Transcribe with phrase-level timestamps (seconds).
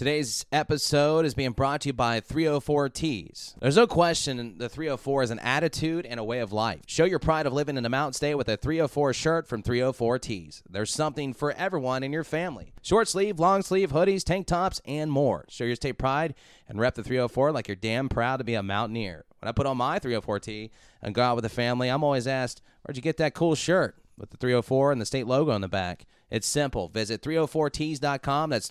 [0.00, 3.54] Today's episode is being brought to you by 304 Tees.
[3.60, 6.80] There's no question the 304 is an attitude and a way of life.
[6.86, 10.18] Show your pride of living in the mountain state with a 304 shirt from 304
[10.18, 10.62] Tees.
[10.70, 12.72] There's something for everyone in your family.
[12.80, 15.44] Short sleeve, long sleeve, hoodies, tank tops, and more.
[15.50, 16.34] Show your state pride
[16.66, 19.26] and rep the 304 like you're damn proud to be a mountaineer.
[19.40, 20.70] When I put on my 304 tee
[21.02, 23.96] and go out with the family, I'm always asked, Where'd you get that cool shirt
[24.16, 26.06] with the 304 and the state logo on the back?
[26.30, 26.88] It's simple.
[26.88, 28.50] Visit 304tees.com.
[28.50, 28.68] That's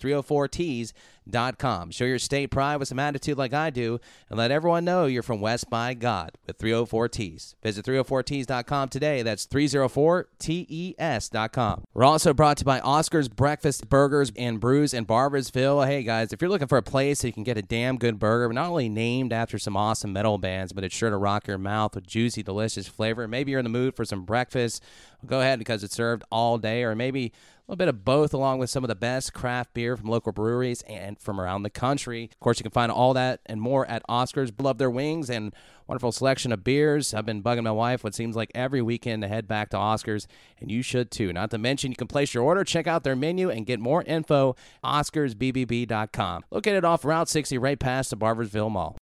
[1.28, 1.90] 304tees.com.
[1.90, 5.22] Show your state pride with some attitude like I do, and let everyone know you're
[5.22, 7.54] from West by God with 304 Tees.
[7.62, 9.22] Visit 304tees.com today.
[9.22, 11.84] That's 304tees.com.
[11.94, 15.86] We're also brought to you by Oscar's Breakfast Burgers and Brews in Barboursville.
[15.86, 18.18] Hey guys, if you're looking for a place that you can get a damn good
[18.18, 21.58] burger, not only named after some awesome metal bands, but it's sure to rock your
[21.58, 23.28] mouth with juicy, delicious flavor.
[23.28, 24.82] Maybe you're in the mood for some breakfast.
[25.26, 27.32] Go ahead because it's served all day, or maybe
[27.70, 30.82] little bit of both, along with some of the best craft beer from local breweries
[30.88, 32.24] and from around the country.
[32.32, 34.52] Of course, you can find all that and more at Oscars.
[34.60, 35.54] Love their wings and
[35.86, 37.14] wonderful selection of beers.
[37.14, 40.26] I've been bugging my wife what seems like every weekend to head back to Oscars,
[40.58, 41.32] and you should too.
[41.32, 44.02] Not to mention, you can place your order, check out their menu, and get more
[44.02, 44.56] info.
[44.84, 46.44] OscarsBBB.com.
[46.50, 48.96] Located off Route 60, right past the Barboursville Mall.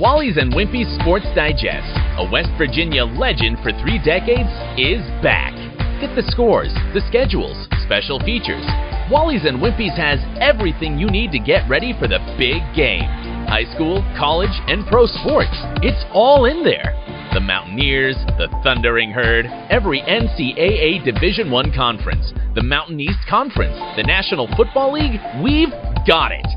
[0.00, 5.59] Wally's and Wimpy's Sports Digest, a West Virginia legend for three decades, is back.
[6.00, 8.64] Get the scores, the schedules, special features.
[9.12, 13.04] Wally's and Wimpy's has everything you need to get ready for the big game.
[13.44, 15.52] High school, college, and pro sports.
[15.84, 16.96] It's all in there.
[17.34, 24.02] The Mountaineers, the Thundering Herd, every NCAA Division I conference, the Mountain East Conference, the
[24.02, 25.76] National Football League, we've
[26.08, 26.48] got it.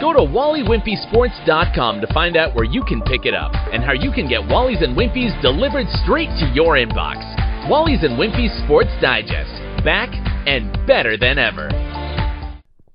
[0.00, 4.12] Go to WallyWimpySports.com to find out where you can pick it up and how you
[4.12, 7.47] can get Wally's and Wimpy's delivered straight to your inbox.
[7.66, 10.08] Wally's and Wimpy's Sports Digest, back
[10.46, 11.68] and better than ever.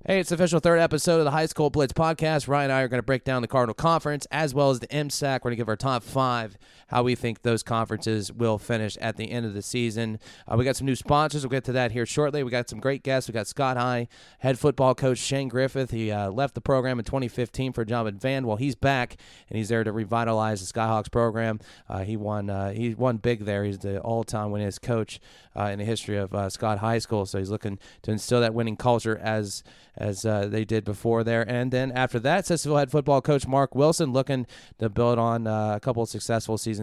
[0.05, 2.47] Hey, it's the official third episode of the High School Blitz podcast.
[2.47, 4.87] Ryan and I are going to break down the Cardinal Conference as well as the
[4.87, 5.35] MSAC.
[5.35, 6.57] We're going to give our top five,
[6.93, 10.19] how we think those conferences will finish at the end of the season.
[10.47, 11.41] Uh, we got some new sponsors.
[11.41, 12.43] We'll get to that here shortly.
[12.43, 13.27] We got some great guests.
[13.27, 14.07] We got Scott High
[14.39, 15.89] head football coach Shane Griffith.
[15.89, 18.45] He uh, left the program in 2015 for a job at Van.
[18.45, 19.17] Well, he's back
[19.49, 21.59] and he's there to revitalize the Skyhawks program.
[21.89, 22.51] Uh, he won.
[22.51, 23.63] Uh, he won big there.
[23.63, 25.19] He's the all-time winningest coach
[25.55, 27.25] uh, in the history of uh, Scott High School.
[27.25, 29.63] So he's looking to instill that winning culture as
[29.95, 31.47] as they did before there.
[31.47, 34.47] And then after that, Sissonville head football coach Mark Wilson looking
[34.79, 36.82] to build on a couple of successful seasons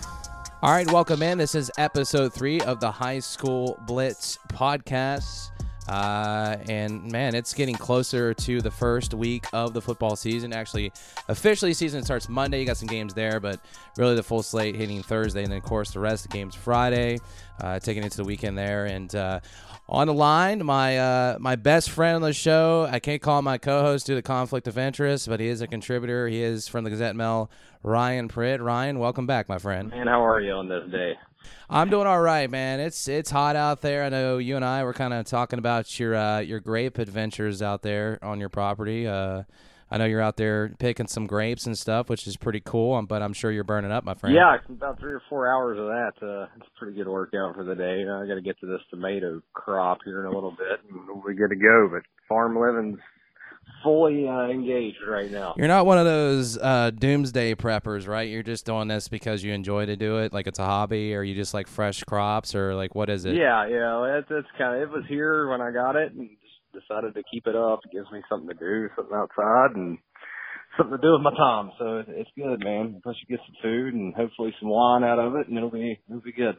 [0.63, 1.39] All right, welcome in.
[1.39, 5.49] This is episode three of the High School Blitz podcast.
[5.89, 10.53] Uh, and man, it's getting closer to the first week of the football season.
[10.53, 10.93] Actually,
[11.29, 12.59] officially, season starts Monday.
[12.59, 13.59] You got some games there, but
[13.97, 16.53] really the full slate hitting Thursday, and then of course the rest of the games
[16.53, 17.17] Friday,
[17.59, 18.85] uh, taking into the weekend there.
[18.85, 19.39] And uh,
[19.91, 22.87] on the line, my uh, my best friend on the show.
[22.89, 25.67] I can't call him my co-host due to conflict of interest, but he is a
[25.67, 26.29] contributor.
[26.29, 27.51] He is from the Gazette Mail.
[27.83, 28.63] Ryan Pritt.
[28.63, 29.89] Ryan, welcome back, my friend.
[29.89, 31.15] Man, how are you on this day?
[31.69, 32.79] I'm doing all right, man.
[32.79, 34.03] It's it's hot out there.
[34.05, 37.61] I know you and I were kind of talking about your uh, your grape adventures
[37.61, 39.07] out there on your property.
[39.07, 39.43] Uh,
[39.91, 42.95] I know you're out there picking some grapes and stuff, which is pretty cool.
[42.95, 44.33] um, But I'm sure you're burning up, my friend.
[44.33, 46.13] Yeah, about three or four hours of that.
[46.25, 48.05] Uh, it's a pretty good workout for the day.
[48.09, 51.23] I got to get to this tomato crop here in a little bit, and we'll
[51.27, 51.89] be good to go.
[51.91, 52.99] But farm living's
[53.83, 55.55] fully uh, engaged right now.
[55.57, 58.29] You're not one of those uh, doomsday preppers, right?
[58.29, 61.23] You're just doing this because you enjoy to do it, like it's a hobby, or
[61.23, 63.35] you just like fresh crops, or like what is it?
[63.35, 66.29] Yeah, yeah, it's it's kind of it was here when I got it, and
[66.73, 67.81] decided to keep it up.
[67.85, 69.97] It gives me something to do, something outside, and
[70.77, 71.71] something to do with my time.
[71.77, 72.99] So it's good, man.
[73.03, 75.99] Plus you get some food and hopefully some wine out of it, and it'll be
[76.09, 76.55] it'll be good.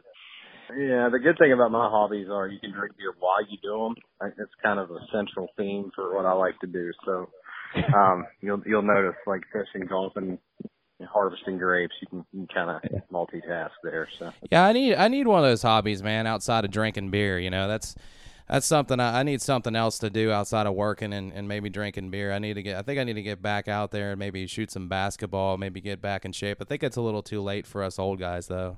[0.69, 3.83] Yeah, the good thing about my hobbies are you can drink beer while you do
[3.83, 3.95] them.
[4.21, 6.91] I think It's kind of a central theme for what I like to do.
[7.05, 7.29] So
[7.95, 10.39] um, you'll you'll notice like fishing, golfing,
[10.99, 11.93] and harvesting grapes.
[12.01, 14.07] You can, you can kind of multitask there.
[14.19, 16.27] So Yeah, I need I need one of those hobbies, man.
[16.27, 17.95] Outside of drinking beer, you know, that's
[18.47, 21.69] that's something I, I need something else to do outside of working and, and maybe
[21.69, 22.31] drinking beer.
[22.31, 24.45] I need to get I think I need to get back out there and maybe
[24.47, 26.57] shoot some basketball, maybe get back in shape.
[26.61, 28.77] I think it's a little too late for us old guys though.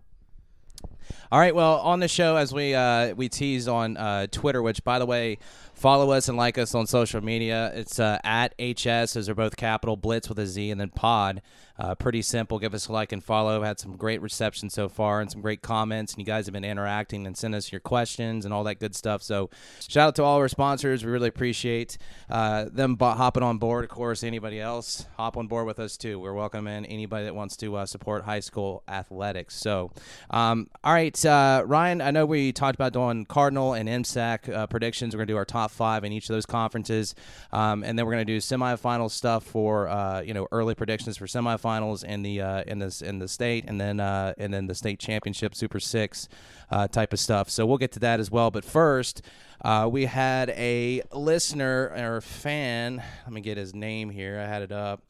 [1.32, 1.56] All right.
[1.56, 5.06] Well, on the show, as we uh, we teased on uh, Twitter, which by the
[5.06, 5.38] way,
[5.76, 7.72] follow us and like us on social media.
[7.76, 9.14] It's uh, at HS.
[9.14, 11.42] Those are both capital Blitz with a Z and then Pod.
[11.78, 12.58] Uh, pretty simple.
[12.58, 13.62] Give us a like and follow.
[13.62, 16.14] Had some great reception so far and some great comments.
[16.14, 18.96] And you guys have been interacting and sending us your questions and all that good
[18.96, 19.22] stuff.
[19.22, 19.50] So
[19.86, 21.04] shout out to all our sponsors.
[21.04, 21.98] We really appreciate
[22.30, 23.84] uh, them hopping on board.
[23.84, 26.18] Of course, anybody else hop on board with us too.
[26.18, 29.56] We're welcoming anybody that wants to uh, support high school athletics.
[29.56, 29.92] So,
[30.30, 32.02] um, all right, uh, Ryan.
[32.02, 35.14] I know we talked about doing Cardinal and MSAC uh, predictions.
[35.14, 37.16] We're gonna do our top five in each of those conferences,
[37.52, 41.26] um, and then we're gonna do semifinal stuff for uh, you know early predictions for
[41.26, 44.68] semifinals finals in the uh, in this in the state, and then uh, and then
[44.68, 46.28] the state championship, Super Six
[46.70, 47.50] uh, type of stuff.
[47.50, 48.52] So we'll get to that as well.
[48.52, 49.22] But first,
[49.62, 53.04] uh, we had a listener or fan.
[53.26, 54.40] Let me get his name here.
[54.40, 55.02] I had it up.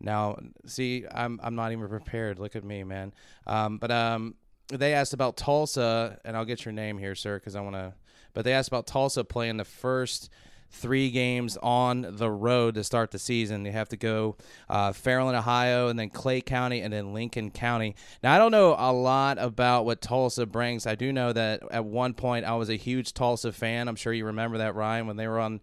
[0.00, 2.38] Now, see, I'm I'm not even prepared.
[2.38, 3.12] Look at me, man.
[3.46, 4.34] Um, but um,
[4.68, 7.94] they asked about Tulsa, and I'll get your name here, sir, because I want to.
[8.34, 10.30] But they asked about Tulsa playing the first
[10.72, 13.62] three games on the road to start the season.
[13.62, 14.36] They have to go
[14.68, 17.94] uh, Fairland, Ohio, and then Clay County, and then Lincoln County.
[18.22, 20.86] Now, I don't know a lot about what Tulsa brings.
[20.86, 23.86] I do know that at one point I was a huge Tulsa fan.
[23.86, 25.60] I'm sure you remember that, Ryan, when they were on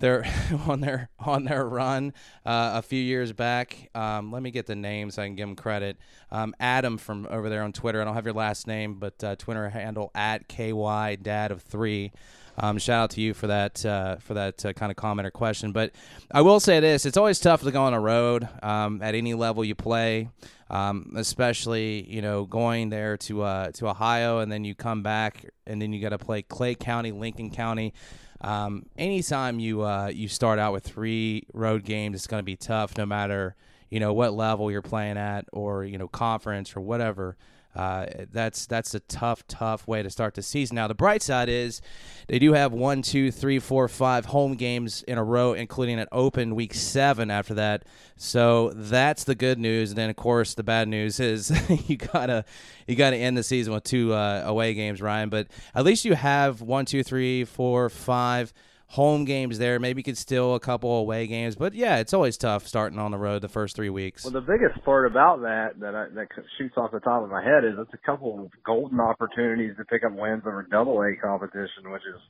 [0.00, 0.24] their
[0.66, 2.12] on their on their run
[2.44, 3.90] uh, a few years back.
[3.94, 5.96] Um, let me get the name so I can give them credit.
[6.30, 8.00] Um, Adam from over there on Twitter.
[8.00, 10.72] I don't have your last name, but uh, Twitter handle at ky
[11.16, 12.12] dad of three.
[12.58, 15.30] Um, shout out to you for that uh, for that uh, kind of comment or
[15.30, 15.72] question.
[15.72, 15.92] But
[16.30, 19.34] I will say this: it's always tough to go on a road um, at any
[19.34, 20.28] level you play,
[20.68, 25.46] um, especially you know going there to uh, to Ohio and then you come back
[25.66, 27.94] and then you got to play Clay County, Lincoln County.
[28.40, 32.56] Um, anytime you uh, you start out with three road games, it's going to be
[32.56, 33.54] tough, no matter
[33.90, 37.36] you know what level you're playing at or you know conference or whatever.
[37.74, 40.74] Uh, that's that's a tough, tough way to start the season.
[40.74, 41.80] Now, the bright side is
[42.26, 46.08] they do have one, two, three, four, five home games in a row, including an
[46.10, 47.84] open week seven after that.
[48.16, 49.90] So that's the good news.
[49.90, 51.50] And then, of course, the bad news is
[51.88, 52.44] you gotta
[52.88, 55.28] you gotta end the season with two uh, away games, Ryan.
[55.28, 58.52] But at least you have one, two, three, four, five
[58.90, 59.78] home games there.
[59.78, 63.18] Maybe could steal a couple away games, but yeah, it's always tough starting on the
[63.18, 64.24] road the first three weeks.
[64.24, 66.28] Well, the biggest part about that that I, that
[66.58, 69.84] shoots off the top of my head is it's a couple of golden opportunities to
[69.84, 72.20] pick up wins over Double A competition, which is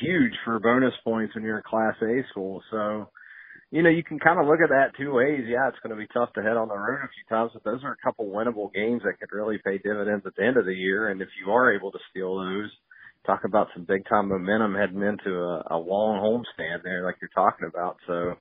[0.00, 2.62] huge for bonus points when you're a Class A school.
[2.70, 3.08] So.
[3.70, 5.44] You know, you can kind of look at that two ways.
[5.46, 7.64] Yeah, it's going to be tough to head on the road a few times, but
[7.64, 10.64] those are a couple winnable games that could really pay dividends at the end of
[10.64, 11.10] the year.
[11.10, 12.72] And if you are able to steal those,
[13.28, 17.30] talk about some big time momentum heading into a, a long homestand there, like you're
[17.34, 17.98] talking about.
[18.06, 18.32] So,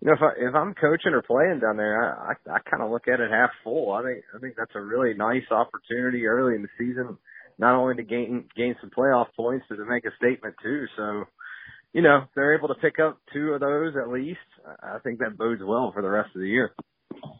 [0.00, 2.82] you know, if I if I'm coaching or playing down there, I I, I kind
[2.82, 3.92] of look at it half full.
[3.92, 7.18] I think I think that's a really nice opportunity early in the season,
[7.58, 10.86] not only to gain gain some playoff points, but to make a statement too.
[10.96, 11.24] So,
[11.92, 14.40] you know, they're able to pick up two of those at least.
[14.82, 16.72] I think that bodes well for the rest of the year.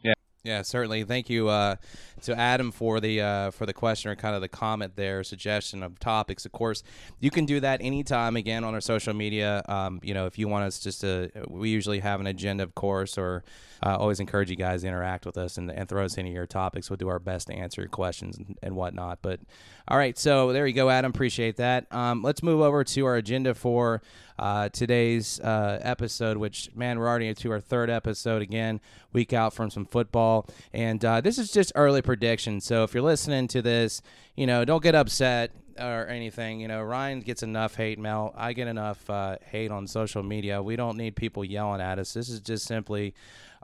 [0.03, 0.12] Yeah.
[0.43, 1.05] Yeah, certainly.
[1.05, 1.77] Thank you uh,
[2.23, 5.81] to Adam for the uh, for the question or kind of the comment there, suggestion
[5.81, 6.45] of topics.
[6.45, 6.83] Of course,
[7.21, 8.35] you can do that anytime.
[8.35, 9.63] Again, on our social media.
[9.69, 12.75] Um, you know, if you want us just to, we usually have an agenda, of
[12.75, 13.45] course, or
[13.85, 16.35] uh, always encourage you guys to interact with us and, and throw us any of
[16.35, 16.89] your topics.
[16.89, 19.19] We'll do our best to answer your questions and, and whatnot.
[19.21, 19.39] But
[19.87, 21.11] all right, so there you go, Adam.
[21.11, 21.87] Appreciate that.
[21.89, 24.01] Um, let's move over to our agenda for
[24.39, 28.81] uh, today's uh, episode, which, man, we're already into our third episode again,
[29.11, 30.47] week out from some football.
[30.73, 32.61] And uh, this is just early prediction.
[32.61, 34.01] So if you're listening to this,
[34.35, 36.59] you know, don't get upset or anything.
[36.59, 38.33] You know, Ryan gets enough hate mail.
[38.37, 40.61] I get enough uh, hate on social media.
[40.61, 42.13] We don't need people yelling at us.
[42.13, 43.13] This is just simply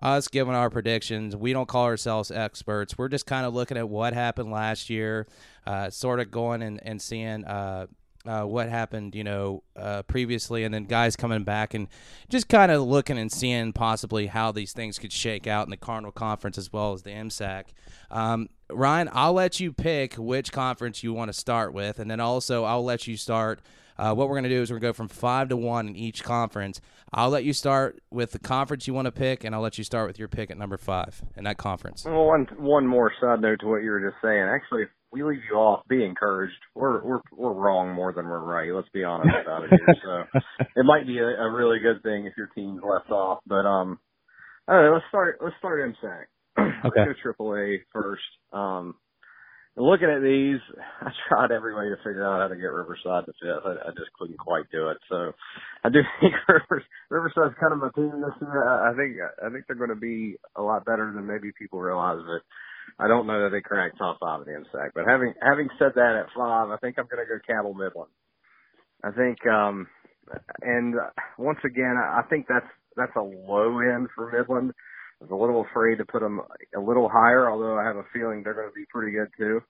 [0.01, 1.35] us giving our predictions.
[1.35, 2.97] We don't call ourselves experts.
[2.97, 5.27] We're just kind of looking at what happened last year,
[5.67, 7.87] uh, sort of going and, and seeing uh,
[8.25, 11.87] uh, what happened, you know, uh, previously, and then guys coming back and
[12.29, 15.77] just kind of looking and seeing possibly how these things could shake out in the
[15.77, 17.65] Cardinal Conference as well as the MSAC.
[18.11, 22.19] Um, Ryan, I'll let you pick which conference you want to start with, and then
[22.19, 23.61] also I'll let you start–
[23.99, 25.89] uh, what we're going to do is we're going to go from five to one
[25.89, 26.79] in each conference.
[27.11, 29.83] I'll let you start with the conference you want to pick, and I'll let you
[29.83, 32.05] start with your pick at number five in that conference.
[32.05, 34.41] Well, one one more side note to what you were just saying.
[34.41, 36.53] Actually, we leave you off, be encouraged.
[36.75, 38.73] We're we're we're wrong more than we're right.
[38.73, 39.95] Let's be honest about it here.
[40.03, 40.39] So
[40.75, 43.39] it might be a, a really good thing if your team's left off.
[43.47, 43.99] But um,
[44.67, 46.25] right, let's start let's start MSAC.
[46.79, 47.01] Okay.
[47.07, 48.23] Let's go AAA first.
[48.53, 48.95] Um,
[49.75, 50.59] looking at these,
[51.01, 53.63] I tried every way to figure out how to get Riverside to fit.
[53.65, 54.97] I, I just couldn't quite do it.
[55.09, 55.33] So
[55.83, 58.67] I do think Rivers, Riverside's kind of my team this year.
[58.67, 61.79] I, I think I think they're going to be a lot better than maybe people
[61.79, 62.19] realize.
[62.25, 62.43] But
[62.97, 64.89] I don't know that they crack top five in the MSAC.
[64.95, 68.11] But having having said that, at five, I think I'm going to go Cabell Midland.
[69.03, 69.87] I think, um,
[70.61, 70.95] and
[71.37, 74.73] once again, I think that's that's a low end for Midland.
[75.21, 76.41] I was a little afraid to put them
[76.75, 79.61] a little higher, although I have a feeling they're going to be pretty good too.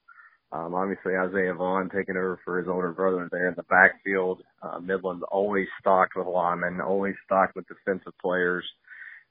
[0.52, 4.42] Um, obviously, Isaiah Vaughn taking over for his older brother there in the backfield.
[4.62, 8.66] Uh, Midland's always stocked with linemen, always stocked with defensive players.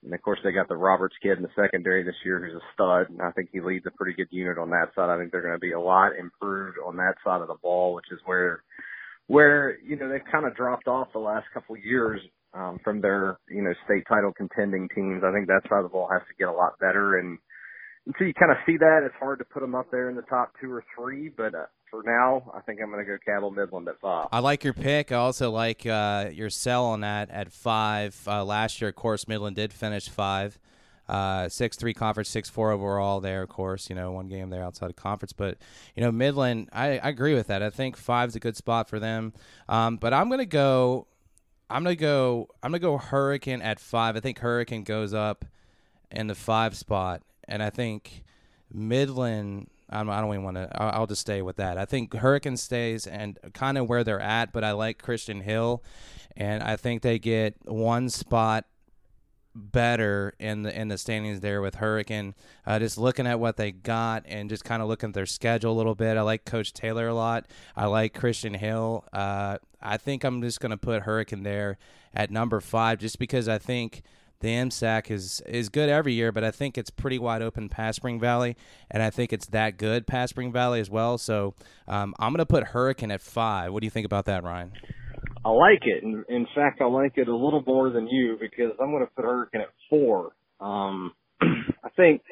[0.04, 2.72] And of course, they got the Roberts kid in the secondary this year who's a
[2.72, 3.10] stud.
[3.10, 5.10] And I think he leads a pretty good unit on that side.
[5.10, 7.94] I think they're going to be a lot improved on that side of the ball,
[7.94, 8.62] which is where,
[9.26, 12.20] where, you know, they've kind of dropped off the last couple of years,
[12.54, 15.22] um, from their, you know, state title contending teams.
[15.24, 17.18] I think that side of the ball has to get a lot better.
[17.18, 17.38] And,
[18.08, 20.22] until you kind of see that, it's hard to put them up there in the
[20.22, 21.28] top two or three.
[21.28, 24.28] But uh, for now, I think I'm going to go Cabell Midland at five.
[24.32, 25.12] I like your pick.
[25.12, 28.18] I also like uh, your sell on that at five.
[28.26, 30.58] Uh, last year, of course, Midland did finish five.
[31.06, 33.20] Uh, six three conference, six four overall.
[33.20, 35.56] There, of course, you know one game there outside of conference, but
[35.96, 36.68] you know Midland.
[36.70, 37.62] I, I agree with that.
[37.62, 39.32] I think five's a good spot for them.
[39.70, 41.06] Um, but I'm gonna go.
[41.70, 42.48] I'm gonna go.
[42.62, 44.16] I'm gonna go Hurricane at five.
[44.16, 45.46] I think Hurricane goes up
[46.10, 48.24] in the five spot and I think
[48.72, 49.68] Midland.
[49.90, 50.68] I don't, even want to.
[50.74, 51.78] I'll, I'll just stay with that.
[51.78, 55.82] I think Hurricane stays and kind of where they're at, but I like Christian Hill,
[56.36, 58.66] and I think they get one spot
[59.54, 62.34] better in the in the standings there with Hurricane.
[62.66, 65.72] Uh, just looking at what they got and just kind of looking at their schedule
[65.72, 66.16] a little bit.
[66.16, 67.46] I like Coach Taylor a lot.
[67.76, 69.04] I like Christian Hill.
[69.12, 71.78] Uh, I think I'm just going to put Hurricane there
[72.14, 74.02] at number five, just because I think
[74.40, 77.96] the MSAC is is good every year, but I think it's pretty wide open past
[77.96, 78.56] Spring Valley,
[78.90, 81.18] and I think it's that good past Spring Valley as well.
[81.18, 81.54] So
[81.86, 83.72] um, I'm going to put Hurricane at five.
[83.72, 84.72] What do you think about that, Ryan?
[85.44, 86.02] I like it.
[86.02, 89.12] In, in fact, I like it a little more than you because I'm going to
[89.14, 90.32] put Hurricane at four.
[90.60, 92.22] Um, I think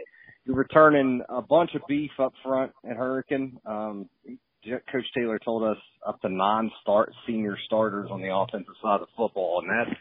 [0.44, 3.58] you're returning a bunch of beef up front at Hurricane.
[3.66, 4.08] Um,
[4.92, 9.08] Coach Taylor told us up to nine start senior starters on the offensive side of
[9.16, 9.98] football, and that's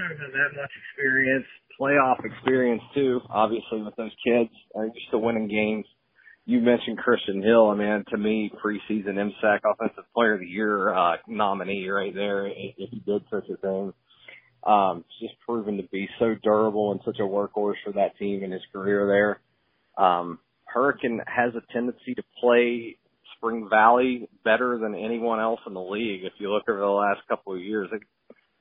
[0.00, 1.46] have that much experience,
[1.80, 3.20] playoff experience too.
[3.30, 5.86] Obviously, with those kids, are used to winning games.
[6.46, 7.68] You mentioned Christian Hill.
[7.68, 12.46] I mean, to me, preseason MSAC Offensive Player of the Year uh, nominee right there,
[12.46, 13.92] if he did such a thing.
[14.66, 18.50] Um, just proven to be so durable and such a workhorse for that team in
[18.50, 20.04] his career there.
[20.04, 22.96] Um, Hurricane has a tendency to play
[23.36, 26.24] Spring Valley better than anyone else in the league.
[26.24, 27.88] If you look over the last couple of years,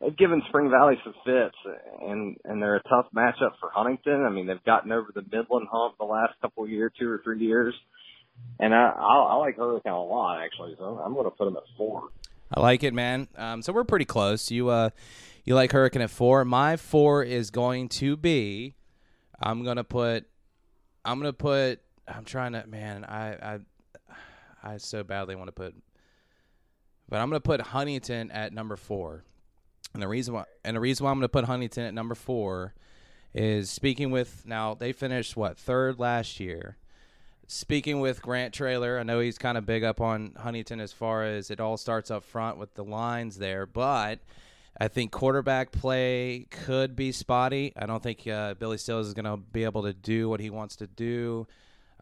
[0.01, 1.55] they've given Spring Valley some fits,
[2.01, 4.25] and and they're a tough matchup for Huntington.
[4.25, 7.21] I mean, they've gotten over the Midland hump the last couple of years, two or
[7.23, 7.73] three years,
[8.59, 10.75] and I I, I like Hurricane a lot actually.
[10.77, 12.09] So I'm going to put them at four.
[12.53, 13.27] I like it, man.
[13.35, 14.49] Um, so we're pretty close.
[14.51, 14.89] You uh,
[15.43, 16.45] you like Hurricane at four.
[16.45, 18.75] My four is going to be.
[19.39, 20.25] I'm gonna put.
[21.05, 21.81] I'm gonna put.
[22.07, 22.65] I'm trying to.
[22.67, 23.59] Man, I I
[24.63, 25.75] I so badly want to put.
[27.09, 29.23] But I'm gonna put Huntington at number four.
[29.97, 32.13] And the reason why and the reason why I'm going to put Huntington at number
[32.13, 32.71] 4
[33.33, 36.77] is speaking with now they finished what third last year.
[37.47, 41.23] Speaking with Grant Traylor, I know he's kind of big up on Huntington as far
[41.23, 44.19] as it all starts up front with the lines there, but
[44.79, 47.73] I think quarterback play could be spotty.
[47.75, 50.51] I don't think uh, Billy Seals is going to be able to do what he
[50.51, 51.47] wants to do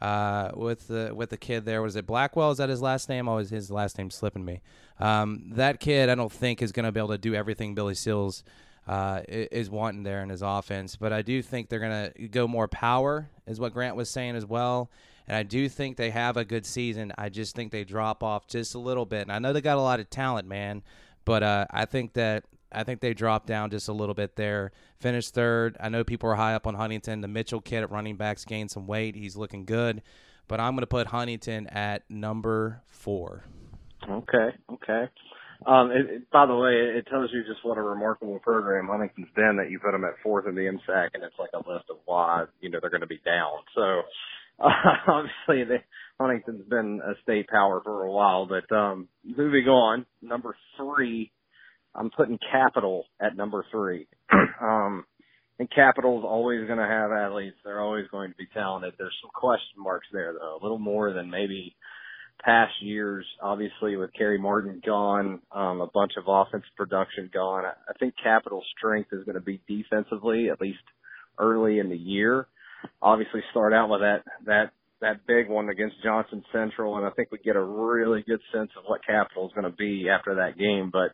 [0.01, 1.81] uh, with the with the kid there.
[1.81, 2.51] Was it Blackwell?
[2.51, 3.27] Is that his last name?
[3.27, 4.61] Oh, is his last name slipping me?
[4.99, 7.95] Um, that kid, I don't think is going to be able to do everything Billy
[7.95, 8.43] Seals
[8.87, 10.95] uh, is wanting there in his offense.
[10.95, 14.35] But I do think they're going to go more power, is what Grant was saying
[14.35, 14.89] as well.
[15.27, 17.11] And I do think they have a good season.
[17.17, 19.23] I just think they drop off just a little bit.
[19.23, 20.83] And I know they got a lot of talent, man.
[21.25, 22.43] But uh, I think that
[22.75, 24.72] I think they dropped down just a little bit there.
[25.00, 25.77] Finished third.
[25.79, 27.22] I know people are high up on Huntington.
[27.22, 29.15] The Mitchell kid at running backs gained some weight.
[29.15, 30.01] He's looking good.
[30.48, 33.44] But I'm going to put Huntington at number four.
[34.08, 35.05] Okay, okay.
[35.65, 39.29] Um, it, it, by the way, it tells you just what a remarkable program Huntington's
[39.36, 41.86] been that you put them at fourth in the MSAC, and it's like a list
[41.89, 43.58] of why you know they're going to be down.
[43.74, 44.01] So
[44.60, 44.70] uh,
[45.08, 45.77] obviously, the,
[46.20, 48.48] Huntington's been a state power for a while.
[48.48, 51.32] But um, moving on, number three
[51.95, 54.07] I'm putting Capital at number three.
[54.61, 55.05] um,
[55.57, 57.55] and Capital's always going to have athletes.
[57.63, 58.93] They're always going to be talented.
[58.97, 61.75] There's some question marks there, though, a little more than maybe
[62.43, 63.25] past years.
[63.41, 67.63] Obviously, with Kerry Martin gone, um, a bunch of offense production gone.
[67.65, 70.79] I, think Capital's strength is going to be defensively, at least
[71.39, 72.47] early in the year.
[73.01, 74.71] Obviously, start out with that that
[75.01, 78.69] that big one against Johnson Central, and I think we get a really good sense
[78.77, 80.89] of what Capital is going to be after that game.
[80.91, 81.11] But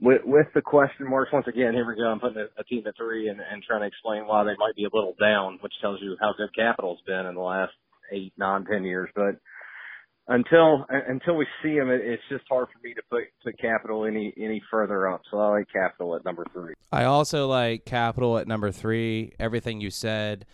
[0.00, 2.06] with, with the question marks, once again, here we go.
[2.06, 4.76] I'm putting a, a team at three and, and trying to explain why they might
[4.76, 7.72] be a little down, which tells you how good Capital's been in the last
[8.12, 9.10] eight, nine, ten years.
[9.14, 9.40] But
[10.28, 14.32] until until we see him, it's just hard for me to put put Capital any
[14.36, 15.22] any further up.
[15.30, 16.74] So I like Capital at number three.
[16.92, 19.32] I also like Capital at number three.
[19.40, 20.46] Everything you said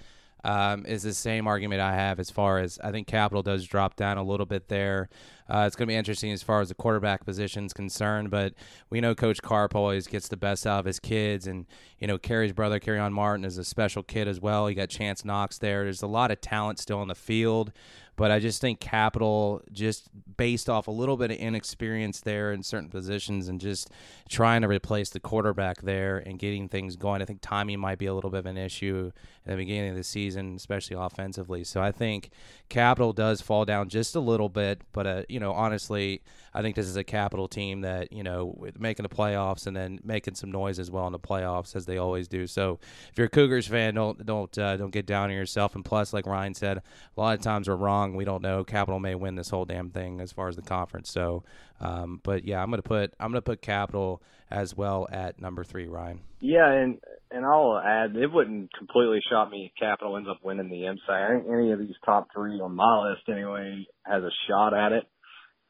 [0.45, 3.97] um, is the same argument I have as far as I think Capital does drop
[3.97, 5.09] down a little bit there.
[5.49, 8.55] Uh, it's going to be interesting as far as the quarterback position is concerned, but
[8.89, 11.67] we know Coach Carr always gets the best out of his kids, and
[11.99, 14.71] you know Kerry's brother, Kerryon Martin, is a special kid as well.
[14.71, 15.85] You got Chance Knox there.
[15.85, 17.73] There's a lot of talent still on the field.
[18.17, 22.63] But I just think Capital, just based off a little bit of inexperience there in
[22.63, 23.91] certain positions and just
[24.29, 28.07] trying to replace the quarterback there and getting things going, I think timing might be
[28.07, 29.11] a little bit of an issue
[29.47, 31.65] at the beginning of the season, especially offensively.
[31.65, 32.31] So I think
[32.71, 34.81] Capital does fall down just a little bit.
[34.93, 36.23] But, uh, you know, honestly,
[36.55, 40.01] I think this is a Capital team that, you know, making the playoffs and then
[40.03, 42.47] making some noise as well in the playoffs as they always do.
[42.47, 42.79] So
[43.11, 45.75] if you're a Cougars fan, don't don't uh, don't get down on yourself.
[45.75, 48.15] And plus, like Ryan said, a lot of times we're wrong.
[48.15, 48.65] We don't know.
[48.65, 51.11] Capital may win this whole damn thing as far as the conference.
[51.11, 51.45] So,
[51.81, 55.87] um, but yeah, I'm gonna put I'm gonna put Capital as well at number three.
[55.87, 56.21] Ryan.
[56.41, 56.99] Yeah, and
[57.35, 61.11] and I'll add it wouldn't completely shock me if Capital ends up winning the MSAC.
[61.11, 64.93] I think any of these top three on my list anyway has a shot at
[64.93, 65.05] it.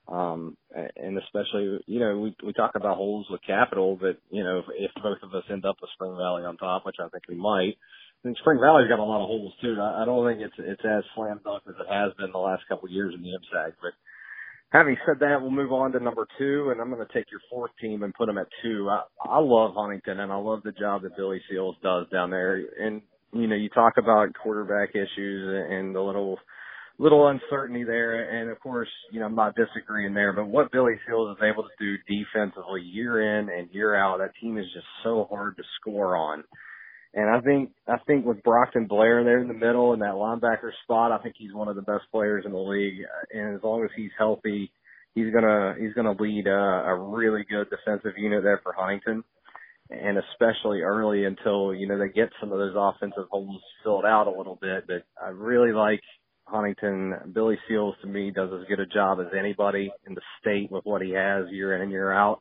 [0.07, 4.59] Um, and especially, you know, we we talk about holes with Capital, but you know,
[4.59, 7.25] if, if both of us end up with Spring Valley on top, which I think
[7.27, 9.77] we might, I think Spring Valley's got a lot of holes too.
[9.81, 12.69] I, I don't think it's it's as slam dunk as it has been the last
[12.69, 13.81] couple of years in the MSAC.
[13.81, 13.97] But
[14.75, 17.41] having said that, we'll move on to number two, and I'm going to take your
[17.49, 18.91] fourth team and put them at two.
[18.91, 22.61] I, I love Huntington, and I love the job that Billy Seals does down there.
[22.81, 23.01] And
[23.33, 26.39] you know, you talk about quarterback issues and the little
[26.99, 30.33] little uncertainty there, and of course, you know, I'm not disagreeing there.
[30.33, 34.31] But what Billy Seals is able to do defensively year in and year out, that
[34.41, 36.45] team is just so hard to score on.
[37.15, 40.71] And I think I think with Brockton Blair there in the middle in that linebacker
[40.83, 43.03] spot, I think he's one of the best players in the league.
[43.33, 44.73] And as long as he's healthy,
[45.15, 49.23] he's gonna he's gonna lead a, a really good defensive unit there for Huntington,
[49.91, 54.27] and especially early until you know they get some of those offensive holes filled out
[54.27, 54.85] a little bit.
[54.89, 56.01] But I really like
[56.47, 57.33] Huntington.
[57.33, 60.85] Billy Seals to me does as good a job as anybody in the state with
[60.85, 62.41] what he has year in and year out.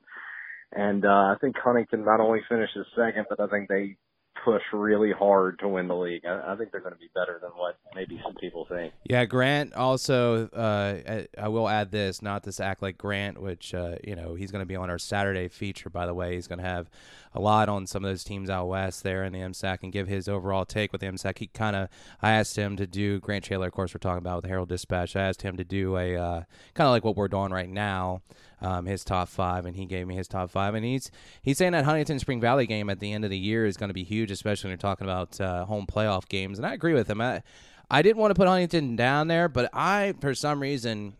[0.71, 3.97] And uh, I think Huntington not only finishes second, but I think they
[4.43, 6.25] push really hard to win the league.
[6.25, 8.93] I, I think they're going to be better than what maybe some people think.
[9.03, 10.47] Yeah, Grant also.
[10.49, 14.51] Uh, I, will add this, not to act like Grant, which uh, you know he's
[14.51, 15.89] going to be on our Saturday feature.
[15.89, 16.89] By the way, he's going to have
[17.36, 20.08] a lot on some of those teams out west there in the MSAC and give
[20.08, 21.39] his overall take with the MSAC.
[21.39, 21.89] He kind of,
[22.21, 24.69] I asked him to do Grant Traylor, of course, we're talking about with the Herald
[24.69, 25.15] Dispatch.
[25.15, 26.43] I asked him to do a uh,
[26.75, 28.21] kind of like what we're doing right now
[28.63, 30.73] um, his top five, and he gave me his top five.
[30.73, 33.65] And he's he's saying that Huntington Spring Valley game at the end of the year
[33.65, 36.58] is going to be huge, especially when you're talking about uh, home playoff games.
[36.58, 37.21] And I agree with him.
[37.21, 37.43] I,
[37.91, 41.13] I didn't want to put Huntington down there, but I, for some reason,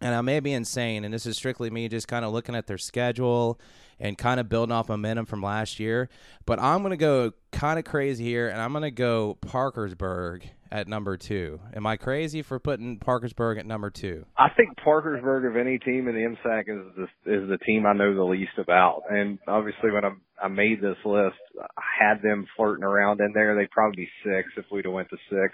[0.00, 2.66] and I may be insane, and this is strictly me just kind of looking at
[2.66, 3.60] their schedule
[4.00, 6.08] and kind of building off momentum from last year.
[6.46, 10.48] But I'm going to go kind of crazy here, and I'm going to go Parkersburg
[10.72, 11.60] at number two.
[11.74, 14.24] Am I crazy for putting Parkersburg at number two?
[14.38, 17.92] I think Parkersburg, of any team in the MSAC, is the, is the team I
[17.92, 19.02] know the least about.
[19.10, 23.54] And obviously, when I, I made this list, I had them flirting around in there.
[23.54, 25.52] They'd probably be six if we'd have went to six.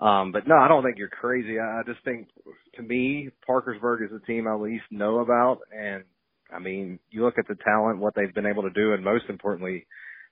[0.00, 1.60] Um, but no, I don't think you're crazy.
[1.60, 2.26] I just think,
[2.74, 6.02] to me, Parkersburg is the team I least know about, and
[6.54, 9.24] I mean, you look at the talent, what they've been able to do, and most
[9.28, 9.86] importantly,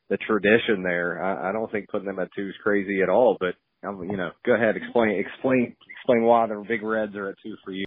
[0.08, 1.22] the tradition there.
[1.22, 3.36] I, I don't think putting them at two is crazy at all.
[3.38, 3.54] But
[3.86, 7.56] um, you know, go ahead, explain, explain, explain why the Big Reds are at two
[7.64, 7.86] for you.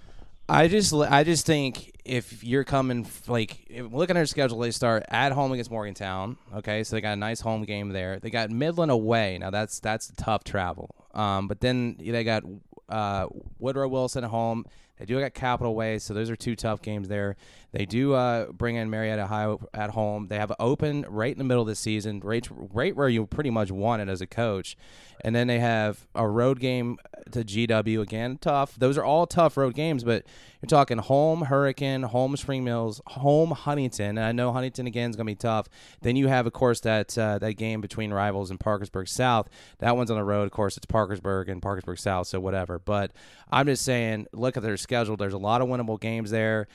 [0.49, 5.03] I just, I just think if you're coming, like, looking at their schedule, they start
[5.07, 6.37] at home against Morgantown.
[6.53, 8.19] Okay, so they got a nice home game there.
[8.19, 9.37] They got Midland away.
[9.37, 10.89] Now that's that's tough travel.
[11.13, 12.43] Um, but then they got
[12.89, 13.27] uh,
[13.59, 14.65] Woodrow Wilson at home.
[14.99, 17.35] They do got Capital Way, so those are two tough games there.
[17.73, 20.27] They do uh, bring in Marietta High at home.
[20.27, 23.25] They have an open right in the middle of the season, right, right where you
[23.25, 24.77] pretty much want it as a coach.
[25.21, 26.99] And then they have a road game
[27.31, 28.75] to GW again, tough.
[28.75, 30.23] Those are all tough road games, but
[30.61, 34.17] you're talking home Hurricane, home Spring Mills, home Huntington.
[34.17, 35.67] And I know Huntington again is going to be tough.
[36.01, 39.49] Then you have, of course, that uh, that game between rivals in Parkersburg South.
[39.79, 40.43] That one's on the road.
[40.43, 42.77] Of course, it's Parkersburg and Parkersburg South, so whatever.
[42.77, 43.13] But
[43.51, 45.17] I'm just saying, look at their schedule.
[45.17, 46.67] There's a lot of winnable games there.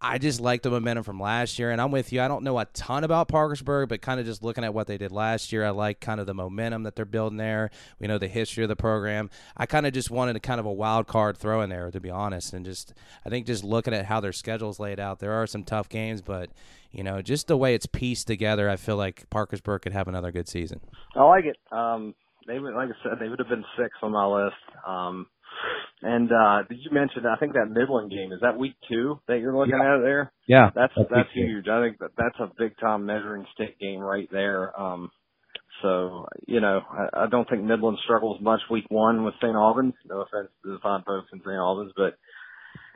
[0.00, 2.20] I just like the momentum from last year, and I'm with you.
[2.20, 4.96] I don't know a ton about Parkersburg, but kind of just looking at what they
[4.96, 7.70] did last year, I like kind of the momentum that they're building there.
[7.98, 9.28] We know the history of the program.
[9.56, 11.98] I kind of just wanted a kind of a wild card throw in there, to
[11.98, 12.94] be honest, and just
[13.26, 16.22] I think just looking at how their schedule's laid out, there are some tough games,
[16.22, 16.50] but
[16.92, 20.30] you know, just the way it's pieced together, I feel like Parkersburg could have another
[20.30, 20.80] good season.
[21.16, 21.56] I like it.
[21.72, 22.14] Um,
[22.46, 24.56] they would, like I said, they would have been six on my list.
[24.86, 25.26] Um,
[26.02, 27.26] And uh did you mention?
[27.26, 29.96] I think that Midland game is that week two that you're looking yeah.
[29.96, 30.32] at there.
[30.46, 31.66] Yeah, that's that's, that's huge.
[31.68, 34.78] I think that that's a big time measuring stick game right there.
[34.80, 35.10] Um,
[35.82, 39.54] so you know, I, I don't think Midland struggles much week one with St.
[39.54, 39.94] Albans.
[40.06, 41.50] No offense to the fine folks in St.
[41.50, 42.16] Albans, but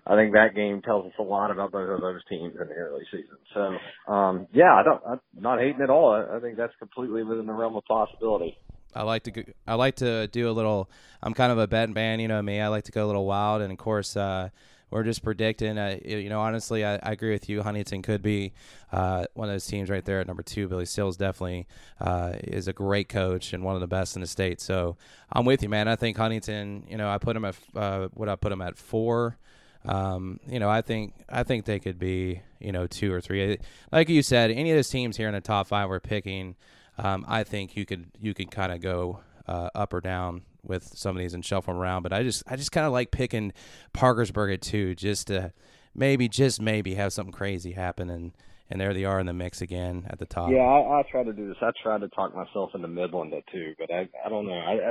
[0.07, 2.75] I think that game tells us a lot about both of those teams in the
[2.75, 3.39] early season.
[3.55, 6.13] So, um, yeah, I don't, I'm not hating at all.
[6.13, 8.59] I, I think that's completely within the realm of possibility.
[8.95, 10.91] I like to I like to do a little.
[11.23, 12.61] I'm kind of a bet man, you know me.
[12.61, 14.51] I like to go a little wild, and of course, uh,
[14.93, 15.79] we're just predicting.
[15.79, 17.63] Uh, you know, honestly, I, I, agree with you.
[17.63, 18.53] Huntington could be
[18.93, 20.69] uh, one of those teams right there at number two.
[20.69, 21.67] Billy Seals definitely
[21.99, 24.61] uh, is a great coach and one of the best in the state.
[24.61, 24.97] So
[25.33, 25.89] I'm with you, man.
[25.89, 26.85] I think Huntington.
[26.89, 29.39] You know, I put him at uh, what I put him at four.
[29.87, 33.59] Um, you know, I think I think they could be you know two or three.
[33.91, 36.55] Like you said, any of those teams here in the top five we're picking
[36.99, 40.85] um, I think you could you could kind of go uh, up or down with
[40.95, 42.03] some of these and shuffle them around.
[42.03, 43.53] But I just I just kind of like picking
[43.93, 45.53] Parkersburg at two, just to
[45.95, 48.33] maybe just maybe have something crazy happen and.
[48.71, 50.51] And there they are in the mix again at the top.
[50.51, 51.59] Yeah, I, I try to do this.
[51.61, 54.55] I try to talk myself into Midland at two, but I I don't know.
[54.55, 54.91] I, I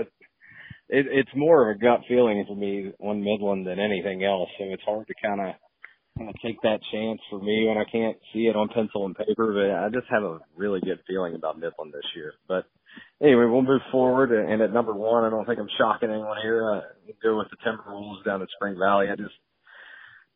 [0.92, 4.50] it, it's more of a gut feeling for me on Midland than anything else.
[4.60, 5.56] So it's hard to kind of
[6.22, 9.16] kind of take that chance for me when I can't see it on pencil and
[9.16, 9.54] paper.
[9.54, 12.34] But I just have a really good feeling about Midland this year.
[12.48, 12.66] But
[13.22, 14.32] anyway, we'll move forward.
[14.32, 16.72] And at number one, I don't think I'm shocking anyone here.
[16.72, 16.82] Uh,
[17.24, 19.08] go with the Timberwolves down at Spring Valley.
[19.12, 19.34] I just,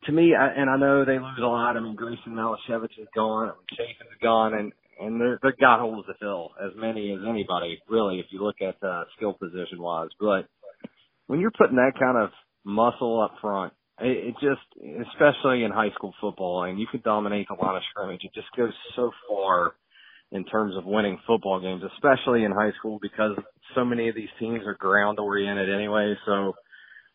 [0.04, 1.76] to me, I, and I know they lose a lot.
[1.76, 3.52] I mean, Grayson Malashevich is gone.
[3.70, 7.78] Chafin is gone, and and they're, they've got holes to fill, as many as anybody,
[7.86, 10.08] really, if you look at uh, skill position wise.
[10.18, 10.48] But
[11.26, 12.30] when you're putting that kind of
[12.64, 17.48] muscle up front it, it just, especially in high school football, and you could dominate
[17.48, 18.20] the line of scrimmage.
[18.24, 19.74] It just goes so far
[20.32, 23.36] in terms of winning football games, especially in high school because
[23.74, 26.14] so many of these teams are ground oriented anyway.
[26.26, 26.54] So,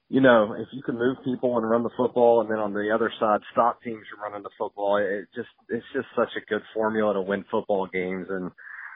[0.10, 2.89] you know, if you can move people and run the football and then on the
[2.94, 6.62] other side stop teams from running the football, it just, it's just such a good
[6.74, 8.28] formula to win football games.
[8.30, 8.50] And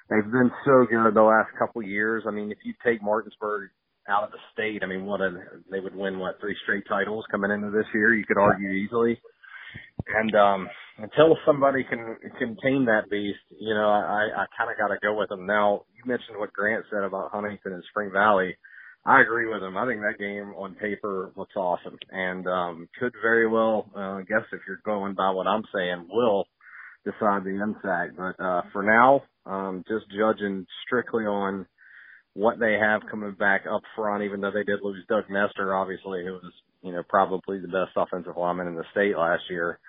[0.10, 2.24] they've been so good the last couple of years.
[2.26, 3.70] I mean, if you take Martinsburg
[4.10, 4.84] out of the state.
[4.84, 5.32] I mean, what a,
[5.72, 8.14] they would win what three straight titles coming into this year.
[8.14, 9.20] You could argue easily.
[10.08, 14.94] And um until somebody can contain that beast, you know, I I kind of got
[14.94, 15.46] to go with them.
[15.46, 18.56] Now, you mentioned what Grant said about Huntington and Spring Valley.
[19.06, 19.78] I agree with him.
[19.78, 24.24] I think that game on paper looks awesome and um could very well, uh, I
[24.28, 26.46] guess if you're going by what I'm saying, will
[27.04, 28.16] decide the MSAC.
[28.16, 31.66] But uh for now, um just judging strictly on
[32.36, 36.24] what they have coming back up front, even though they did lose Doug Nester, obviously,
[36.24, 36.52] who was,
[36.84, 39.80] you know, probably the best offensive lineman in the state last year.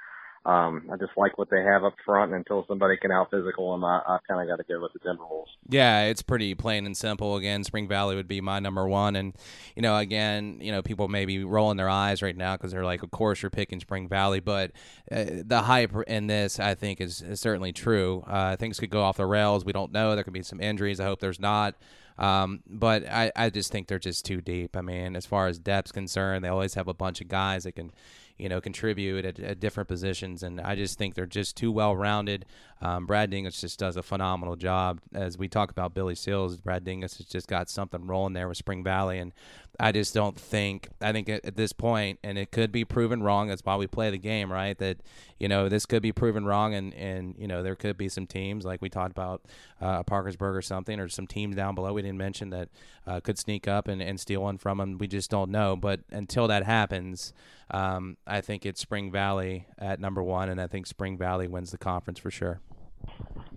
[0.45, 2.31] Um, I just like what they have up front.
[2.31, 4.93] And until somebody can out physical them, I, I kind of got to go with
[4.93, 5.49] the Timberwolves.
[5.69, 7.35] Yeah, it's pretty plain and simple.
[7.35, 9.17] Again, Spring Valley would be my number one.
[9.17, 9.35] And,
[9.75, 12.85] you know, again, you know, people may be rolling their eyes right now because they're
[12.85, 14.39] like, of course you're picking Spring Valley.
[14.39, 14.71] But
[15.11, 18.23] uh, the hype in this, I think, is, is certainly true.
[18.25, 19.65] Uh, things could go off the rails.
[19.65, 20.15] We don't know.
[20.15, 21.01] There could be some injuries.
[21.01, 21.75] I hope there's not.
[22.19, 24.77] Um, but I, I just think they're just too deep.
[24.77, 27.73] I mean, as far as depth's concerned, they always have a bunch of guys that
[27.73, 27.93] can
[28.39, 30.43] you know, contribute at, at, different positions.
[30.43, 32.45] And I just think they're just too well rounded.
[32.83, 35.01] Um, Brad Dingess just does a phenomenal job.
[35.15, 38.59] As we talk about Billy Seals, Brad Dingess has just got something rolling there with
[38.59, 39.19] Spring Valley.
[39.19, 39.33] And
[39.79, 43.49] I just don't think, I think at, this point, and it could be proven wrong.
[43.49, 44.77] That's why we play the game, right?
[44.79, 44.99] That,
[45.39, 46.75] you know, this could be proven wrong.
[46.75, 49.43] And, and you know, there could be some teams like we talked about
[49.81, 52.69] uh, Parkersburg or something, or some teams down below we didn't mention that
[53.07, 54.99] uh, could sneak up and, and steal one from them.
[54.99, 55.77] We just don't know.
[55.77, 57.33] But until that happens,
[57.71, 61.71] um, I think it's Spring Valley at number one, and I think Spring Valley wins
[61.71, 62.61] the conference for sure.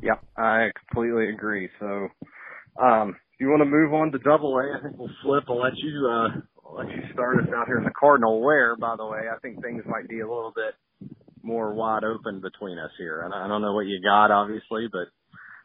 [0.01, 1.69] Yeah, I completely agree.
[1.79, 2.09] So,
[2.81, 5.45] um, you want to move on to Double A, I think we'll flip.
[5.47, 6.27] I'll let you uh,
[6.65, 8.41] I'll let you start us out here in the Cardinal.
[8.41, 10.75] Where, by the way, I think things might be a little bit
[11.41, 13.21] more wide open between us here.
[13.21, 15.07] And I don't know what you got, obviously, but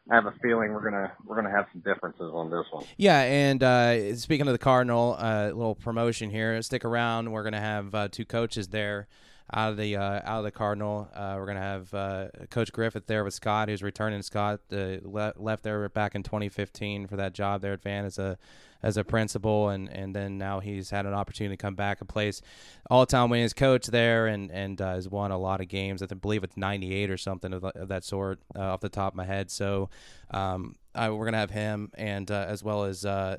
[0.09, 2.85] I have a feeling we're gonna we're gonna have some differences on this one.
[2.97, 6.61] Yeah, and uh, speaking of the Cardinal, a uh, little promotion here.
[6.61, 7.31] Stick around.
[7.31, 9.07] We're gonna have uh, two coaches there
[9.53, 11.09] out of the uh, out of the Cardinal.
[11.13, 14.21] Uh, we're gonna have uh, Coach Griffith there with Scott, who's returning.
[14.21, 18.37] Scott le- left there back in 2015 for that job there at Van as a
[18.85, 22.07] as a principal, and, and then now he's had an opportunity to come back and
[22.07, 22.43] plays
[22.89, 26.01] all time winning coach there, and and uh, has won a lot of games.
[26.01, 29.17] I believe it's 98 or something of, of that sort uh, off the top of
[29.17, 29.49] my head.
[29.51, 29.89] So
[30.31, 33.37] um, I, we're gonna have him and uh, as well as uh,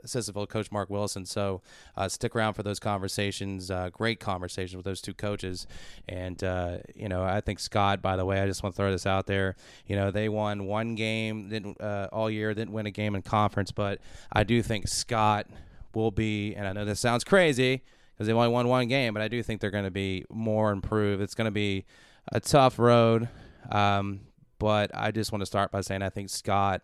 [0.48, 1.24] coach Mark Wilson.
[1.26, 1.62] So
[1.96, 3.70] uh, stick around for those conversations.
[3.70, 5.66] Uh, great conversations with those two coaches,
[6.08, 8.02] and uh, you know I think Scott.
[8.02, 9.56] By the way, I just want to throw this out there.
[9.86, 13.22] You know they won one game didn't, uh, all year, didn't win a game in
[13.22, 14.00] conference, but
[14.32, 15.46] I do think Scott
[15.94, 17.82] will be, and I know this sounds crazy,
[18.14, 20.72] because they only won one game, but I do think they're going to be more
[20.72, 21.22] improved.
[21.22, 21.84] It's going to be
[22.32, 23.28] a tough road,
[23.70, 24.20] um,
[24.58, 26.82] but I just want to start by saying I think Scott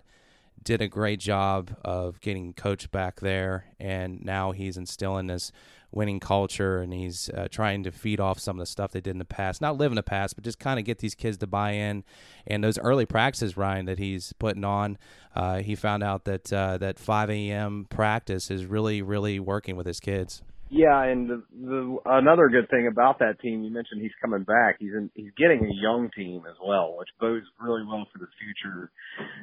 [0.62, 5.52] did a great job of getting coach back there, and now he's instilling this
[5.90, 9.10] winning culture, and he's uh, trying to feed off some of the stuff they did
[9.10, 9.60] in the past.
[9.60, 12.02] Not live in the past, but just kind of get these kids to buy in.
[12.46, 14.98] And those early practices, Ryan, that he's putting on,
[15.34, 17.86] uh, he found out that uh, that 5 a.m.
[17.88, 20.42] practice is really, really working with his kids.
[20.74, 24.76] Yeah, and the, the another good thing about that team, you mentioned he's coming back.
[24.80, 28.28] He's in, he's getting a young team as well, which bodes really well for the
[28.40, 28.90] future,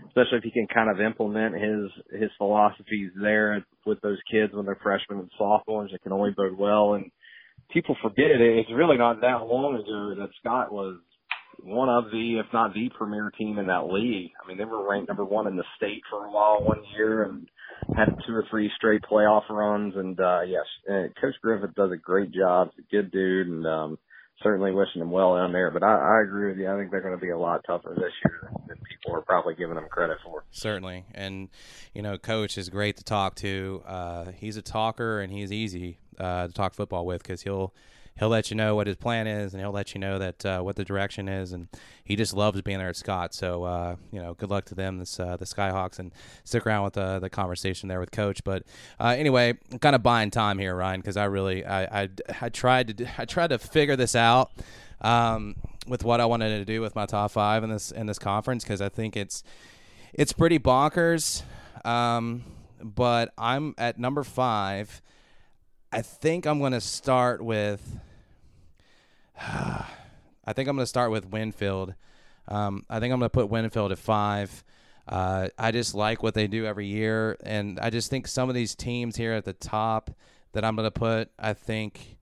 [0.07, 4.65] especially if he can kind of implement his his philosophies there with those kids when
[4.65, 5.91] they're freshmen and sophomores.
[5.93, 6.95] It can only bode well.
[6.95, 7.11] And
[7.71, 8.41] people forget it.
[8.41, 10.97] It's really not that long ago that Scott was
[11.63, 14.31] one of the, if not the premier team in that league.
[14.43, 17.23] I mean, they were ranked number one in the state for a while one year
[17.23, 17.47] and
[17.95, 19.95] had two or three straight playoff runs.
[19.95, 22.69] And, uh, yes, uh, Coach Griffith does a great job.
[22.75, 23.97] He's a good dude and, um,
[24.43, 25.71] certainly wishing him well down there.
[25.71, 26.71] But I, I agree with you.
[26.71, 29.55] I think they're going to be a lot tougher this year than people are probably
[29.55, 30.43] giving them credit for.
[30.51, 31.05] Certainly.
[31.13, 31.49] And,
[31.93, 33.83] you know, Coach is great to talk to.
[33.85, 37.73] Uh, he's a talker and he's easy uh, to talk football with because he'll,
[38.17, 40.61] he'll let you know what his plan is, and he'll let you know that uh,
[40.61, 41.67] what the direction is, and
[42.03, 43.33] he just loves being there at Scott.
[43.33, 46.11] So uh, you know, good luck to them, this uh, the Skyhawks, and
[46.43, 48.43] stick around with the the conversation there with Coach.
[48.43, 48.63] But
[48.99, 52.09] uh, anyway, I'm kind of buying time here, Ryan, because I really I, I
[52.41, 54.51] I tried to I tried to figure this out.
[55.01, 55.55] Um,
[55.87, 58.63] with what I wanted to do with my top five in this in this conference,
[58.63, 59.43] because I think it's
[60.13, 61.43] it's pretty bonkers.
[61.85, 62.43] Um,
[62.81, 65.01] but I'm at number five.
[65.91, 67.99] I think I'm going to start with
[69.41, 71.93] I think I'm going to start with Winfield.
[72.47, 74.63] Um, I think I'm going to put Winfield at five.
[75.07, 78.55] Uh, I just like what they do every year, and I just think some of
[78.55, 80.11] these teams here at the top
[80.53, 82.17] that I'm going to put, I think,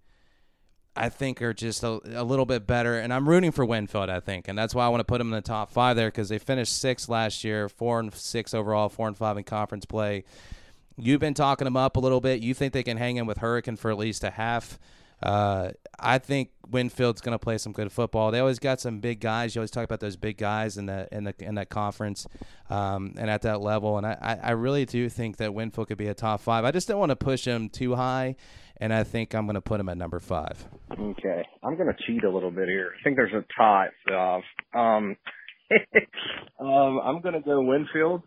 [0.95, 2.99] I think are just a, a, little bit better.
[2.99, 5.27] And I'm rooting for Winfield, I think, and that's why I want to put them
[5.27, 8.89] in the top five there because they finished sixth last year, four and six overall,
[8.89, 10.23] four and five in conference play.
[10.97, 12.41] You've been talking them up a little bit.
[12.41, 14.79] You think they can hang in with Hurricane for at least a half.
[15.21, 18.29] Uh, I think Winfield's going to play some good football.
[18.29, 19.55] They always got some big guys.
[19.55, 22.27] You always talk about those big guys in the in the in that conference
[22.69, 23.97] um, and at that level.
[23.97, 26.65] And I, I really do think that Winfield could be a top five.
[26.65, 28.35] I just don't want to push him too high,
[28.77, 30.63] and I think I'm going to put him at number five.
[30.91, 32.91] Okay, I'm going to cheat a little bit here.
[32.99, 33.87] I think there's a tie.
[34.75, 35.15] Um,
[36.59, 38.21] um, I'm going to go Winfield.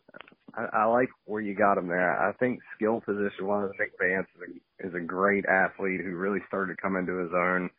[0.56, 2.20] I, I like where you got him there.
[2.20, 6.40] I think skill position wise, Nick Vance is a, is a great athlete who really
[6.48, 7.70] started to come into his own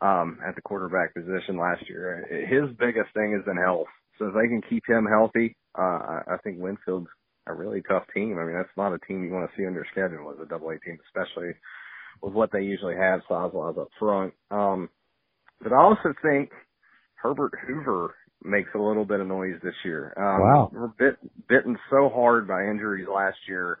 [0.00, 2.26] um, at the quarterback position last year.
[2.48, 3.88] His biggest thing is in health.
[4.18, 7.08] So if they can keep him healthy, uh, I think Winfield's
[7.46, 8.38] a really tough team.
[8.38, 10.48] I mean, that's not a team you want to see on your schedule as a
[10.48, 11.52] double A team, especially
[12.22, 14.34] with what they usually have size wise up front.
[14.50, 14.90] Um,
[15.62, 16.50] but I also think
[17.14, 20.12] Herbert Hoover makes a little bit of noise this year.
[20.16, 20.70] Um, wow.
[20.72, 23.80] We're bit, bitten so hard by injuries last year.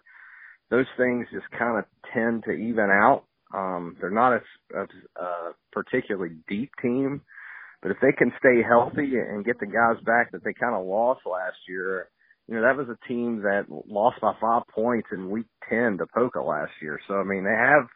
[0.70, 3.24] Those things just kind of tend to even out.
[3.52, 4.40] Um, they're not a,
[4.78, 4.82] a,
[5.22, 7.22] a particularly deep team,
[7.82, 10.86] but if they can stay healthy and get the guys back that they kind of
[10.86, 12.08] lost last year,
[12.46, 16.06] you know, that was a team that lost by five points in week 10 to
[16.14, 17.00] Poca last year.
[17.08, 17.86] So, I mean, they have,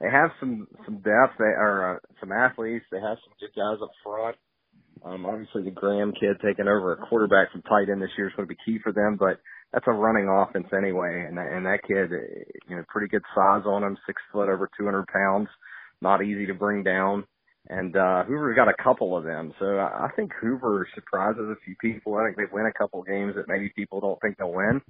[0.00, 1.38] they have some, some depth.
[1.38, 2.84] They are, uh, some athletes.
[2.90, 4.36] They have some good guys up front.
[5.04, 8.34] Um, obviously the Graham kid taking over a quarterback from tight end this year is
[8.36, 9.40] going to be key for them, but
[9.72, 11.26] that's a running offense anyway.
[11.28, 12.10] And, and that kid,
[12.68, 15.48] you know, pretty good size on him, six foot over 200 pounds,
[16.02, 17.24] not easy to bring down.
[17.68, 19.54] And, uh, Hoover's got a couple of them.
[19.58, 22.16] So I think Hoover surprises a few people.
[22.16, 24.80] I think they win a couple games that maybe people don't think they'll win.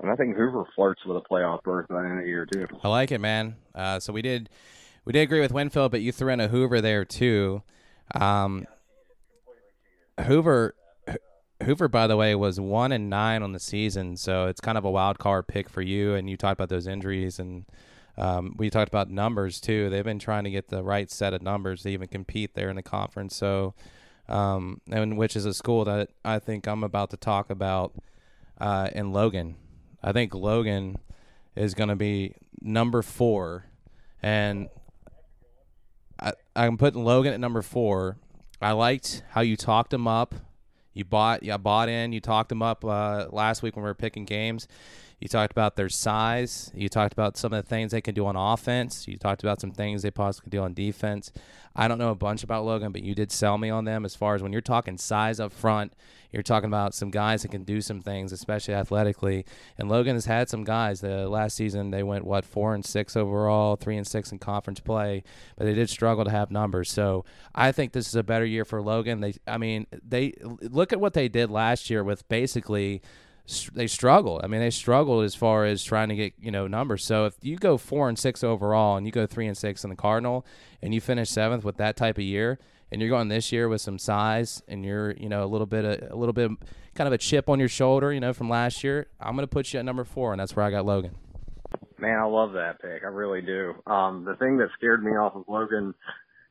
[0.00, 2.46] And I think Hoover flirts with a playoff berth by the end of the year
[2.46, 2.66] too.
[2.82, 3.56] I like it, man.
[3.74, 4.48] Uh, so we did,
[5.04, 7.62] we did agree with Winfield, but you threw in a Hoover there too.
[8.14, 8.66] Um,
[10.22, 10.74] Hoover
[11.62, 14.84] Hoover, by the way, was one and nine on the season, so it's kind of
[14.84, 16.14] a wild card pick for you.
[16.14, 17.64] And you talked about those injuries, and
[18.18, 19.88] um, we talked about numbers too.
[19.88, 22.76] They've been trying to get the right set of numbers to even compete there in
[22.76, 23.36] the conference.
[23.36, 23.74] So,
[24.28, 27.94] um, and which is a school that I think I'm about to talk about
[28.60, 29.56] uh, in Logan.
[30.02, 30.98] I think Logan
[31.56, 33.66] is going to be number four,
[34.22, 34.68] and
[36.20, 38.18] I, I'm putting Logan at number four
[38.64, 40.34] I liked how you talked them up.
[40.94, 42.14] You bought, yeah, bought in.
[42.14, 44.68] You talked them up uh, last week when we were picking games.
[45.24, 46.70] You talked about their size.
[46.74, 49.08] You talked about some of the things they can do on offense.
[49.08, 51.32] You talked about some things they possibly can do on defense.
[51.74, 54.14] I don't know a bunch about Logan, but you did sell me on them as
[54.14, 55.94] far as when you're talking size up front.
[56.30, 59.46] You're talking about some guys that can do some things, especially athletically.
[59.78, 61.00] And Logan has had some guys.
[61.00, 64.80] The last season they went what four and six overall, three and six in conference
[64.80, 65.24] play,
[65.56, 66.90] but they did struggle to have numbers.
[66.90, 69.22] So I think this is a better year for Logan.
[69.22, 73.00] They, I mean, they look at what they did last year with basically
[73.74, 74.40] they struggle.
[74.42, 77.04] I mean, they struggled as far as trying to get you know numbers.
[77.04, 79.90] So if you go four and six overall, and you go three and six in
[79.90, 80.46] the Cardinal,
[80.82, 82.58] and you finish seventh with that type of year,
[82.90, 85.84] and you're going this year with some size, and you're you know a little bit
[85.84, 86.50] of, a little bit
[86.94, 89.52] kind of a chip on your shoulder, you know from last year, I'm going to
[89.52, 91.14] put you at number four, and that's where I got Logan.
[91.98, 93.02] Man, I love that pick.
[93.04, 93.74] I really do.
[93.86, 95.94] Um, the thing that scared me off of Logan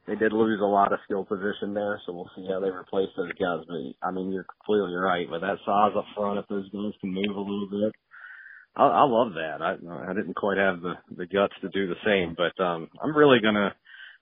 [0.08, 3.10] they did lose a lot of skill position there, so we'll see how they replace
[3.16, 3.64] those guys.
[3.68, 5.30] But I mean, you're completely right.
[5.30, 7.94] With that size up front, if those guys can move a little bit,
[8.76, 9.62] I, I love that.
[9.62, 9.76] I
[10.10, 13.40] I didn't quite have the the guts to do the same, but um I'm really
[13.42, 13.74] gonna.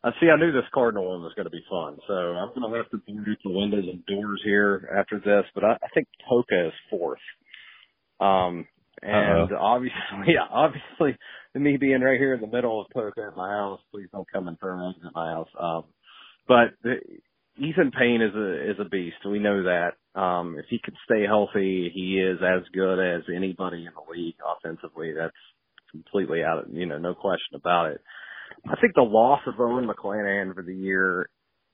[0.03, 0.29] I see.
[0.29, 2.89] I knew this Cardinal one was going to be fun, so I'm going to have
[2.89, 5.45] to boot the windows and doors here after this.
[5.53, 7.19] But I, I think Poca is fourth.
[8.19, 8.65] Um,
[9.03, 9.57] and Uh-oh.
[9.59, 11.17] obviously, yeah, obviously,
[11.59, 14.47] me being right here in the middle of Poca at my house, please don't come
[14.47, 15.49] and throw eggs at my house.
[15.59, 15.83] Um,
[16.47, 16.95] but the,
[17.57, 19.17] Ethan Payne is a is a beast.
[19.25, 19.91] We know that.
[20.19, 24.35] Um, if he could stay healthy, he is as good as anybody in the league
[24.45, 25.13] offensively.
[25.13, 25.33] That's
[25.91, 28.01] completely out of you know, no question about it.
[28.67, 31.29] I think the loss of Owen McClanahan for the year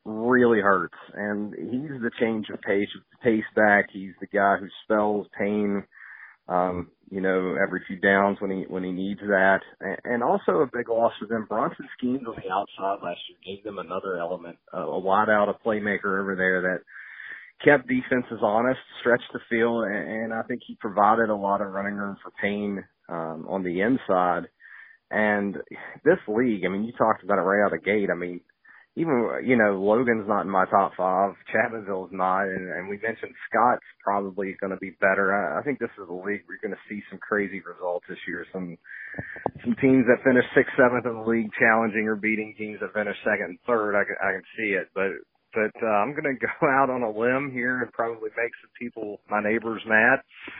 [0.05, 2.89] really hurts, and he's the change of pace
[3.23, 3.87] pace back.
[3.91, 5.83] He's the guy who spells Payne
[6.47, 9.59] um, you know, every few downs when he when he needs that,
[10.03, 11.45] and also a big loss for them.
[11.47, 15.67] Bronson schemes on the outside last year gave them another element, a wide out, a
[15.67, 16.79] playmaker over there that
[17.63, 21.71] kept defenses honest, stretched the field, and, and I think he provided a lot of
[21.71, 24.49] running room for Payne um, on the inside.
[25.09, 25.55] And
[26.03, 28.09] this league, I mean, you talked about it right out of the gate.
[28.11, 28.41] I mean,
[28.97, 33.31] even you know Logan's not in my top five, Chapmanville's not, and, and we mentioned
[33.45, 35.29] Scott's probably going to be better.
[35.29, 38.17] I, I think this is a league you're going to see some crazy results this
[38.27, 38.45] year.
[38.51, 38.75] Some
[39.61, 43.15] some teams that finish sixth, seventh in the league challenging or beating teams that finish
[43.21, 43.93] second and third.
[43.93, 45.13] I can, I can see it, but
[45.53, 48.71] but uh, I'm going to go out on a limb here and probably make some
[48.77, 50.19] people, my neighbors, mad.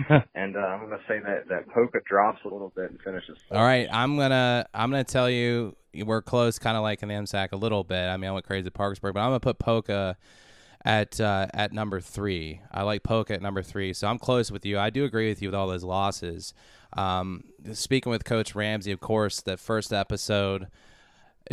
[0.36, 3.38] and uh, I'm going to say that that Poca drops a little bit and finishes.
[3.52, 7.15] All right, I'm gonna I'm gonna tell you we're close, kind of like in the
[7.15, 8.08] MSAC a little bit.
[8.08, 10.17] I mean, I went crazy at Parkersburg, but I'm gonna put Poca
[10.86, 12.62] at uh, at number three.
[12.71, 14.80] I like Poca at number three, so I'm close with you.
[14.80, 16.54] I do agree with you with all those losses.
[16.93, 20.67] Um, speaking with Coach Ramsey, of course, the first episode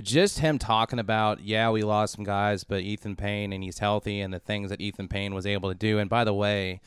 [0.03, 4.21] just him talking about, yeah, we lost some guys, but Ethan Payne and he's healthy
[4.21, 5.99] and the things that Ethan Payne was able to do.
[5.99, 6.81] And by the way,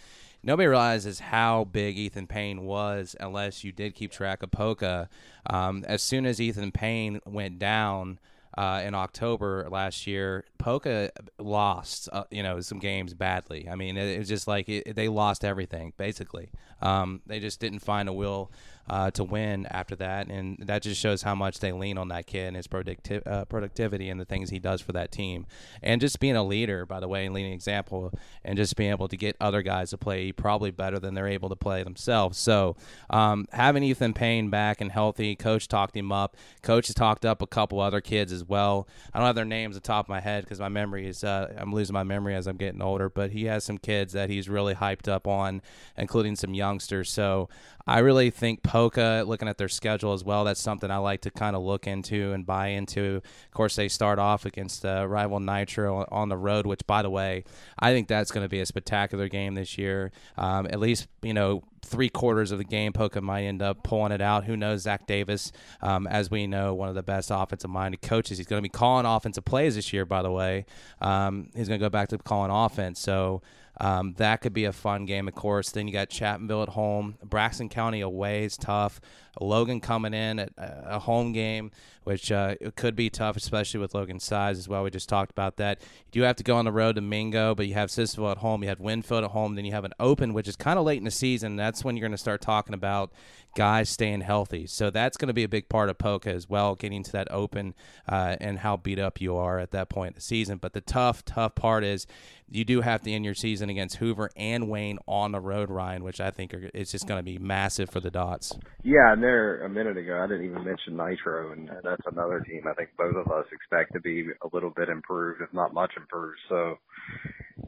[0.44, 5.10] nobody realizes how big Ethan Payne was unless you did keep track of Poca.
[5.50, 8.20] Um, as soon as Ethan Payne went down,
[8.58, 13.70] uh, in October last year, Poca lost, uh, you know, some games badly.
[13.70, 16.50] I mean, it, it was just like it, they lost everything basically.
[16.82, 18.52] Um, they just didn't find a will
[18.90, 22.26] uh, to win after that, and that just shows how much they lean on that
[22.26, 25.46] kid and his producti- uh, productivity and the things he does for that team,
[25.84, 28.12] and just being a leader, by the way, and leading example,
[28.44, 31.50] and just being able to get other guys to play probably better than they're able
[31.50, 32.38] to play themselves.
[32.38, 32.76] So
[33.10, 36.36] um, having Ethan Payne back and healthy, coach talked him up.
[36.62, 38.88] Coach has talked up a couple other kids as well.
[39.14, 41.24] I don't have their names at the top of my head because my memory is
[41.24, 44.30] uh, I'm losing my memory as I'm getting older, but he has some kids that
[44.30, 45.62] he's really hyped up on,
[45.98, 47.10] including some youngsters.
[47.10, 47.50] So
[47.88, 51.32] I really think Poca, looking at their schedule as well, that's something I like to
[51.32, 53.18] kind of look into and buy into.
[53.18, 57.10] Of course, they start off against uh, rival Nitro on the road, which, by the
[57.10, 57.46] way,
[57.80, 60.12] I think that's going to be a spectacular game this year.
[60.38, 64.12] Um, at least, you know, three quarters of the game, Poca might end up pulling
[64.12, 64.44] it out.
[64.44, 64.82] Who knows?
[64.82, 68.38] Zach Davis, um, as we know, one of the best offensive minded coaches.
[68.38, 70.66] He's going to be calling offensive plays this year, by the way.
[71.02, 73.00] Um, he's going to go back to calling offense.
[73.00, 73.42] So,
[73.80, 75.72] um, that could be a fun game, of course.
[75.72, 79.00] Then you got Chapmanville at home, Braxton County away is tough.
[79.42, 81.72] Logan coming in at a home game,
[82.04, 84.84] which uh, it could be tough, especially with Logan's size as well.
[84.84, 85.82] We just talked about that.
[86.12, 88.38] You do have to go on the road to Mingo, but you have Sissonville at
[88.38, 90.86] home, you have Winfield at home, then you have an open, which is kind of
[90.86, 91.56] late in the season.
[91.56, 93.12] That's when you're going to start talking about
[93.56, 94.68] guys staying healthy.
[94.68, 97.32] So that's going to be a big part of Poca as well, getting to that
[97.32, 97.74] open
[98.08, 100.60] uh, and how beat up you are at that point in the season.
[100.60, 102.06] But the tough, tough part is
[102.50, 106.04] you do have to end your season against Hoover and Wayne on the road, Ryan,
[106.04, 108.58] which I think are, is just going to be massive for the Dots.
[108.84, 112.64] Yeah, and there a minute ago I didn't even mention Nitro, and that's another team
[112.70, 115.92] I think both of us expect to be a little bit improved, if not much
[115.98, 116.38] improved.
[116.50, 116.76] So,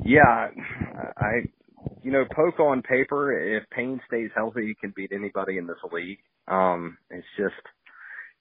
[0.04, 0.50] yeah,
[1.18, 1.42] I
[2.04, 5.78] you know, Poke on paper, if Payne stays healthy, he can beat anybody in this
[5.92, 6.20] league.
[6.48, 7.54] Um, it's just,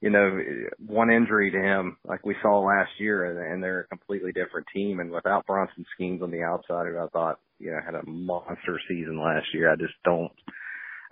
[0.01, 0.41] you know,
[0.87, 4.67] one injury to him, like we saw last year, and, and they're a completely different
[4.75, 5.01] team.
[5.01, 8.81] And without Bronson Schemes on the outside, who I thought, you know, had a monster
[8.89, 10.33] season last year, I just don't.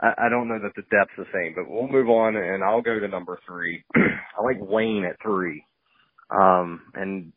[0.01, 2.99] I, don't know that the depth's the same, but we'll move on, and I'll go
[2.99, 3.83] to number three.
[3.97, 5.65] I like Wayne at three,
[6.31, 7.33] um, and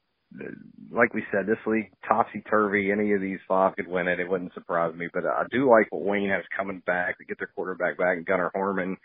[0.91, 2.91] like we said, this league topsy turvy.
[2.91, 4.20] Any of these five could win it.
[4.20, 5.07] It wouldn't surprise me.
[5.14, 8.26] But I do like what Wayne has coming back to get their quarterback back, and
[8.26, 8.97] Gunnar Harmon.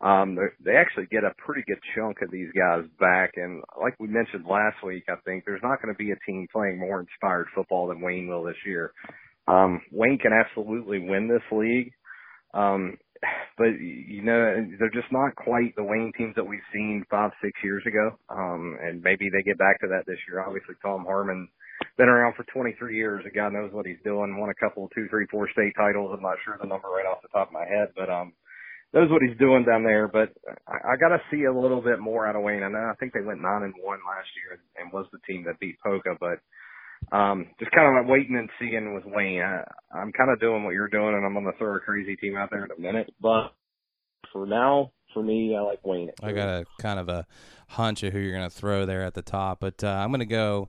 [0.00, 4.08] Um, they actually get a pretty good chunk of these guys back, and like we
[4.08, 7.46] mentioned last week, I think there's not going to be a team playing more inspired
[7.54, 8.92] football than Wayne will this year.
[9.48, 11.92] Um, Wayne can absolutely win this league.
[12.56, 12.96] Um,
[13.58, 17.52] but you know they're just not quite the Wayne teams that we've seen five six
[17.62, 18.16] years ago.
[18.28, 20.44] Um, and maybe they get back to that this year.
[20.44, 21.48] Obviously, Tom Harmon
[21.96, 23.24] been around for 23 years.
[23.24, 24.38] The guy knows what he's doing.
[24.38, 26.12] Won a couple, two, three, four state titles.
[26.12, 28.32] I'm not sure the number right off the top of my head, but um,
[28.92, 30.08] knows what he's doing down there.
[30.08, 30.32] But
[30.68, 32.62] I, I got to see a little bit more out of Wayne.
[32.62, 35.44] I know I think they went nine and one last year and was the team
[35.46, 36.40] that beat Poca, but
[37.12, 39.42] um, just kind of like waiting and seeing with Wayne.
[39.42, 42.16] I, I'm kind of doing what you're doing, and I'm going to throw a crazy
[42.16, 43.12] team out there in a minute.
[43.20, 43.52] But
[44.32, 46.10] for now, for me, I like Wayne.
[46.22, 47.26] I got a kind of a
[47.68, 50.20] hunch of who you're going to throw there at the top, but uh, I'm going
[50.20, 50.68] to go.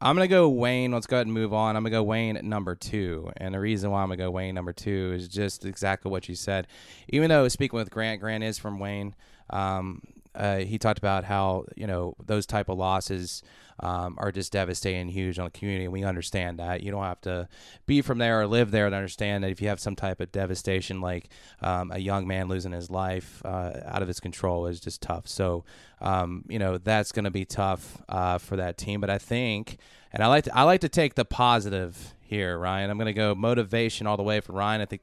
[0.00, 0.90] I'm gonna go Wayne.
[0.90, 1.76] Let's go ahead and move on.
[1.76, 4.52] I'm gonna go Wayne at number two, and the reason why I'm gonna go Wayne
[4.52, 6.66] number two is just exactly what you said.
[7.10, 9.14] Even though speaking with Grant, Grant is from Wayne.
[9.50, 10.02] Um,
[10.34, 13.42] uh, he talked about how you know those type of losses
[13.80, 15.84] um, are just devastating, huge on the community.
[15.84, 17.48] And we understand that you don't have to
[17.86, 20.30] be from there or live there to understand that if you have some type of
[20.30, 21.28] devastation, like
[21.60, 25.26] um, a young man losing his life uh, out of his control, is just tough.
[25.26, 25.64] So
[26.00, 29.00] um, you know that's going to be tough uh, for that team.
[29.00, 29.78] But I think,
[30.12, 32.90] and I like to, I like to take the positive here, Ryan.
[32.90, 34.80] I'm going to go motivation all the way for Ryan.
[34.80, 35.02] I think,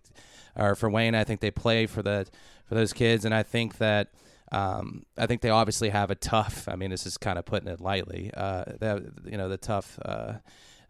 [0.55, 1.15] or for Wayne.
[1.15, 2.27] I think they play for the
[2.65, 4.09] for those kids, and I think that.
[4.51, 6.67] Um, I think they obviously have a tough.
[6.67, 8.31] I mean, this is kind of putting it lightly.
[8.33, 8.65] Uh,
[9.25, 10.33] you know the tough, uh,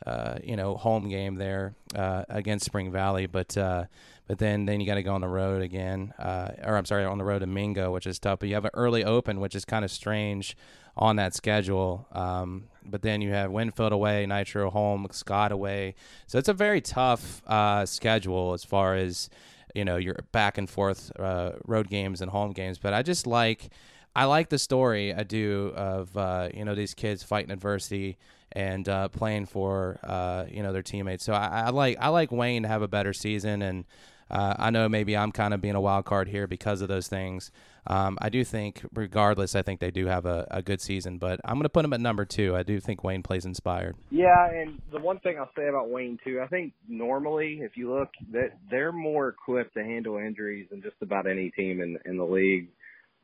[0.05, 3.85] uh, you know, home game there uh, against Spring Valley, but uh,
[4.27, 7.05] but then then you got to go on the road again, uh, or I'm sorry,
[7.05, 8.39] on the road to Mingo, which is tough.
[8.39, 10.55] But you have an early open, which is kind of strange
[10.95, 12.07] on that schedule.
[12.11, 15.95] Um, but then you have Winfield away, Nitro home, Scott away,
[16.27, 17.41] so it's a very tough
[17.85, 19.29] schedule as far as
[19.75, 22.77] you know your back and forth uh, road games and home games.
[22.77, 23.69] But I just like
[24.15, 28.17] I like the story I do of uh, you know these kids fighting adversity
[28.51, 31.23] and uh, playing for uh, you know their teammates.
[31.23, 33.85] So I, I, like I like Wayne to have a better season, and
[34.29, 37.07] uh, I know maybe I'm kind of being a wild card here because of those
[37.07, 37.51] things.
[37.87, 41.39] Um, I do think, regardless, I think they do have a, a good season, but
[41.43, 42.55] I'm going to put them at number two.
[42.55, 43.95] I do think Wayne plays inspired.
[44.11, 47.93] Yeah, and the one thing I'll say about Wayne too, I think normally, if you
[47.93, 52.17] look, that they're more equipped to handle injuries than just about any team in in
[52.17, 52.69] the league.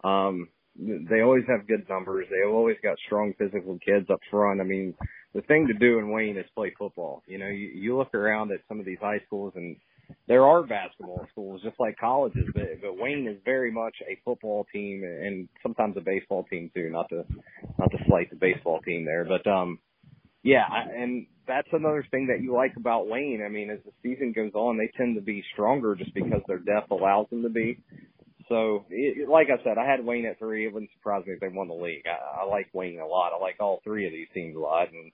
[0.03, 2.28] Um, they always have good numbers.
[2.30, 4.60] They've always got strong physical kids up front.
[4.60, 4.93] I mean,
[5.34, 7.24] the thing to do in Wayne is play football.
[7.28, 9.78] You know, you, you look around at some of these high schools and
[10.28, 14.66] there are basketball schools just like colleges, but, but Wayne is very much a football
[14.72, 16.89] team and sometimes a baseball team too.
[16.89, 17.26] Not to
[17.78, 19.80] not to slight the baseball team there, but um,
[20.43, 23.43] yeah, and that's another thing that you like about Wayne.
[23.45, 26.60] I mean, as the season goes on, they tend to be stronger just because their
[26.60, 27.80] depth allows them to be.
[28.47, 30.68] So, it, like I said, I had Wayne at three.
[30.68, 32.03] It wouldn't surprise me if they won the league.
[32.06, 33.32] I, I like Wayne a lot.
[33.34, 35.12] I like all three of these teams a lot, and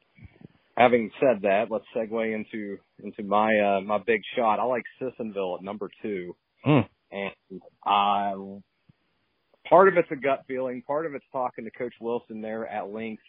[0.82, 4.60] having said that, let's segue into into my uh, my big shot.
[4.60, 6.88] I like Sissonville at number two, mm.
[7.12, 8.34] and I
[9.68, 12.90] part of it's a gut feeling, part of it's talking to Coach Wilson there at
[12.92, 13.24] length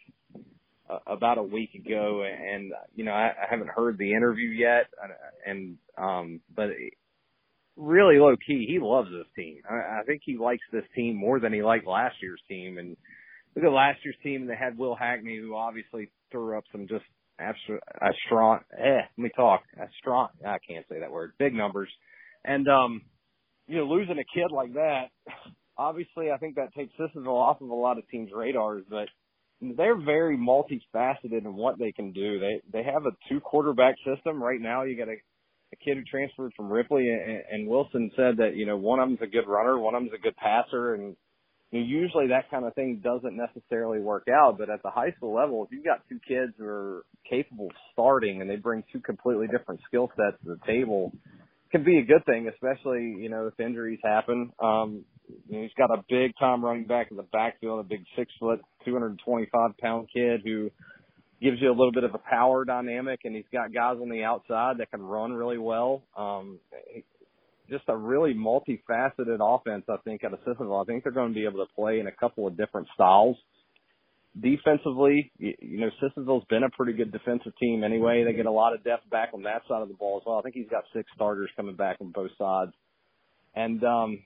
[0.88, 4.86] uh, about a week ago, and you know I, I haven't heard the interview yet,
[5.46, 6.70] and um, but
[7.76, 9.58] really low key, he loves this team.
[9.68, 12.96] I, I think he likes this team more than he liked last year's team, and
[13.54, 16.88] look at last year's team, and they had Will Hackney, who obviously threw up some
[16.88, 17.04] just
[17.38, 19.62] a strong, eh, let me talk,
[19.98, 21.88] strong, I can't say that word, big numbers.
[22.44, 23.02] And, um,
[23.66, 25.06] you know, losing a kid like that,
[25.76, 29.08] obviously I think that takes Sissonville off of a lot of teams' radars, but
[29.60, 32.40] they're very multifaceted in what they can do.
[32.40, 34.82] They, they have a two quarterback system right now.
[34.82, 35.16] You got a,
[35.72, 39.08] a kid who transferred from Ripley and, and Wilson said that, you know, one of
[39.08, 41.16] them's a good runner, one of them's a good passer and,
[41.80, 45.64] usually that kind of thing doesn't necessarily work out, but at the high school level,
[45.64, 49.46] if you've got two kids who are capable of starting and they bring two completely
[49.46, 51.12] different skill sets to the table,
[51.70, 54.52] can be a good thing, especially, you know, if injuries happen.
[54.62, 55.04] Um,
[55.48, 58.30] you know, he's got a big time running back in the backfield, a big six
[58.38, 60.70] foot, 225 pound kid who
[61.40, 64.22] gives you a little bit of a power dynamic, and he's got guys on the
[64.22, 66.02] outside that can run really well.
[66.16, 66.58] Um,
[67.68, 70.82] just a really multifaceted offense, I think, at Sissonville.
[70.82, 73.36] I think they're going to be able to play in a couple of different styles.
[74.40, 78.24] Defensively, you, you know, Sissonville's been a pretty good defensive team anyway.
[78.24, 80.38] They get a lot of depth back on that side of the ball as well.
[80.38, 82.72] I think he's got six starters coming back on both sides.
[83.54, 84.20] And um,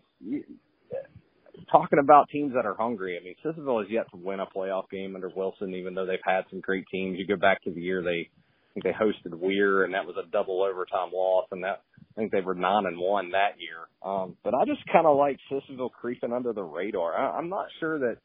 [1.70, 4.88] talking about teams that are hungry, I mean, Sissonville has yet to win a playoff
[4.90, 7.18] game under Wilson, even though they've had some great teams.
[7.18, 10.16] You go back to the year they, I think they hosted Weir, and that was
[10.16, 11.82] a double overtime loss, and that
[12.16, 13.88] I think they were nine and one that year.
[14.02, 17.14] Um, but I just kind of like Sissonville creeping under the radar.
[17.14, 18.16] I, I'm not sure that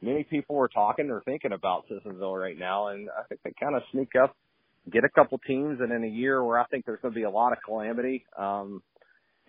[0.00, 3.76] many people are talking or thinking about Sissonville right now, and I think they kind
[3.76, 4.34] of sneak up,
[4.90, 7.24] get a couple teams, and in a year where I think there's going to be
[7.24, 8.24] a lot of calamity.
[8.36, 8.82] Um,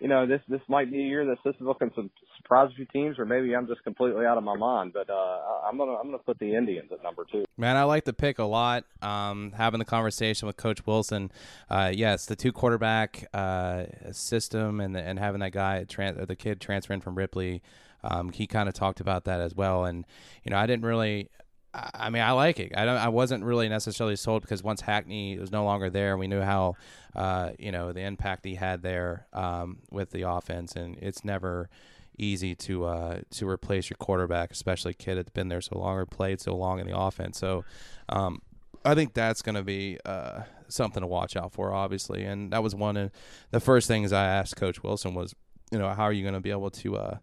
[0.00, 1.90] you know, this this might be a year that Sissonville can
[2.36, 4.92] surprise a few teams, or maybe I'm just completely out of my mind.
[4.92, 7.44] But uh, I'm gonna I'm gonna put the Indians at number two.
[7.56, 8.84] Man, I like the pick a lot.
[9.02, 11.30] Um, having the conversation with Coach Wilson,
[11.70, 16.36] uh, yes, the two quarterback uh, system, and the, and having that guy, tran- the
[16.36, 17.62] kid transferring from Ripley,
[18.02, 19.84] um, he kind of talked about that as well.
[19.84, 20.04] And
[20.42, 21.30] you know, I didn't really.
[21.74, 22.72] I mean, I like it.
[22.76, 22.96] I don't.
[22.96, 26.76] I wasn't really necessarily sold because once Hackney was no longer there, we knew how,
[27.16, 31.68] uh, you know, the impact he had there um, with the offense, and it's never
[32.16, 35.96] easy to uh, to replace your quarterback, especially a kid that's been there so long
[35.96, 37.38] or played so long in the offense.
[37.38, 37.64] So,
[38.08, 38.40] um,
[38.84, 42.22] I think that's going to be uh, something to watch out for, obviously.
[42.24, 43.10] And that was one of
[43.50, 45.34] the first things I asked Coach Wilson was,
[45.72, 47.18] you know, how are you going to be able to uh,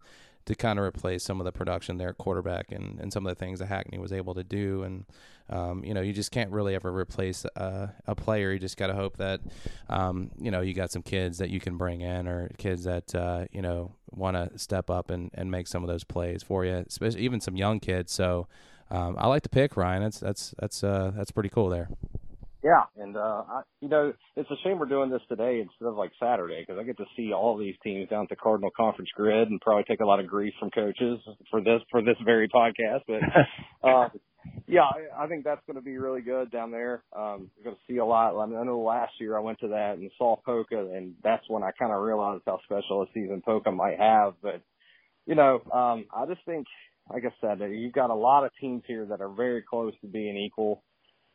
[0.46, 3.40] to kind of replace some of the production there, quarterback, and, and some of the
[3.40, 4.84] things that Hackney was able to do.
[4.84, 5.06] And,
[5.50, 8.52] um, you know, you just can't really ever replace uh, a player.
[8.52, 9.42] You just got to hope that,
[9.90, 13.14] um, you know, you got some kids that you can bring in or kids that,
[13.14, 16.66] uh, you know, want to step up and, and make some of those plays for
[16.66, 18.12] you, especially even some young kids.
[18.12, 18.48] So
[18.90, 20.04] um, I like to pick Ryan.
[20.04, 21.90] That's, that's, that's, uh, that's pretty cool there.
[22.64, 25.96] Yeah, and uh, I, you know, it's a shame we're doing this today instead of
[25.96, 29.10] like Saturday because I get to see all these teams down at the Cardinal Conference
[29.16, 32.48] grid and probably take a lot of grief from coaches for this for this very
[32.50, 33.02] podcast.
[33.08, 33.22] But
[33.90, 34.10] uh,
[34.68, 37.04] yeah, I, I think that's going to be really good down there.
[37.18, 38.40] Um, you're going to see a lot.
[38.40, 41.44] I, mean, I know last year I went to that and saw Poca, and that's
[41.48, 44.34] when I kind of realized how special a season Poca might have.
[44.42, 44.62] But
[45.26, 46.68] you know, um, I just think,
[47.12, 50.08] like I said, you've got a lot of teams here that are very close to
[50.08, 50.84] being equal.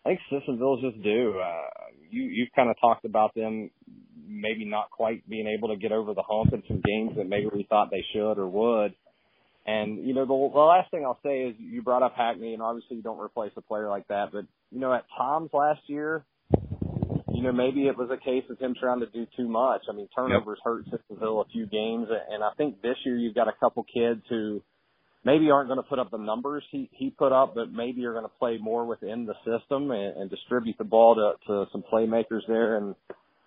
[0.07, 1.41] I think Sissonville's just due.
[1.43, 3.71] Uh, you you've kind of talked about them
[4.29, 7.49] maybe not quite being able to get over the hump in some games that maybe
[7.53, 8.95] we thought they should or would.
[9.67, 12.63] And you know the, the last thing I'll say is you brought up Hackney, and
[12.63, 14.27] obviously you don't replace a player like that.
[14.33, 16.25] But you know at times last year,
[17.33, 19.83] you know maybe it was a case of him trying to do too much.
[19.91, 20.65] I mean turnovers yep.
[20.65, 24.23] hurt Sissonville a few games, and I think this year you've got a couple kids
[24.29, 24.63] who
[25.27, 28.14] maybe aren't going to put up the numbers he he put up, but maybe you're
[28.14, 31.83] going to play more within the system and, and distribute the ball to to some
[31.93, 32.77] playmakers there.
[32.77, 32.95] And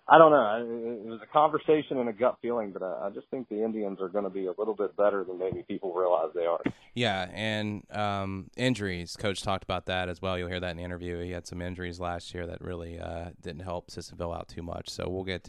[0.06, 3.28] I don't know, it, was a conversation and a gut feeling, but I, I just
[3.28, 6.30] think the Indians are going to be a little bit better than maybe people realize
[6.34, 6.60] they are.
[6.94, 9.16] Yeah, and um, injuries.
[9.16, 10.36] Coach talked about that as well.
[10.36, 11.22] You'll hear that in the interview.
[11.22, 14.90] He had some injuries last year that really uh, didn't help Sissonville out too much.
[14.90, 15.48] So we'll get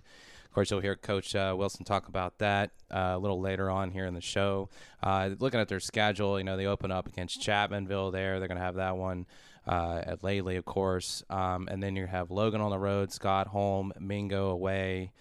[0.51, 3.89] of course, you'll hear Coach uh, Wilson talk about that uh, a little later on
[3.89, 4.67] here in the show.
[5.01, 8.37] Uh, looking at their schedule, you know, they open up against Chapmanville there.
[8.37, 9.27] They're going to have that one
[9.65, 11.23] uh, at Laidley, of course.
[11.29, 15.13] Um, and then you have Logan on the road, Scott home, Mingo away.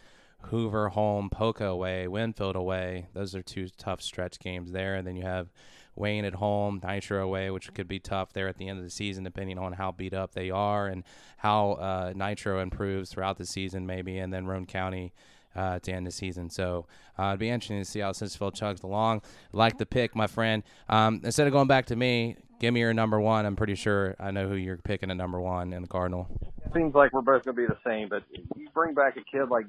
[0.47, 3.07] Hoover home, Poca away, Winfield away.
[3.13, 4.97] Those are two tough stretch games there.
[4.97, 5.47] And then you have
[5.95, 8.91] Wayne at home, Nitro away, which could be tough there at the end of the
[8.91, 11.05] season, depending on how beat up they are and
[11.39, 15.13] how uh, Nitro improves throughout the season, maybe, and then Roane County.
[15.53, 16.49] Uh, to end the season.
[16.49, 16.87] So
[17.19, 19.23] uh, it'd be interesting to see how Sissonville chugs along.
[19.53, 20.63] Like the pick, my friend.
[20.89, 23.45] Um, instead of going back to me, give me your number one.
[23.45, 26.29] I'm pretty sure I know who you're picking at number one in the Cardinal.
[26.73, 29.67] Seems like we're both gonna be the same, but you bring back a kid like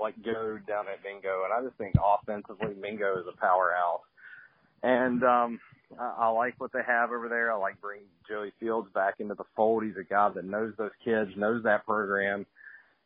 [0.00, 4.00] like Go down at Mingo, and I just think offensively Mingo is a powerhouse.
[4.82, 5.60] And um,
[5.98, 7.52] I, I like what they have over there.
[7.52, 9.84] I like bringing Joey Fields back into the fold.
[9.84, 12.46] He's a guy that knows those kids, knows that program,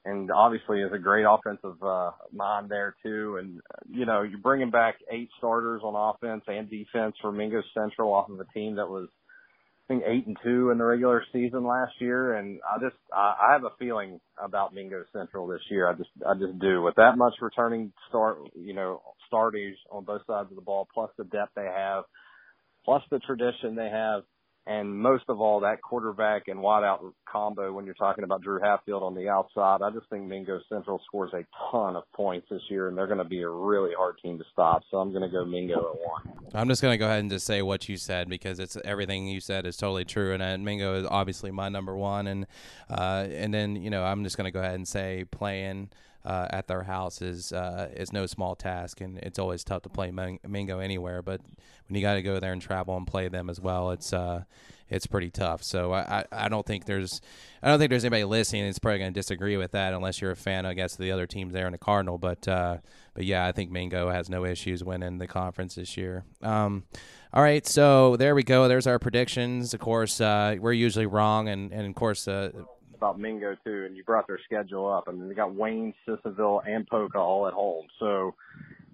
[0.05, 3.39] and obviously is a great offensive uh, mind there too.
[3.41, 3.61] And
[3.91, 8.31] you know, you're bringing back eight starters on offense and defense for Mingo Central off
[8.31, 9.09] of a team that was
[9.89, 13.53] think eight and two in the regular season last year, and I just I, I
[13.53, 15.89] have a feeling about Mingo Central this year.
[15.89, 20.23] I just I just do with that much returning start, you know, starters on both
[20.27, 22.05] sides of the ball, plus the depth they have,
[22.85, 24.23] plus the tradition they have.
[24.67, 29.03] And most of all, that quarterback and wideout combo when you're talking about Drew Hatfield
[29.03, 32.89] on the outside, I just think Mingo Central scores a ton of points this year,
[32.89, 34.83] and they're going to be a really hard team to stop.
[34.91, 36.51] So I'm going to go Mingo at one.
[36.53, 39.29] I'm just going to go ahead and just say what you said because it's everything
[39.29, 42.47] you said is totally true, and, and Mingo is obviously my number one, and
[42.91, 45.91] uh, and then you know I'm just going to go ahead and say playing
[46.27, 49.89] uh, at their house is uh, is no small task, and it's always tough to
[49.89, 51.23] play Mingo anywhere.
[51.23, 51.41] But
[51.89, 54.45] when you got to go there and travel and play them as well, it's uh,
[54.89, 55.63] it's pretty tough.
[55.63, 57.21] So I, I don't think there's
[57.63, 60.31] I don't think there's anybody listening that's probably going to disagree with that unless you're
[60.31, 62.19] a fan, I guess, of the other teams there in the Cardinal.
[62.19, 62.79] But uh,
[63.15, 66.25] but yeah, I think Mingo has no issues winning the conference this year.
[66.43, 66.85] Um,
[67.33, 68.69] all right, so there we go.
[68.69, 69.75] There's our predictions.
[69.75, 72.29] Of course, uh, we're usually wrong, and and of course.
[72.29, 72.51] Uh,
[72.95, 75.05] about Mingo too, and you brought their schedule up.
[75.07, 77.87] I mean, they got Wayne, Sissonville, and Poca all at home.
[77.99, 78.35] So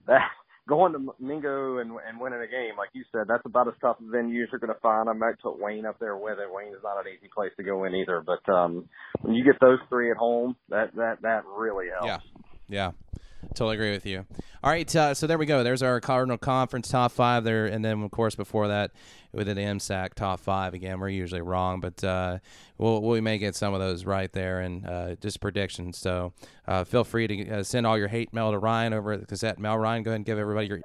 [0.08, 0.28] that
[0.68, 3.96] going to Mingo and and winning a game, like you said, that's about as tough
[4.00, 5.08] a venue as you're going to find.
[5.08, 6.48] I might put Wayne up there with it.
[6.50, 8.88] Wayne is not an easy place to go in either, but um
[9.22, 12.24] when you get those three at home, that that that really helps.
[12.68, 13.18] Yeah, yeah.
[13.54, 14.24] Totally agree with you.
[14.64, 15.64] All right, uh, so there we go.
[15.64, 18.92] There's our Cardinal Conference top five there, and then of course before that,
[19.32, 20.72] we did MSAC top five.
[20.72, 22.38] Again, we're usually wrong, but uh,
[22.78, 25.98] we'll, we may get some of those right there and uh, just predictions.
[25.98, 26.32] So
[26.68, 29.26] uh, feel free to uh, send all your hate mail to Ryan over at the
[29.26, 29.76] Gazette Mail.
[29.76, 30.80] Ryan, go ahead and give everybody your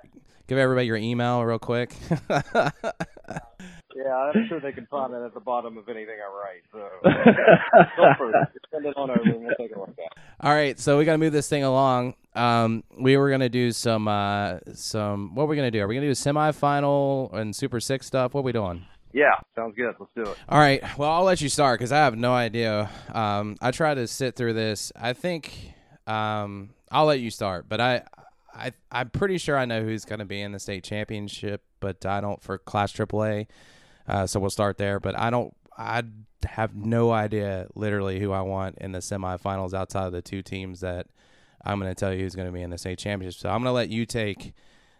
[0.47, 1.93] give everybody your email real quick.
[3.97, 6.61] Yeah, I'm sure they can find it at the bottom of anything I write.
[6.71, 6.87] So
[8.71, 10.11] send it on over and we'll take a look at it.
[10.41, 12.13] All right, so we got to move this thing along.
[12.35, 15.33] Um, we were gonna do some uh, some.
[15.33, 15.81] What are we gonna do?
[15.81, 18.35] Are we gonna do a semifinal and Super Six stuff?
[18.35, 18.85] What are we doing?
[19.13, 19.95] Yeah, sounds good.
[19.99, 20.37] Let's do it.
[20.47, 20.83] All right.
[20.97, 22.91] Well, I'll let you start because I have no idea.
[23.11, 24.91] Um, I tried to sit through this.
[24.95, 25.73] I think
[26.05, 28.03] um, I'll let you start, but I,
[28.53, 32.05] I, I'm pretty sure I know who's going to be in the state championship, but
[32.05, 33.47] I don't for Class AAA.
[34.07, 34.99] Uh, so we'll start there.
[34.99, 35.53] But I don't.
[35.77, 36.03] I
[36.45, 40.79] have no idea, literally, who I want in the semifinals outside of the two teams
[40.79, 41.07] that
[41.63, 43.39] I'm going to tell you who's going to be in the state championship.
[43.39, 44.53] So I'm going to let you take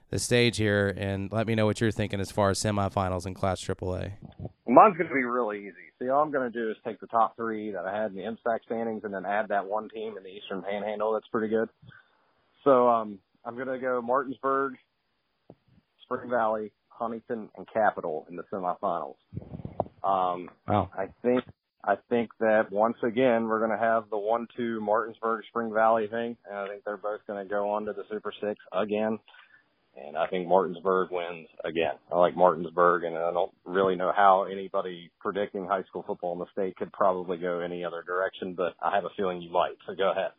[0.09, 3.33] the stage here and let me know what you're thinking as far as semifinals in
[3.33, 4.13] Class AAA.
[4.67, 5.73] Mine's going to be really easy.
[5.99, 8.17] See, all I'm going to do is take the top three that I had in
[8.17, 11.13] the MSAC standings and then add that one team in the Eastern Panhandle.
[11.13, 11.69] That's pretty good.
[12.63, 14.75] So um, I'm going to go Martinsburg,
[16.03, 19.15] Spring Valley, Huntington, and Capital in the semifinals.
[20.03, 20.89] Um, wow.
[20.97, 21.43] I think
[21.83, 26.35] I think that once again we're going to have the one-two Martinsburg Spring Valley thing,
[26.49, 29.19] and I think they're both going to go on to the Super Six again.
[30.05, 31.93] And I think Martinsburg wins again.
[32.11, 36.39] I like Martinsburg, and I don't really know how anybody predicting high school football in
[36.39, 39.77] the state could probably go any other direction, but I have a feeling you might.
[39.87, 40.31] So go ahead.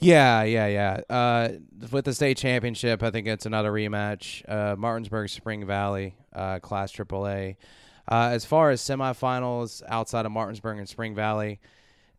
[0.00, 1.14] Yeah, yeah, yeah.
[1.14, 1.48] Uh,
[1.92, 4.48] with the state championship, I think it's another rematch.
[4.48, 7.56] Uh, Martinsburg Spring Valley, uh, Class AAA.
[8.10, 11.60] Uh, as far as semifinals outside of Martinsburg and Spring Valley,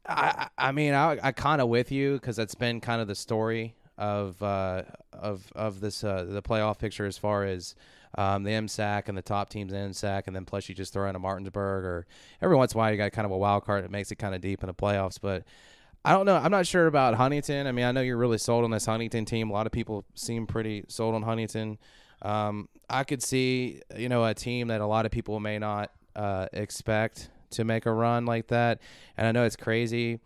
[0.08, 3.16] I, I mean, I, I kind of with you because that's been kind of the
[3.16, 4.84] story of uh,
[5.14, 7.76] of of this uh, the playoff picture as far as
[8.18, 11.10] um, the MSAC and the top teams in MSAC, and then plus you just throw
[11.10, 12.06] in a Martinsburg or
[12.42, 14.16] every once in a while you got kind of a wild card that makes it
[14.16, 15.20] kind of deep in the playoffs.
[15.22, 15.44] But
[16.04, 16.36] I don't know.
[16.36, 17.68] I'm not sure about Huntington.
[17.68, 19.50] I mean, I know you're really sold on this Huntington team.
[19.50, 21.78] A lot of people seem pretty sold on Huntington.
[22.24, 25.92] Um, I could see, you know, a team that a lot of people may not
[26.16, 28.80] uh, expect to make a run like that.
[29.18, 30.20] And I know it's crazy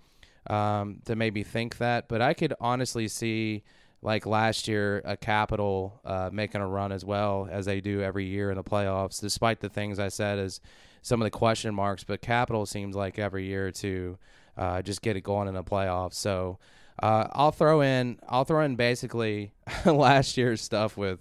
[0.48, 3.64] um, to maybe think that, but I could honestly see,
[4.02, 8.26] like last year, a Capital uh, making a run as well as they do every
[8.26, 10.62] year in the playoffs, despite the things I said as
[11.02, 12.04] some of the question marks.
[12.04, 14.18] But Capital seems like every year to
[14.58, 16.16] uh, just get it going in the playoffs.
[16.16, 16.60] So
[17.02, 19.52] uh, I'll throw in, I'll throw in basically
[19.86, 21.20] last year's stuff with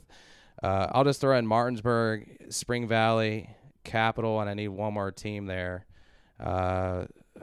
[0.64, 3.50] uh, I'll just throw in Martinsburg, Spring Valley,
[3.84, 5.84] Capital, and I need one more team there.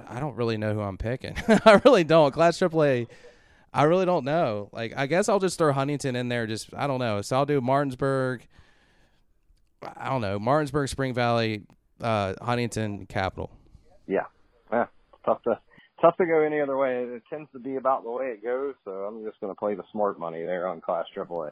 [0.10, 1.36] I don't really know who I'm picking.
[1.66, 2.32] I really don't.
[2.32, 3.08] Class AAA,
[3.74, 4.70] I really don't know.
[4.72, 6.48] Like, I guess I'll just throw Huntington in there.
[6.48, 7.22] Just I don't know.
[7.22, 8.48] So I'll do Martinsburg.
[9.98, 11.64] I don't know Martinsburg, Spring Valley,
[12.00, 13.50] uh, Huntington, Capital.
[14.08, 14.26] Yeah,
[14.72, 14.86] yeah,
[15.26, 15.60] tough to
[16.02, 17.04] tough to go any other way.
[17.04, 18.76] It tends to be about the way it goes.
[18.84, 21.52] So I'm just going to play the smart money there on Class AAA.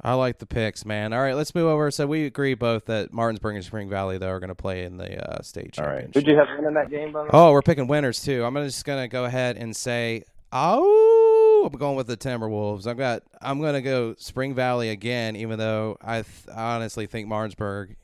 [0.00, 1.12] I like the picks, man.
[1.12, 1.90] All right, let's move over.
[1.90, 4.96] So we agree both that Martinsburg and Spring Valley though are going to play in
[4.96, 6.12] the uh, state championship.
[6.12, 7.12] Did you have winning that game?
[7.12, 8.44] By oh, we're picking winners too.
[8.44, 12.86] I'm just going to go ahead and say, oh, I'm going with the Timberwolves.
[12.86, 13.22] I've got.
[13.40, 17.96] I'm going to go Spring Valley again, even though I, th- I honestly think Martinsburg.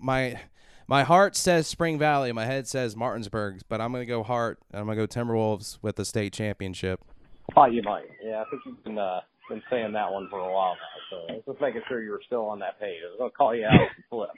[0.00, 0.40] My
[0.88, 4.58] my heart says Spring Valley, my head says Martinsburg, but I'm going to go heart.
[4.72, 7.00] I'm going to go Timberwolves with the state championship.
[7.56, 8.04] Oh, you might.
[8.22, 8.98] Yeah, I think you can.
[8.98, 11.16] Uh been saying that one for a while now.
[11.28, 12.98] So just making sure you were still on that page.
[13.04, 14.30] I was going to call you out and flip.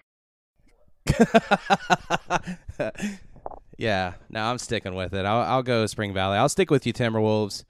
[3.79, 5.25] yeah, no, I'm sticking with it.
[5.25, 6.37] I'll, I'll go Spring Valley.
[6.37, 7.65] I'll stick with you, Timberwolves.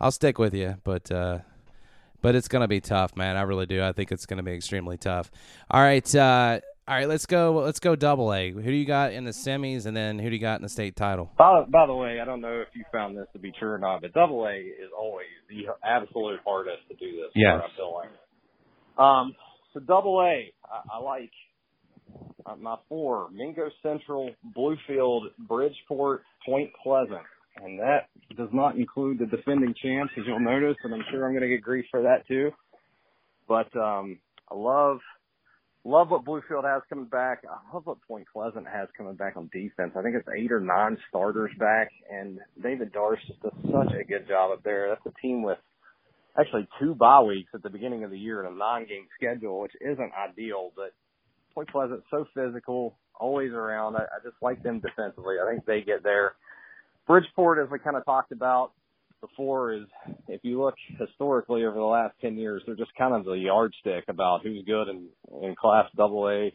[0.00, 1.38] I'll stick with you, but uh,
[2.20, 3.36] but it's gonna be tough, man.
[3.36, 3.82] I really do.
[3.82, 5.30] I think it's gonna be extremely tough.
[5.70, 7.08] All right, uh, all right.
[7.08, 7.62] Let's go.
[7.64, 8.50] Let's go double A.
[8.50, 10.68] Who do you got in the semis, and then who do you got in the
[10.68, 11.30] state title?
[11.38, 13.78] By, by the way, I don't know if you found this to be true or
[13.78, 17.30] not, but Double A is always the absolute hardest to do this.
[17.34, 17.60] Yes.
[17.64, 18.10] I feel like.
[18.98, 19.34] Um,
[19.72, 21.32] so Double A, I, I like
[22.46, 27.24] uh, my four: Mingo Central, Bluefield, Bridgeport, Point Pleasant,
[27.56, 31.32] and that does not include the defending champs, as you'll notice, and I'm sure I'm
[31.32, 32.50] going to get grief for that too.
[33.48, 34.18] But um,
[34.50, 34.98] I love
[35.84, 37.42] love what Bluefield has coming back.
[37.48, 39.92] I love what Point Pleasant has coming back on defense.
[39.96, 44.04] I think it's eight or nine starters back, and David Darst just does such a
[44.04, 44.88] good job up there.
[44.88, 45.58] That's a team with
[46.38, 49.72] actually two bye weeks at the beginning of the year and a nine-game schedule, which
[49.80, 50.92] isn't ideal, but
[51.54, 53.96] Point Pleasant so physical, always around.
[53.96, 55.36] I, I just like them defensively.
[55.42, 56.34] I think they get there.
[57.06, 58.72] Bridgeport, as we kind of talked about
[59.26, 59.84] before, is
[60.28, 64.04] if you look historically over the last ten years, they're just kind of the yardstick
[64.08, 65.08] about who's good in
[65.42, 66.52] in Class Double A.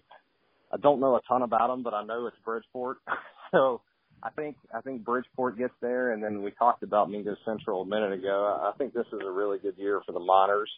[0.72, 2.98] I don't know a ton about them, but I know it's Bridgeport.
[3.52, 3.82] so
[4.22, 7.86] I think I think Bridgeport gets there, and then we talked about Mingo Central a
[7.86, 8.60] minute ago.
[8.62, 10.72] I think this is a really good year for the Miners.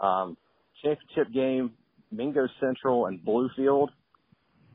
[0.00, 0.36] Um,
[0.82, 1.72] championship game,
[2.10, 3.88] Mingo Central and Bluefield,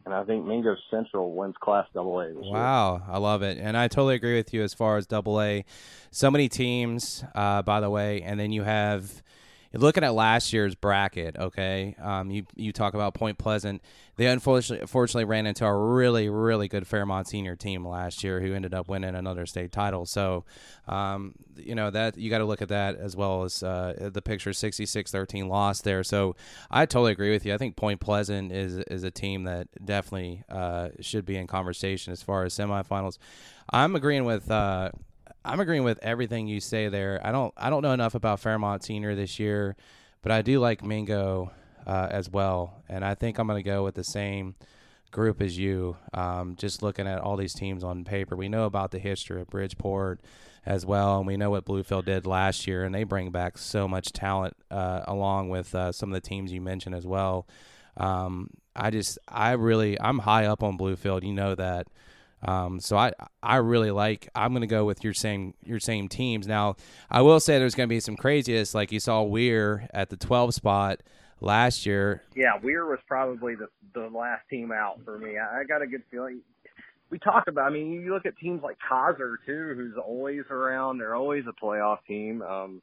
[0.06, 2.28] and I think Mingo Central wins Class Double A.
[2.34, 2.54] This year.
[2.54, 5.66] Wow, I love it, and I totally agree with you as far as Double A.
[6.12, 9.22] So many teams, uh, by the way, and then you have.
[9.74, 11.96] Looking at last year's bracket, okay?
[12.02, 13.82] Um, you you talk about Point Pleasant.
[14.18, 18.54] They unfortunately unfortunately ran into a really really good Fairmont senior team last year, who
[18.54, 20.06] ended up winning another state title.
[20.06, 20.44] So,
[20.90, 24.22] um, you know that you got to look at that as well as uh, the
[24.22, 26.04] picture 66-13 loss there.
[26.04, 26.36] So,
[26.70, 27.54] I totally agree with you.
[27.54, 32.12] I think Point Pleasant is is a team that definitely uh, should be in conversation
[32.12, 33.18] as far as semifinals.
[33.70, 34.52] I'm agreeing with.
[34.52, 34.92] Uh,
[35.44, 37.20] I'm agreeing with everything you say there.
[37.24, 39.76] I don't I don't know enough about Fairmont Senior this year,
[40.22, 41.52] but I do like Mingo
[41.86, 44.56] uh, as well, and I think I'm going to go with the same
[45.12, 45.98] group as you.
[46.14, 49.48] Um, just looking at all these teams on paper, we know about the history of
[49.50, 50.22] Bridgeport
[50.66, 53.88] as well, and we know what Bluefield did last year, and they bring back so
[53.88, 57.48] much talent uh, along with uh, some of the teams you mentioned as well.
[57.98, 61.24] Um, I just I really I'm high up on Bluefield.
[61.24, 61.88] You know that.
[62.48, 63.12] Um, so I
[63.44, 66.48] I really like I'm gonna go with your same your same teams.
[66.48, 66.76] Now
[67.10, 70.54] I will say there's gonna be some craziness like you saw Weir at the 12
[70.56, 71.02] spot
[71.39, 72.24] last year.
[72.36, 75.38] Yeah, Weir was probably the the last team out for me.
[75.38, 76.42] I, I got a good feeling.
[77.10, 77.66] We talk about.
[77.66, 80.98] I mean, you look at teams like Keyser too, who's always around.
[80.98, 82.42] They're always a playoff team.
[82.42, 82.82] Um,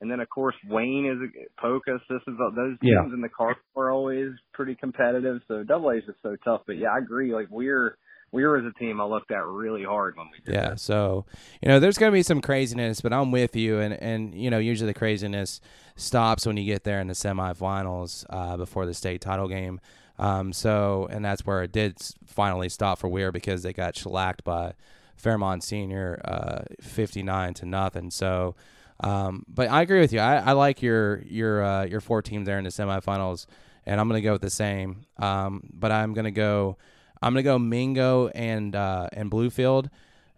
[0.00, 2.00] and then of course Wayne is a Pocus.
[2.08, 3.14] This is a, those teams Yeah.
[3.14, 5.42] in the car are always pretty competitive.
[5.46, 6.62] So Double A is just so tough.
[6.66, 7.34] But yeah, I agree.
[7.34, 7.96] Like Weir,
[8.32, 10.80] Weir as a team I looked at really hard when we did Yeah, that.
[10.80, 11.24] so
[11.62, 14.58] you know there's gonna be some craziness, but I'm with you, and and you know
[14.58, 15.60] usually the craziness
[15.96, 19.80] stops when you get there in the semifinals uh, before the state title game.
[20.18, 24.44] Um, so and that's where it did finally stop for Weir because they got shellacked
[24.44, 24.72] by
[25.14, 28.10] Fairmont Senior, uh, 59 to nothing.
[28.10, 28.54] So.
[28.98, 30.20] Um, but I agree with you.
[30.20, 33.44] I, I like your your uh, your four teams there in the semifinals,
[33.84, 35.04] and I'm gonna go with the same.
[35.18, 36.78] Um, but I'm gonna go
[37.22, 39.88] I'm gonna go Mingo and uh, and Bluefield,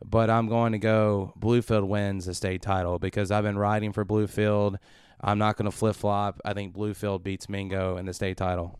[0.04, 4.04] but I'm going to go Bluefield wins the state title because I've been riding for
[4.04, 4.76] Bluefield.
[5.20, 6.40] I'm not gonna flip flop.
[6.44, 8.78] I think Bluefield beats Mingo in the state title.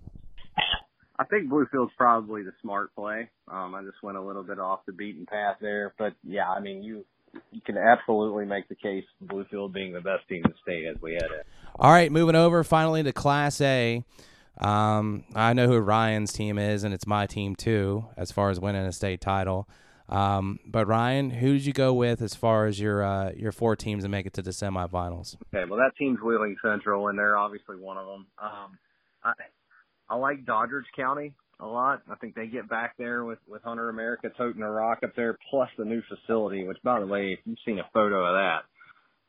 [1.18, 3.28] I think Bluefield's probably the smart play.
[3.48, 6.60] Um, I just went a little bit off the beaten path there, but yeah, I
[6.60, 7.04] mean you
[7.50, 11.00] you can absolutely make the case Bluefield being the best team in the state as
[11.02, 11.42] we head in.
[11.76, 14.02] All right, moving over finally to Class A.
[14.60, 18.58] Um, I know who Ryan's team is, and it's my team too, as far as
[18.58, 19.68] winning a state title.
[20.08, 23.76] Um, but Ryan, who did you go with as far as your uh, your four
[23.76, 25.36] teams to make it to the semifinals?
[25.54, 28.26] Okay, well that team's Wheeling Central, and they're obviously one of them.
[28.42, 28.78] Um,
[29.22, 29.32] I
[30.08, 32.02] I like Doddridge County a lot.
[32.10, 35.36] I think they get back there with with Hunter America toting a rock up there,
[35.50, 36.66] plus the new facility.
[36.66, 38.60] Which, by the way, if you've seen a photo of that,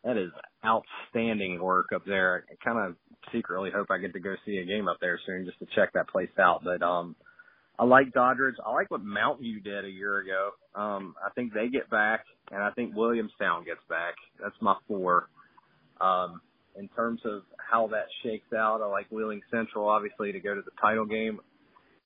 [0.03, 0.31] that is
[0.65, 2.45] outstanding work up there.
[2.49, 2.95] I kind of
[3.33, 5.93] secretly hope I get to go see a game up there soon just to check
[5.93, 6.63] that place out.
[6.63, 7.15] But um,
[7.77, 8.55] I like Doddridge.
[8.65, 10.51] I like what Mountain View did a year ago.
[10.75, 14.15] Um, I think they get back, and I think Williamstown gets back.
[14.41, 15.29] That's my four.
[15.99, 16.41] Um,
[16.77, 20.61] in terms of how that shakes out, I like Wheeling Central obviously to go to
[20.61, 21.39] the title game,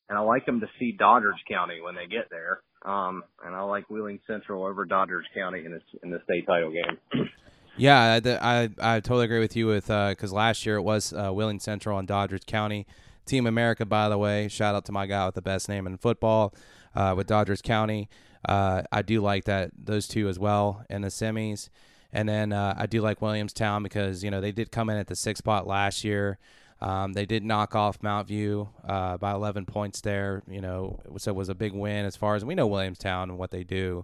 [0.10, 2.62] and I like them to see Doddridge County when they get there.
[2.84, 6.72] Um, and I like Wheeling Central over Doddridge County in this in the state title
[6.72, 7.28] game.
[7.76, 11.58] Yeah, I, I, I totally agree with you with because last year it was uh,
[11.60, 12.86] Central and Doddridge County.
[13.26, 14.48] Team America, by the way.
[14.48, 16.54] Shout out to my guy with the best name in football
[16.96, 18.10] uh, with Doddridge County.
[18.48, 21.70] Uh, I do like that those two as well in the semis.
[22.12, 25.08] And then uh, I do like Williamstown because you know they did come in at
[25.08, 26.38] the sixth spot last year.
[26.82, 30.44] Um, they did knock off Mount View uh, by 11 points there.
[30.48, 33.40] You know, so it was a big win as far as we know Williamstown and
[33.40, 34.04] what they do.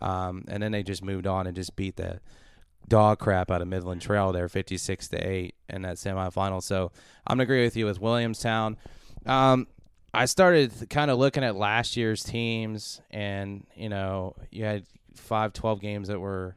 [0.00, 2.20] Um, and then they just moved on and just beat the
[2.88, 6.62] dog crap out of Midland Trail there, 56 to eight in that semifinal.
[6.62, 6.92] So
[7.26, 8.76] I'm gonna agree with you with Williamstown.
[9.26, 9.66] Um,
[10.12, 15.52] I started kind of looking at last year's teams, and you know, you had five,
[15.52, 16.56] 12 games that were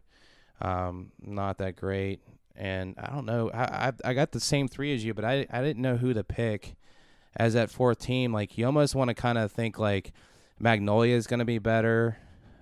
[0.61, 2.19] um, not that great.
[2.55, 5.45] And I don't know, I, I, I got the same three as you, but I
[5.51, 6.75] I didn't know who to pick
[7.35, 8.33] as that fourth team.
[8.33, 10.11] Like you almost want to kind of think like
[10.59, 12.17] Magnolia is going to be better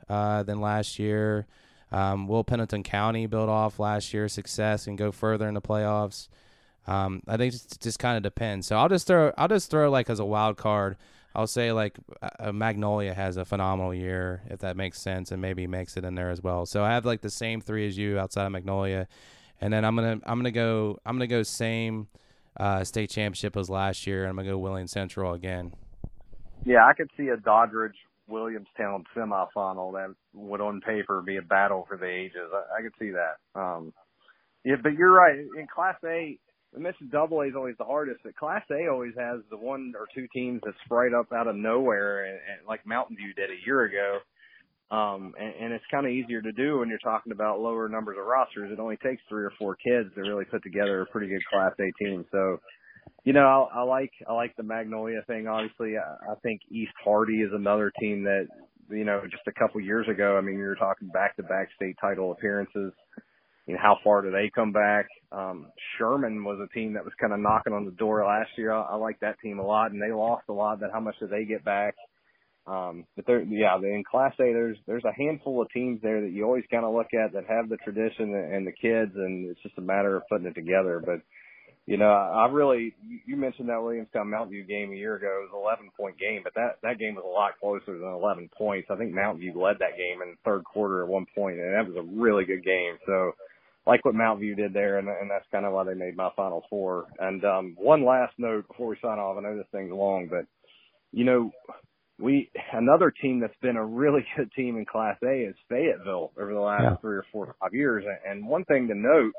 [0.09, 1.47] uh, than last year.
[1.91, 6.27] Um, will Pendleton County build off last year's success and go further in the playoffs?
[6.87, 8.67] Um, I think it just, kind of depends.
[8.67, 10.97] So I'll just throw I'll just throw like as a wild card.
[11.33, 11.97] I'll say like
[12.39, 16.15] a Magnolia has a phenomenal year if that makes sense and maybe makes it in
[16.15, 16.65] there as well.
[16.65, 19.07] So I have like the same three as you outside of Magnolia,
[19.59, 22.07] and then I'm gonna I'm gonna go I'm gonna go same
[22.57, 24.23] uh, state championship as last year.
[24.23, 25.73] and I'm gonna go Williams Central again.
[26.65, 27.95] Yeah, I could see a Doddridge
[28.27, 32.49] Williamstown semifinal that would on paper be a battle for the ages.
[32.53, 33.59] I, I could see that.
[33.59, 33.93] Um,
[34.63, 35.37] yeah, but you're right.
[35.37, 36.37] In Class A,
[36.75, 39.93] I mentioned Double A is always the hardest, but Class A always has the one
[39.97, 43.49] or two teams that sprite up out of nowhere, and, and like Mountain View did
[43.49, 44.19] a year ago.
[44.91, 48.17] Um, and, and it's kind of easier to do when you're talking about lower numbers
[48.19, 48.71] of rosters.
[48.71, 51.73] It only takes three or four kids to really put together a pretty good Class
[51.79, 52.25] A team.
[52.31, 52.59] So,
[53.25, 55.47] you know, I, I like I like the Magnolia thing.
[55.47, 58.47] Obviously, I, I think East Hardy is another team that
[58.89, 60.37] you know just a couple years ago.
[60.37, 62.93] I mean, you were talking back to back state title appearances.
[63.65, 65.07] You know, how far do they come back?
[65.31, 68.71] Um, Sherman was a team that was kind of knocking on the door last year.
[68.71, 70.79] I, I like that team a lot, and they lost a lot.
[70.79, 71.95] But how much did they get back?
[72.67, 76.31] Um, but there, yeah, in Class A, there's there's a handful of teams there that
[76.31, 79.61] you always kind of look at that have the tradition and the kids, and it's
[79.63, 81.01] just a matter of putting it together.
[81.03, 81.21] But
[81.85, 85.27] you know, I really, you mentioned that Williamstown Mountain View game a year ago.
[85.27, 88.09] It was an 11 point game, but that, that game was a lot closer than
[88.09, 88.87] 11 points.
[88.89, 91.75] I think Mountain View led that game in the third quarter at one point, and
[91.75, 92.97] that was a really good game.
[93.05, 93.33] So,
[93.85, 96.29] like what Mountain View did there, and, and that's kind of why they made my
[96.35, 97.05] Final Four.
[97.19, 99.37] And um, one last note before we sign off.
[99.37, 100.47] I know this thing's long, but
[101.11, 101.51] you know,
[102.17, 106.51] we another team that's been a really good team in Class A is Fayetteville over
[106.51, 106.95] the last yeah.
[106.97, 108.03] three or four or five years.
[108.27, 109.33] And one thing to note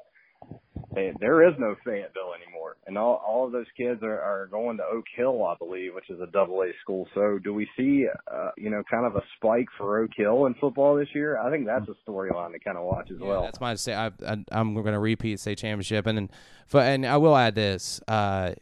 [1.21, 4.85] there is no Fayetteville anymore, and all all of those kids are, are going to
[4.85, 7.07] Oak Hill, I believe, which is a double A school.
[7.15, 10.55] So, do we see, uh, you know, kind of a spike for Oak Hill in
[10.55, 11.39] football this year?
[11.39, 13.43] I think that's a storyline to kind of watch as yeah, well.
[13.43, 13.95] That's my say.
[13.95, 16.31] I, I, am going to repeat state championship, and then,
[16.73, 18.01] and I will add this.
[18.09, 18.55] Uh,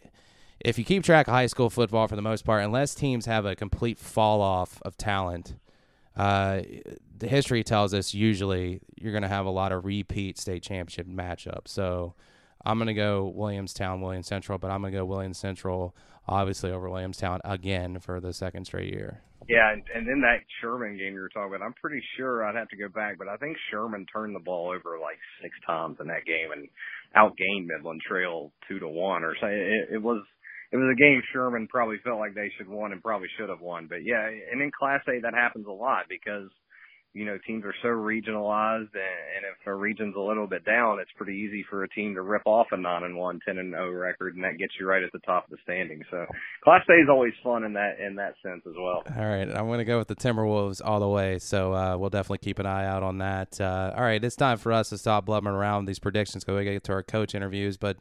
[0.61, 3.45] if you keep track of high school football for the most part, unless teams have
[3.45, 5.55] a complete fall off of talent,
[6.17, 6.63] uh,
[7.19, 11.07] the history tells us usually you're going to have a lot of repeat state championship
[11.07, 11.69] matchups.
[11.69, 12.15] So
[12.65, 15.95] I'm going to go Williamstown, Williams Central, but I'm going to go Williams Central,
[16.29, 19.21] obviously over Williamstown again for the second straight year.
[19.49, 22.55] Yeah, and, and in that Sherman game you were talking about, I'm pretty sure I'd
[22.55, 25.99] have to go back, but I think Sherman turned the ball over like six times
[26.01, 26.69] in that game and
[27.15, 29.47] outgained Midland Trail two to one or so.
[29.47, 30.23] It, it was
[30.73, 33.61] it was a game Sherman probably felt like they should won and probably should have
[33.61, 33.87] won.
[33.89, 36.51] But yeah, and in Class A that happens a lot because
[37.15, 41.11] you know, teams are so regionalized, and, if a region's a little bit down, it's
[41.17, 43.89] pretty easy for a team to rip off a nine and one, ten and zero
[43.89, 46.05] oh record, and that gets you right at the top of the standings.
[46.11, 46.27] So,
[46.63, 49.03] Class A is always fun in that in that sense as well.
[49.17, 51.39] All right, I'm going to go with the Timberwolves all the way.
[51.39, 53.61] So uh, we'll definitely keep an eye out on that.
[53.61, 56.65] Uh, all right, it's time for us to stop blubbering around these predictions because we
[56.65, 57.77] get to our coach interviews.
[57.77, 57.99] But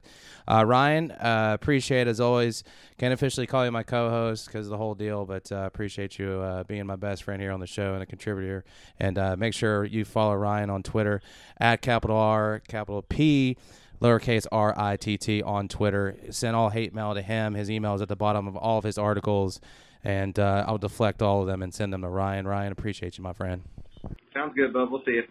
[0.47, 2.63] uh, Ryan, uh, appreciate as always.
[2.97, 6.29] Can't officially call you my co-host because of the whole deal, but uh, appreciate you
[6.39, 8.63] uh, being my best friend here on the show and a contributor.
[9.03, 11.21] And uh, make sure you follow Ryan on Twitter
[11.59, 13.57] at capital R, capital P,
[14.01, 16.15] lowercase r i t t on Twitter.
[16.29, 17.53] Send all hate mail to him.
[17.53, 19.59] His email is at the bottom of all of his articles,
[20.05, 22.47] and uh, I'll deflect all of them and send them to Ryan.
[22.47, 23.63] Ryan, appreciate you, my friend.
[24.33, 24.89] Sounds good, bud.
[24.89, 25.23] We'll see you.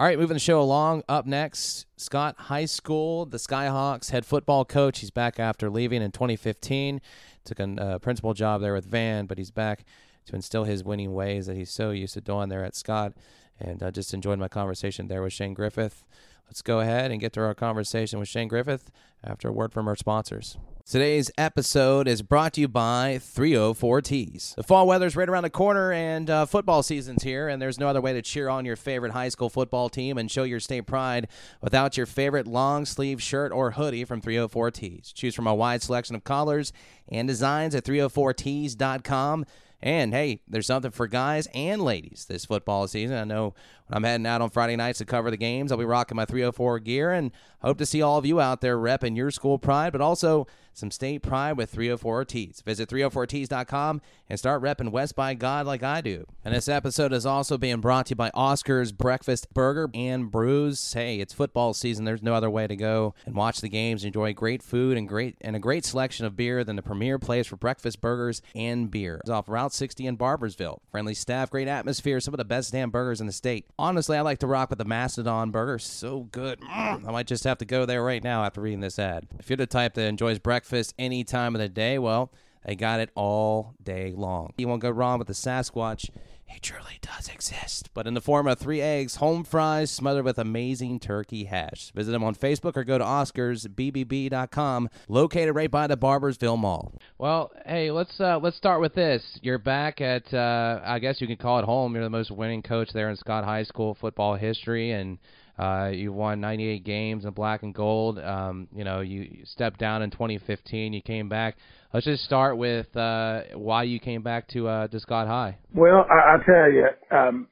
[0.00, 1.04] All right, moving the show along.
[1.08, 4.98] Up next, Scott High School, the Skyhawks head football coach.
[4.98, 7.00] He's back after leaving in 2015.
[7.44, 9.84] Took a uh, principal job there with Van, but he's back
[10.26, 13.12] to instill his winning ways that he's so used to doing there at Scott.
[13.58, 16.04] and uh, just enjoyed my conversation there with Shane Griffith.
[16.46, 18.90] Let's go ahead and get to our conversation with Shane Griffith
[19.22, 20.56] after a word from our sponsors.
[20.84, 24.54] Today's episode is brought to you by 304 Tees.
[24.56, 27.86] The fall weather's right around the corner, and uh, football season's here, and there's no
[27.86, 30.86] other way to cheer on your favorite high school football team and show your state
[30.86, 31.28] pride
[31.62, 35.12] without your favorite long sleeve shirt or hoodie from 304 Tees.
[35.14, 36.72] Choose from a wide selection of colors
[37.08, 39.44] and designs at 304tees.com.
[39.82, 43.16] And hey, there's something for guys and ladies this football season.
[43.16, 43.54] I know
[43.86, 46.26] when I'm heading out on Friday nights to cover the games, I'll be rocking my
[46.26, 49.92] 304 gear and hope to see all of you out there repping your school pride,
[49.92, 50.46] but also
[50.80, 52.62] some state pride with 304 Tees.
[52.64, 56.26] Visit 304tees.com and start repping West by God like I do.
[56.44, 60.92] And this episode is also being brought to you by Oscar's Breakfast Burger and Brews.
[60.92, 62.04] Hey, it's football season.
[62.04, 65.36] There's no other way to go and watch the games, enjoy great food and great
[65.42, 69.20] and a great selection of beer than the premier place for breakfast burgers and beer.
[69.22, 70.80] It's off Route 60 in Barboursville.
[70.90, 73.66] Friendly staff, great atmosphere, some of the best damn burgers in the state.
[73.78, 75.78] Honestly, I like to rock with the Mastodon burger.
[75.78, 76.60] So good.
[76.60, 79.26] Mm, I might just have to go there right now after reading this ad.
[79.38, 82.32] If you're the type that enjoys breakfast any time of the day, well,
[82.64, 84.52] they got it all day long.
[84.56, 86.10] You won't go wrong with the Sasquatch.
[86.50, 90.36] He truly does exist, but in the form of three eggs, home fries smothered with
[90.36, 91.92] amazing turkey hash.
[91.94, 96.92] Visit them on Facebook or go to OscarsBBB.com, located right by the Barboursville Mall.
[97.18, 99.22] Well, hey, let's uh, let's start with this.
[99.42, 101.94] You're back at, uh, I guess you can call it home.
[101.94, 105.18] You're the most winning coach there in Scott High School football history, and
[105.60, 108.18] uh, you won 98 games in black and gold.
[108.18, 110.94] Um, you know, you stepped down in 2015.
[110.94, 111.56] You came back.
[111.92, 115.58] Let's just start with uh, why you came back to uh, to Scott High.
[115.74, 117.48] Well, I, I tell you, um,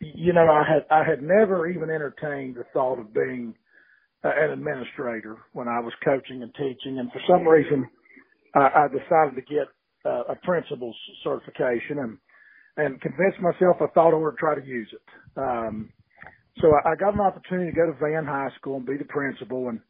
[0.00, 3.54] you know, I had I had never even entertained the thought of being
[4.24, 7.88] uh, an administrator when I was coaching and teaching, and for some reason,
[8.56, 9.68] I, I decided to get
[10.04, 12.18] uh, a principal's certification and
[12.76, 15.38] and convinced myself I thought I would try to use it.
[15.38, 15.90] Um,
[16.60, 19.04] so I, I got an opportunity to go to Van High School and be the
[19.04, 19.80] principal, and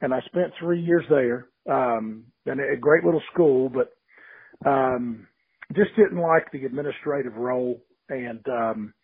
[0.00, 1.48] and I spent three years there.
[1.68, 3.92] Um, and a great little school, but
[4.68, 5.26] um,
[5.74, 8.94] just didn't like the administrative role, and um,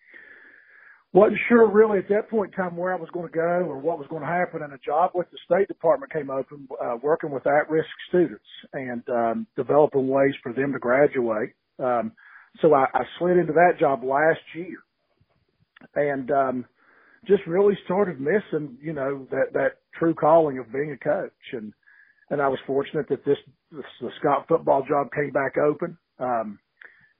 [1.12, 3.78] wasn't sure really at that point in time where I was going to go or
[3.78, 4.62] what was going to happen.
[4.62, 9.02] And a job with the State Department came open, uh, working with at-risk students and
[9.10, 11.50] um, developing ways for them to graduate.
[11.78, 12.12] Um,
[12.60, 14.78] so I, I slid into that job last year,
[15.94, 16.64] and um,
[17.26, 21.32] just really started missing, you know, that that true calling of being a coach.
[21.52, 21.72] And
[22.30, 23.38] and I was fortunate that this,
[23.70, 25.96] this the Scott football job came back open.
[26.18, 26.58] Um,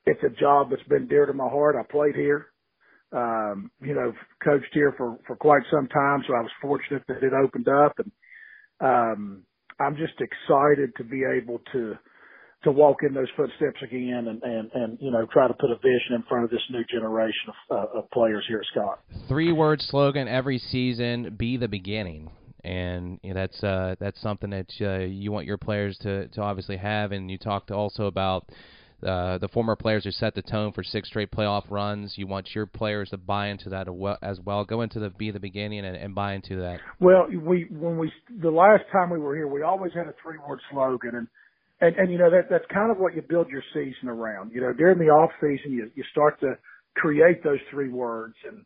[0.07, 1.77] it's a job that's been dear to my heart.
[1.79, 2.47] I played here,
[3.13, 7.23] um, you know, coached here for for quite some time, so I was fortunate that
[7.23, 8.13] it opened up, and
[8.81, 9.43] um,
[9.81, 11.95] I'm just excited to be able to
[12.65, 15.77] to walk in those footsteps again and, and, and you know try to put a
[15.77, 19.01] vision in front of this new generation of, uh, of players here at Scott.
[19.29, 22.31] Three word slogan every season: "Be the beginning."
[22.65, 26.41] And you know, that's uh, that's something that uh, you want your players to, to
[26.41, 27.11] obviously have.
[27.11, 28.49] And you talked also about
[29.07, 32.15] uh, the former players who set the tone for six straight playoff runs.
[32.17, 33.89] You want your players to buy into that
[34.23, 34.65] as well.
[34.65, 36.79] Go into the be the beginning and, and buy into that.
[37.01, 40.39] Well, we when we the last time we were here, we always had a three
[40.49, 41.27] word slogan, and
[41.83, 44.53] and and you know that that's kind of what you build your season around.
[44.55, 46.57] You know, during the off season, you you start to
[46.95, 48.59] create those three words, and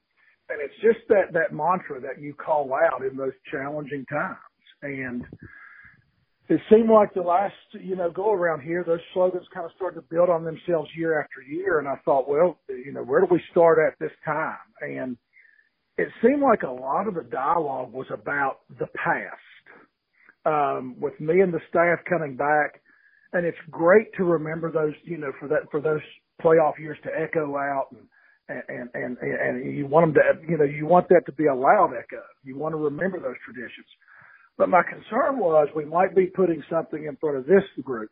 [0.51, 4.37] and it's just that that mantra that you call out in those challenging times.
[4.83, 5.25] And
[6.49, 9.97] it seemed like the last you know go around here, those slogans kind of started
[9.97, 11.79] to build on themselves year after year.
[11.79, 14.59] And I thought, well, you know, where do we start at this time?
[14.83, 15.17] And
[15.97, 19.41] it seemed like a lot of the dialogue was about the past.
[20.45, 22.83] Um, with me and the staff coming back
[23.37, 26.01] and it's great to remember those, you know, for that for those
[26.43, 30.65] playoff years to echo out and and and and you want them to, you know,
[30.65, 32.23] you want that to be a loud echo.
[32.45, 33.87] You want to remember those traditions.
[34.57, 38.11] But my concern was we might be putting something in front of this group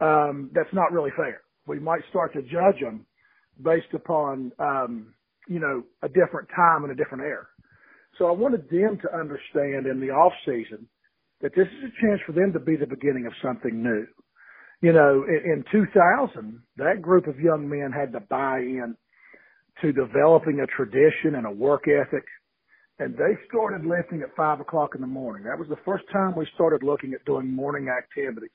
[0.00, 1.40] um, that's not really fair.
[1.66, 3.04] We might start to judge them
[3.60, 5.14] based upon, um,
[5.48, 7.46] you know, a different time and a different era.
[8.18, 10.86] So I wanted them to understand in the off season
[11.40, 14.06] that this is a chance for them to be the beginning of something new
[14.82, 18.96] you know, in, in 2000, that group of young men had to buy in
[19.82, 22.24] to developing a tradition and a work ethic.
[22.98, 25.44] And they started lifting at five o'clock in the morning.
[25.44, 28.48] That was the first time we started looking at doing morning activities.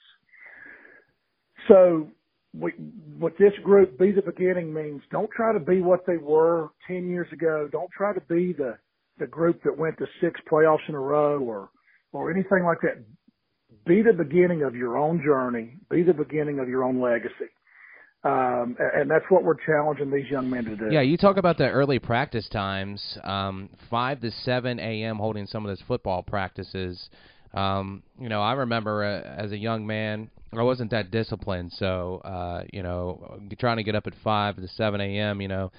[1.68, 2.08] So
[2.54, 2.72] we,
[3.20, 7.08] what this group be the beginning means don't try to be what they were 10
[7.08, 7.70] years ago.
[7.72, 8.78] Don't try to be the,
[9.20, 11.70] the group that went to six playoffs in a row or,
[12.12, 13.04] or anything like that
[13.86, 17.50] be the beginning of your own journey, be the beginning of your own legacy.
[18.24, 20.90] Um, and that's what we're challenging these young men to do.
[20.92, 25.18] Yeah, you talk about the early practice times, um, five to seven a.m.
[25.18, 27.10] holding some of those football practices.
[27.56, 32.22] Um, you know, I remember uh, as a young man, I wasn't that disciplined, so
[32.24, 35.42] uh, you know, trying to get up at five to seven a.m.
[35.42, 35.72] You know,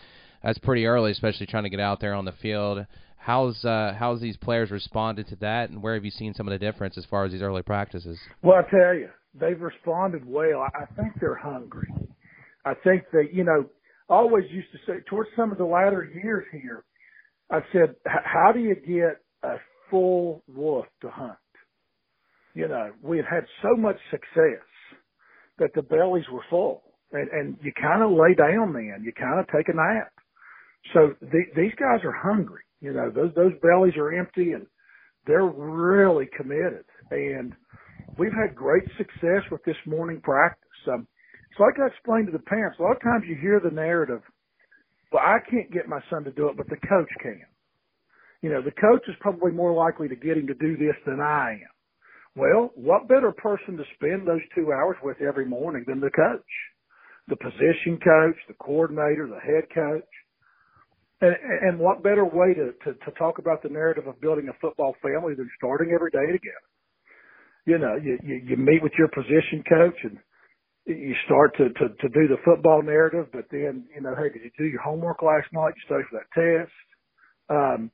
[0.42, 2.84] that's pretty early, especially trying to get out there on the field.
[3.22, 6.52] How's uh, how's these players responded to that, and where have you seen some of
[6.52, 8.18] the difference as far as these early practices?
[8.42, 10.66] Well, I tell you, they've responded well.
[10.74, 11.86] I think they're hungry.
[12.64, 13.66] I think that, you know,
[14.08, 16.84] always used to say towards some of the latter years here,
[17.50, 19.56] I said, how do you get a
[19.90, 21.38] full wolf to hunt?
[22.54, 24.66] You know, we had had so much success
[25.58, 29.38] that the bellies were full and, and you kind of lay down then, you kind
[29.38, 30.12] of take a nap.
[30.92, 32.62] So the, these guys are hungry.
[32.82, 34.66] You know, those, those bellies are empty and
[35.24, 36.84] they're really committed.
[37.12, 37.52] And
[38.18, 40.68] we've had great success with this morning practice.
[40.92, 41.06] Um,
[41.56, 44.20] so like I explained to the parents, a lot of times you hear the narrative,
[45.12, 47.42] well, I can't get my son to do it, but the coach can.
[48.40, 51.20] You know, the coach is probably more likely to get him to do this than
[51.20, 51.72] I am.
[52.34, 56.52] Well, what better person to spend those two hours with every morning than the coach?
[57.28, 60.08] The position coach, the coordinator, the head coach.
[61.22, 64.58] And, and what better way to, to, to talk about the narrative of building a
[64.60, 66.68] football family than starting every day together?
[67.64, 70.18] You know, you, you, you meet with your position coach and
[70.84, 74.42] you start to, to, to do the football narrative, but then, you know, hey, did
[74.42, 75.74] you do your homework last night?
[75.76, 76.72] You study for that test?
[77.48, 77.90] Um,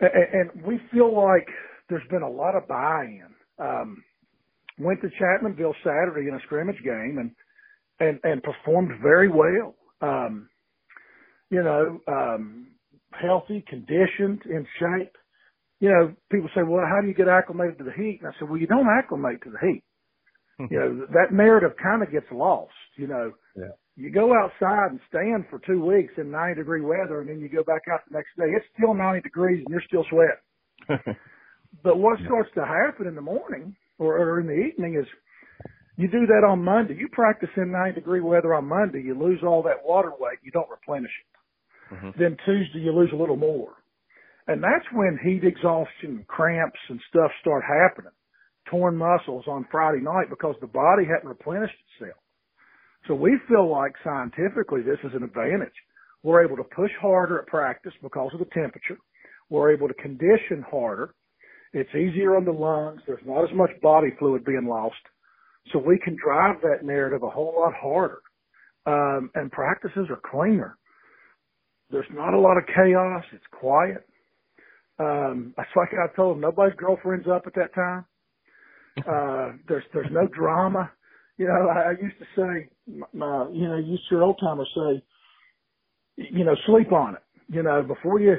[0.00, 1.48] and, and we feel like
[1.88, 3.32] there's been a lot of buy-in.
[3.58, 4.04] Um,
[4.78, 7.30] went to Chapmanville Saturday in a scrimmage game and,
[8.00, 9.74] and, and performed very well.
[10.02, 10.50] Um,
[11.52, 12.66] you know, um,
[13.12, 15.12] healthy, conditioned, in shape.
[15.78, 18.18] You know, people say, well, how do you get acclimated to the heat?
[18.22, 19.84] And I said, well, you don't acclimate to the heat
[20.70, 22.72] you know, that narrative kind of gets lost.
[22.96, 23.72] You know, yeah.
[23.96, 27.48] you go outside and stand for two weeks in 90 degree weather, and then you
[27.48, 28.52] go back out the next day.
[28.54, 31.16] It's still 90 degrees, and you're still sweating.
[31.82, 32.26] but what yeah.
[32.26, 35.06] starts to happen in the morning or, or in the evening is
[35.96, 36.94] you do that on Monday.
[36.94, 39.02] You practice in 90 degree weather on Monday.
[39.02, 40.38] You lose all that water weight.
[40.42, 41.26] You don't replenish it.
[41.92, 42.10] Mm-hmm.
[42.18, 43.74] Then Tuesday you lose a little more.
[44.48, 48.12] And that's when heat exhaustion, cramps, and stuff start happening
[48.70, 52.18] torn muscles on Friday night because the body hadn't replenished itself.
[53.08, 55.74] So we feel like scientifically this is an advantage.
[56.22, 58.98] We're able to push harder at practice because of the temperature.
[59.50, 61.14] We're able to condition harder.
[61.72, 63.00] It's easier on the lungs.
[63.06, 64.94] There's not as much body fluid being lost.
[65.72, 68.20] So we can drive that narrative a whole lot harder.
[68.86, 70.76] Um, and practices are cleaner.
[71.92, 73.24] There's not a lot of chaos.
[73.32, 74.06] It's quiet.
[74.98, 78.04] Um, it's like I told them, nobody's girlfriend's up at that time.
[79.08, 80.90] Uh, there's there's no drama.
[81.38, 82.68] You know, I, I used to say,
[83.14, 85.02] my, you know, used to your old timers say,
[86.30, 87.22] you know, sleep on it.
[87.48, 88.36] You know, before you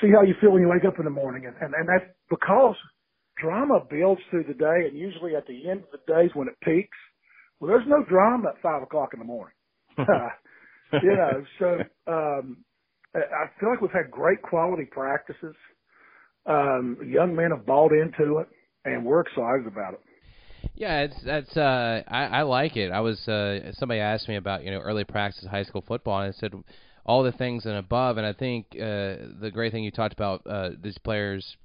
[0.00, 2.10] see how you feel when you wake up in the morning, and and, and that's
[2.30, 2.76] because
[3.42, 6.54] drama builds through the day, and usually at the end of the days when it
[6.64, 6.96] peaks,
[7.60, 9.54] well, there's no drama at five o'clock in the morning.
[10.92, 12.58] you know, so um,
[13.14, 15.54] I feel like we've had great quality practices.
[16.46, 18.48] Um, young men have bought into it
[18.84, 20.00] and we're excited about it.
[20.74, 22.90] Yeah, it's that's uh I, I like it.
[22.92, 26.32] I was uh somebody asked me about, you know, early practice high school football and
[26.32, 26.52] I said
[27.04, 30.46] all the things and above and I think uh the great thing you talked about
[30.46, 31.56] uh these players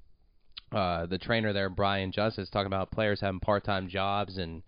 [0.72, 4.64] uh the trainer there Brian Justice talking about players having part-time jobs and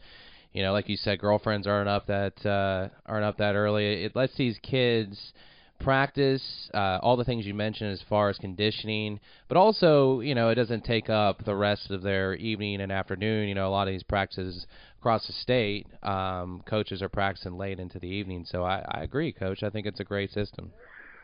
[0.56, 4.06] you know, like you said girlfriends aren't up that uh aren't up that early.
[4.06, 5.34] It lets these kids
[5.82, 10.48] practice, uh, all the things you mentioned as far as conditioning, but also, you know,
[10.48, 13.50] it doesn't take up the rest of their evening and afternoon.
[13.50, 14.66] You know, a lot of these practices
[15.00, 18.46] across the state, um, coaches are practicing late into the evening.
[18.50, 19.62] So I, I agree, Coach.
[19.64, 20.72] I think it's a great system.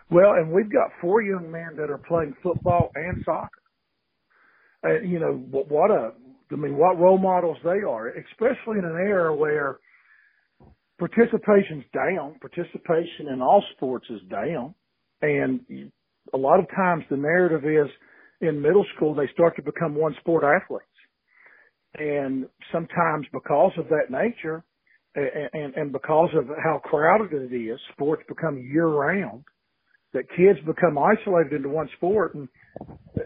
[0.09, 3.49] Well, and we've got four young men that are playing football and soccer.
[4.83, 6.11] And, you know, what a,
[6.51, 9.79] I mean, what role models they are, especially in an era where–
[11.01, 12.35] participation's down.
[12.39, 14.75] Participation in all sports is down.
[15.23, 15.61] And
[16.31, 17.91] a lot of times the narrative is
[18.39, 20.85] in middle school, they start to become one sport athletes.
[21.97, 24.63] And sometimes because of that nature
[25.15, 29.43] and, and because of how crowded it is, sports become year round,
[30.13, 32.35] that kids become isolated into one sport.
[32.35, 32.47] And,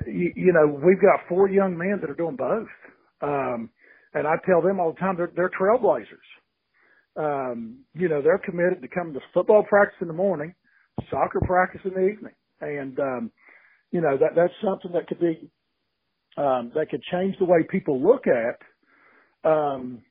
[0.07, 2.67] you, you know, we've got four young men that are doing both.
[3.21, 3.69] Um,
[4.13, 6.27] and I tell them all the time, they're, they're trailblazers
[7.17, 10.53] um, you know, they're committed to coming to football practice in the morning,
[11.09, 12.33] soccer practice in the evening.
[12.61, 13.31] And, um,
[13.91, 15.49] you know, that, that's something that could be,
[16.37, 20.01] um, that could change the way people look at, um,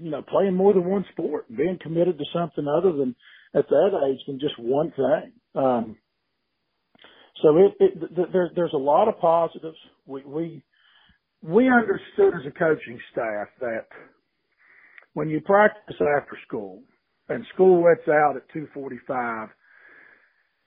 [0.00, 3.14] you know, playing more than one sport, being committed to something other than
[3.54, 5.32] at that age than just one thing.
[5.54, 5.96] Um,
[7.42, 9.76] so it, it th- there, there's a lot of positives.
[10.06, 10.64] We we
[11.42, 13.86] we understood as a coaching staff that
[15.14, 16.82] when you practice after school
[17.28, 19.50] and school lets out at 2:45,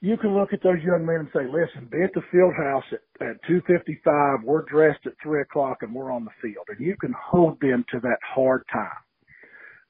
[0.02, 2.84] you can look at those young men and say, "Listen, be at the field house
[2.92, 4.44] at, at 2:55.
[4.44, 7.86] We're dressed at three o'clock and we're on the field." And you can hold them
[7.92, 9.02] to that hard time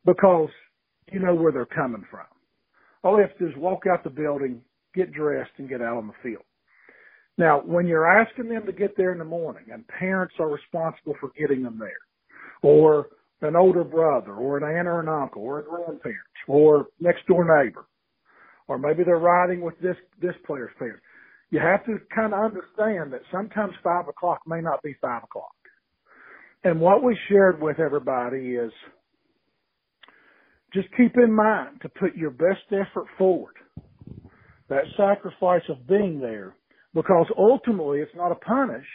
[0.05, 0.49] because
[1.11, 2.27] you know where they're coming from.
[3.03, 4.63] All they have to do is walk out the building,
[4.93, 6.43] get dressed, and get out on the field.
[7.37, 11.15] Now, when you're asking them to get there in the morning and parents are responsible
[11.19, 11.89] for getting them there,
[12.61, 13.07] or
[13.41, 17.43] an older brother, or an aunt or an uncle, or a grandparent, or next door
[17.43, 17.85] neighbor,
[18.67, 21.01] or maybe they're riding with this, this player's parents,
[21.51, 25.51] you have to kind of understand that sometimes five o'clock may not be five o'clock.
[26.63, 28.71] And what we shared with everybody is
[30.73, 33.55] just keep in mind to put your best effort forward.
[34.69, 36.55] That sacrifice of being there
[36.95, 38.87] because ultimately it's not a punish,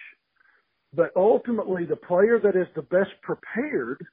[0.94, 4.04] but ultimately the player that is the best prepared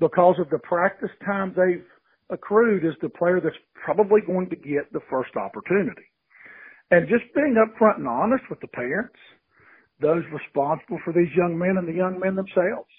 [0.00, 1.84] because of the practice time they've
[2.30, 3.54] accrued is the player that's
[3.84, 6.08] probably going to get the first opportunity.
[6.90, 9.14] And just being upfront and honest with the parents,
[10.00, 12.90] those responsible for these young men and the young men themselves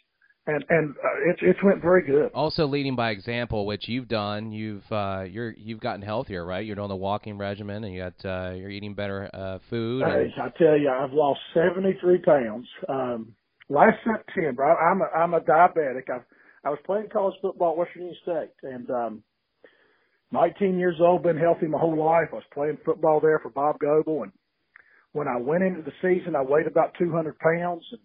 [0.47, 2.31] and and uh, it's it's went very good.
[2.33, 4.51] Also leading by example, which you've done.
[4.51, 6.65] You've uh, you're you've gotten healthier, right?
[6.65, 10.03] You're doing the walking regimen, and you got uh, you're eating better uh, food.
[10.03, 10.31] And...
[10.41, 12.67] I tell you, I've lost 73 pounds.
[12.87, 13.35] Um,
[13.69, 16.09] last September, I, I'm a I'm a diabetic.
[16.09, 16.19] I
[16.65, 19.23] I was playing college football at Western Union State, and um,
[20.31, 22.29] 19 years old, been healthy my whole life.
[22.31, 24.31] I was playing football there for Bob Goble, and
[25.11, 27.83] when I went into the season, I weighed about 200 pounds.
[27.91, 28.01] And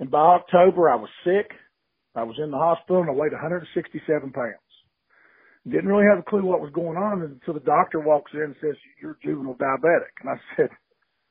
[0.00, 1.50] and by October, I was sick.
[2.14, 4.54] I was in the hospital and I weighed 167 pounds.
[5.66, 8.56] Didn't really have a clue what was going on until the doctor walks in and
[8.60, 10.12] says, you're juvenile diabetic.
[10.20, 10.68] And I said,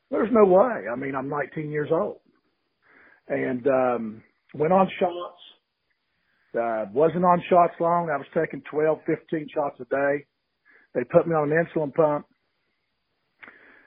[0.10, 0.90] there's no way.
[0.92, 2.20] I mean, I'm 19 years old
[3.28, 4.24] and, um,
[4.54, 5.42] went on shots.
[6.60, 8.10] Uh, wasn't on shots long.
[8.10, 10.26] I was taking 12, 15 shots a day.
[10.94, 12.28] They put me on an insulin pump.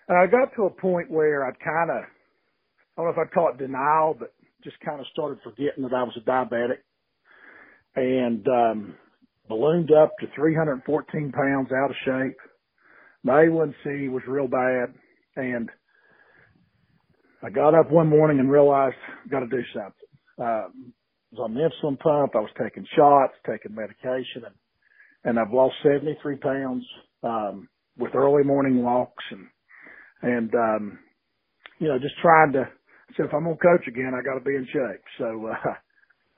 [0.09, 3.35] And I got to a point where I'd kind of, I don't know if I'd
[3.35, 4.32] call it denial, but
[4.67, 6.83] just kind of started forgetting that I was a diabetic
[7.95, 8.95] and um,
[9.49, 12.37] ballooned up to 314 pounds out of shape.
[13.23, 14.95] My A1C was real bad,
[15.37, 15.71] and
[17.45, 19.93] I got up one morning and realized I got to do something.
[20.39, 20.93] Um,
[21.33, 22.33] I was on the insulin pump.
[22.35, 24.55] I was taking shots, taking medication, and
[25.25, 26.85] and I've lost 73 pounds
[27.25, 27.69] um,
[27.99, 29.47] with early morning walks and
[30.23, 30.99] and um,
[31.79, 32.69] you know just trying to
[33.16, 35.03] so if I'm gonna coach again, I got to be in shape.
[35.19, 35.51] So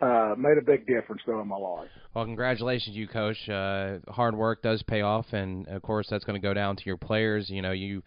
[0.00, 1.88] uh, uh, made a big difference though in my life.
[2.14, 3.48] Well, congratulations, you coach.
[3.48, 6.82] Uh, hard work does pay off, and of course that's going to go down to
[6.84, 7.48] your players.
[7.48, 8.02] You know, you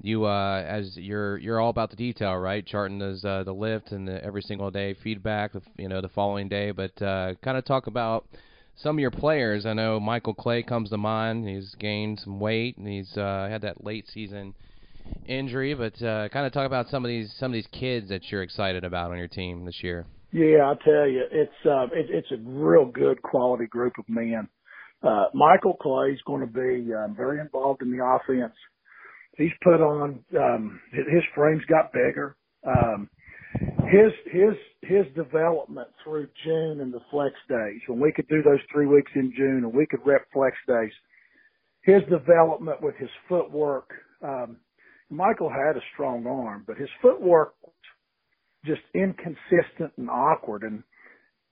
[0.00, 2.64] you uh, as you're you're all about the detail, right?
[2.66, 6.48] Charting those uh, the lift and the every single day feedback, you know, the following
[6.48, 6.70] day.
[6.70, 8.26] But uh, kind of talk about
[8.76, 9.66] some of your players.
[9.66, 11.48] I know Michael Clay comes to mind.
[11.48, 14.54] He's gained some weight, and he's uh, had that late season
[15.26, 18.30] injury, but uh, kind of talk about some of these some of these kids that
[18.30, 20.06] you're excited about on your team this year.
[20.32, 24.48] Yeah, I tell you, it's uh, it, it's a real good quality group of men.
[25.02, 28.54] Uh, Michael Clay is going to be um, very involved in the offense.
[29.36, 32.36] He's put on um, his frame's got bigger.
[32.66, 33.08] Um,
[33.90, 38.60] his his his development through June and the flex days when we could do those
[38.72, 40.92] three weeks in June and we could rep flex days.
[41.82, 43.90] His development with his footwork,
[44.22, 44.56] um,
[45.10, 47.72] Michael had a strong arm, but his footwork was
[48.64, 50.62] just inconsistent and awkward.
[50.62, 50.82] And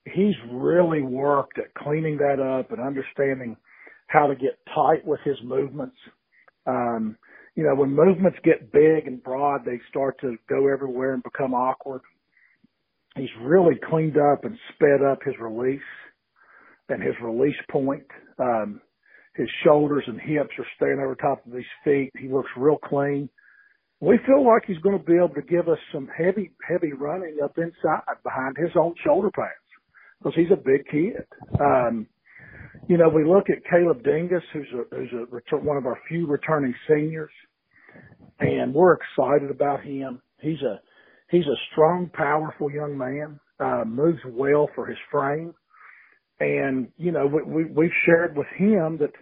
[0.05, 3.57] he's really worked at cleaning that up and understanding
[4.09, 5.97] how to get tight with his movements.
[6.67, 7.17] Um,
[7.55, 11.55] you know, when movements get big and broad, they start to go everywhere and become
[11.55, 12.01] awkward.
[13.17, 15.81] He's really cleaned up and sped up his release
[16.89, 18.07] and his release point.
[18.39, 18.81] Um,
[19.35, 22.11] his shoulders and hips are staying over top of his feet.
[22.19, 23.29] He looks real clean
[24.03, 27.37] we feel like he's going to be able to give us some heavy, heavy running
[27.43, 29.53] up inside behind his own shoulder pads
[30.19, 31.25] because he's a big kid.
[31.61, 32.09] Um,
[32.89, 35.97] you know, we look at Caleb Dingess, who's a, who's a return, one of our
[36.09, 37.31] few returning seniors,
[38.41, 40.21] and we're excited about him.
[40.41, 40.81] He's a,
[41.31, 45.55] he's a strong, powerful young man, uh, moves well for his frame.
[46.41, 49.13] And, you know, we, we, we've shared with him that,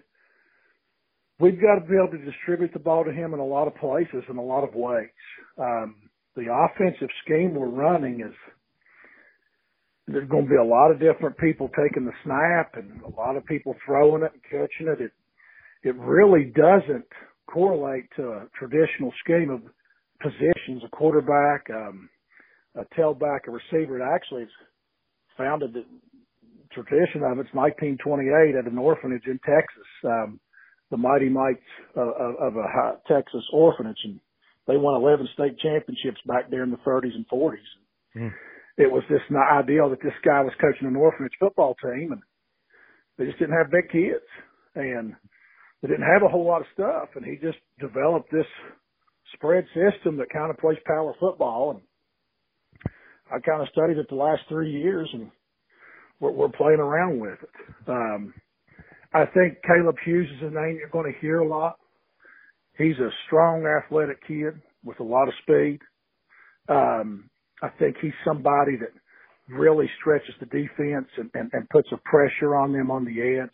[1.40, 3.74] we've got to be able to distribute the ball to him in a lot of
[3.76, 5.08] places in a lot of ways.
[5.58, 5.96] Um,
[6.36, 8.34] the offensive scheme we're running is
[10.06, 13.36] there's going to be a lot of different people taking the snap and a lot
[13.36, 15.00] of people throwing it and catching it.
[15.00, 15.12] It
[15.82, 17.06] it really doesn't
[17.46, 19.62] correlate to a traditional scheme of
[20.20, 22.08] positions, a quarterback, um,
[22.76, 23.98] a tailback, a receiver.
[23.98, 24.50] It actually is
[25.36, 25.84] founded the
[26.72, 30.38] tradition of it's 1928 at an orphanage in Texas, um,
[30.90, 31.60] the Mighty Mites
[31.96, 34.20] uh, of a Texas orphanage, and
[34.66, 37.56] they won 11 state championships back there in the 30s and 40s.
[38.16, 38.32] Mm.
[38.76, 42.22] It was just not ideal that this guy was coaching an orphanage football team, and
[43.18, 44.24] they just didn't have big kids,
[44.74, 45.14] and
[45.82, 48.46] they didn't have a whole lot of stuff, and he just developed this
[49.34, 51.80] spread system that kind of plays power football, and
[53.30, 55.30] I kind of studied it the last three years, and
[56.18, 57.88] we're, we're playing around with it.
[57.88, 58.34] Um,
[59.12, 61.76] I think Caleb Hughes is a name you're going to hear a lot.
[62.78, 65.80] He's a strong, athletic kid with a lot of speed.
[66.68, 67.28] Um,
[67.62, 68.92] I think he's somebody that
[69.48, 73.50] really stretches the defense and, and, and puts a pressure on them on the edge.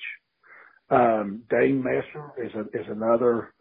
[0.91, 3.53] Um, Dane Messer is a, is another,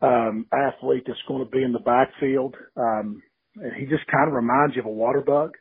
[0.00, 2.56] um, athlete that's going to be in the backfield.
[2.76, 3.22] Um,
[3.56, 5.52] and he just kind of reminds you of a water bug.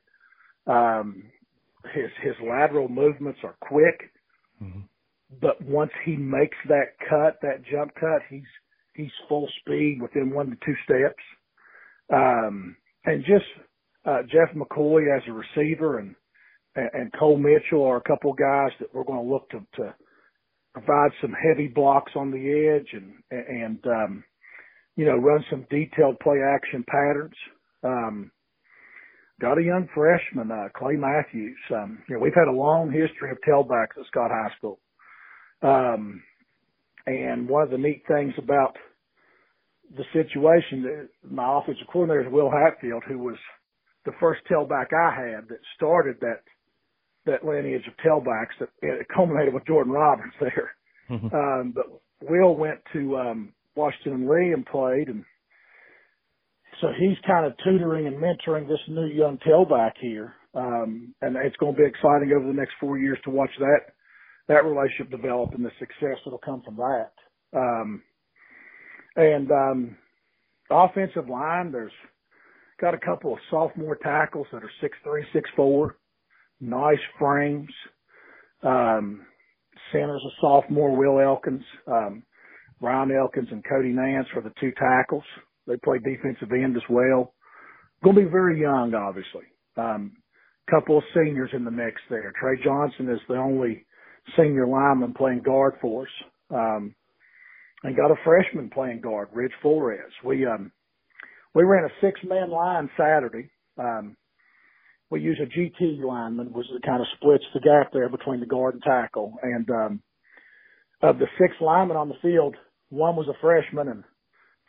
[0.65, 1.23] Um,
[1.93, 4.11] his, his lateral movements are quick,
[4.61, 4.80] mm-hmm.
[5.41, 8.41] But once he makes that cut, that jump cut, he's,
[8.95, 11.23] he's full speed within one to two steps.
[12.14, 13.45] Um, and just,
[14.05, 16.15] uh, Jeff McCoy as a receiver and,
[16.76, 19.93] and Cole Mitchell are a couple of guys that we're going to look to, to
[20.73, 24.23] provide some heavy blocks on the edge and, and, um,
[24.95, 27.35] you know, run some detailed play action patterns.
[27.84, 28.31] Um,
[29.41, 31.57] got a young freshman, uh, Clay Matthews.
[31.73, 34.80] Um, you know, we've had a long history of tailbacks at Scott High School.
[35.64, 36.22] Um,
[37.06, 38.76] and one of the neat things about
[39.95, 43.38] the situation, that my offensive coordinator is Will Hatfield, who was
[44.06, 46.41] the first tailback I had that started that
[47.26, 50.72] that lineage of tailbacks that it culminated with Jordan Roberts there.
[51.10, 51.34] Mm-hmm.
[51.34, 51.85] Um, but
[52.30, 55.23] Will went to um, Washington and Lee and played, and
[56.81, 60.34] so he's kind of tutoring and mentoring this new young tailback here.
[60.53, 63.92] Um, and it's going to be exciting over the next four years to watch that
[64.47, 67.11] that relationship develop and the success that'll come from that.
[67.55, 68.01] Um,
[69.15, 69.97] and um,
[70.69, 71.91] offensive line, there's
[72.81, 75.97] got a couple of sophomore tackles that are six three, six four,
[76.59, 77.69] nice frames.
[78.63, 79.25] Um,
[79.91, 81.63] center's a sophomore, Will Elkins.
[81.87, 82.23] Um,
[82.81, 85.23] Ryan Elkins and Cody Nance are the two tackles.
[85.67, 87.33] They play defensive end as well.
[88.03, 89.43] Going to be very young, obviously.
[89.77, 90.13] Um,
[90.69, 92.33] couple of seniors in the mix there.
[92.39, 93.85] Trey Johnson is the only
[94.37, 96.09] senior lineman playing guard for us.
[96.49, 96.95] Um,
[97.83, 100.13] and got a freshman playing guard, Rich Flores.
[100.23, 100.71] We, um,
[101.53, 103.49] we ran a six man line Saturday.
[103.77, 104.15] Um,
[105.09, 108.75] we use a GT lineman, which kind of splits the gap there between the guard
[108.75, 109.33] and tackle.
[109.43, 110.01] And, um,
[111.01, 112.55] of the six linemen on the field,
[112.89, 114.03] one was a freshman and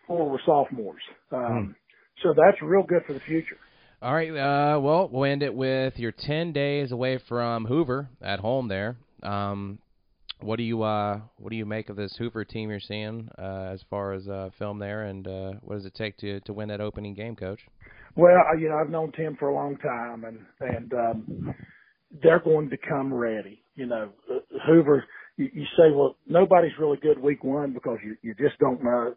[0.06, 1.02] four were sophomores.
[1.31, 1.70] Um, hmm.
[2.22, 3.56] So that's real good for the future.
[4.02, 4.31] All right.
[4.31, 8.97] Uh, well, we'll end it with you're 10 days away from Hoover at home there.
[9.24, 9.78] Um,
[10.40, 13.70] what do you uh, what do you make of this Hoover team you're seeing uh,
[13.72, 16.68] as far as uh, film there, and uh, what does it take to to win
[16.68, 17.60] that opening game, Coach?
[18.16, 21.55] Well, you know I've known Tim for a long time, and and um,
[22.22, 23.62] they're going to come ready.
[23.74, 25.05] You know, uh, Hoover.
[25.36, 29.14] You, say, well, nobody's really good week one because you you just don't know.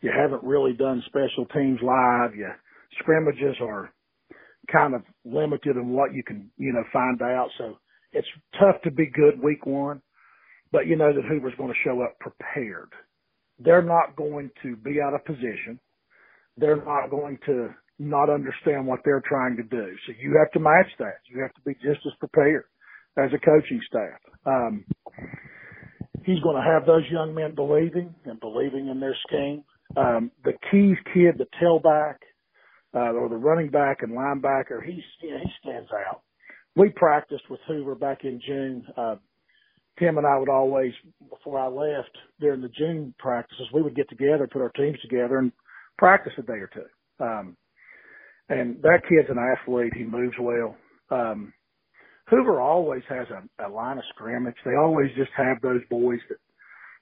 [0.00, 2.34] You haven't really done special teams live.
[2.34, 2.48] You
[3.00, 3.92] scrimmages are
[4.72, 7.48] kind of limited in what you can you know find out.
[7.58, 7.76] So
[8.16, 8.28] it's
[8.58, 10.00] tough to be good week one,
[10.72, 12.90] but you know that Hoover's going to show up prepared.
[13.58, 15.78] They're not going to be out of position.
[16.56, 19.92] They're not going to not understand what they're trying to do.
[20.06, 21.20] So you have to match that.
[21.30, 22.64] You have to be just as prepared
[23.16, 24.20] as a coaching staff.
[24.44, 24.84] Um,
[26.24, 29.64] he's going to have those young men believing and believing in their scheme.
[29.96, 32.16] Um, the Keys kid, the tailback,
[32.94, 36.22] uh, or the running back and linebacker, he's, you know, he stands out
[36.76, 38.86] we practiced with Hoover back in June.
[38.96, 39.16] Uh,
[39.98, 40.92] Tim and I would always,
[41.30, 45.38] before I left during the June practices, we would get together, put our teams together,
[45.38, 45.52] and
[45.96, 47.24] practice a day or two.
[47.24, 47.56] Um,
[48.48, 49.94] and that kid's an athlete.
[49.96, 50.76] He moves well.
[51.10, 51.52] Um,
[52.28, 54.56] Hoover always has a, a line of scrimmage.
[54.64, 56.38] They always just have those boys that,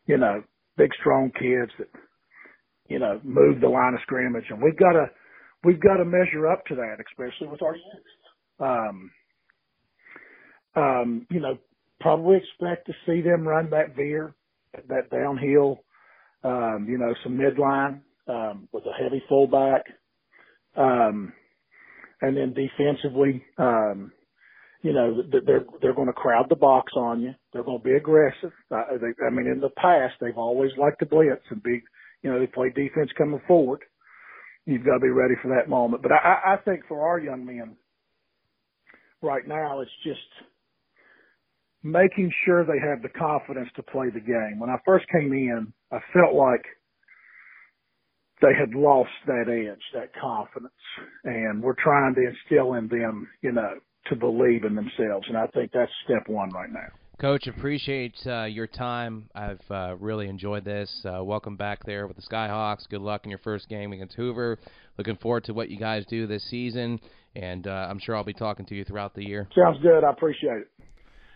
[0.06, 0.42] you know,
[0.76, 1.88] big strong kids that,
[2.88, 5.06] you know, move the line of scrimmage, and we've got to
[5.64, 8.60] we've got to measure up to that, especially with our youth.
[8.60, 9.10] Um,
[10.76, 11.58] um, you know,
[12.00, 14.34] probably expect to see them run that veer,
[14.88, 15.80] that downhill,
[16.42, 19.82] um, you know, some midline, um, with a heavy fullback.
[20.76, 21.32] Um,
[22.20, 24.12] and then defensively, um,
[24.82, 27.34] you know, they're they're going to crowd the box on you.
[27.52, 28.52] They're going to be aggressive.
[28.70, 31.82] I, they, I mean, in the past, they've always liked to blitz and be,
[32.22, 33.80] you know, they play defense coming forward.
[34.66, 36.02] You've got to be ready for that moment.
[36.02, 37.76] But I, I think for our young men
[39.22, 40.20] right now, it's just
[41.84, 44.58] making sure they have the confidence to play the game.
[44.58, 46.64] When I first came in, I felt like
[48.40, 50.72] they had lost that edge, that confidence,
[51.24, 53.74] and we're trying to instill in them, you know,
[54.06, 55.26] to believe in themselves.
[55.28, 56.88] And I think that's step one right now.
[57.20, 59.28] Coach, appreciate uh, your time.
[59.36, 60.90] I've uh, really enjoyed this.
[61.04, 62.88] Uh, welcome back there with the Skyhawks.
[62.88, 64.58] Good luck in your first game against Hoover.
[64.98, 66.98] Looking forward to what you guys do this season,
[67.36, 69.48] and uh, I'm sure I'll be talking to you throughout the year.
[69.54, 70.02] Sounds good.
[70.02, 70.68] I appreciate it.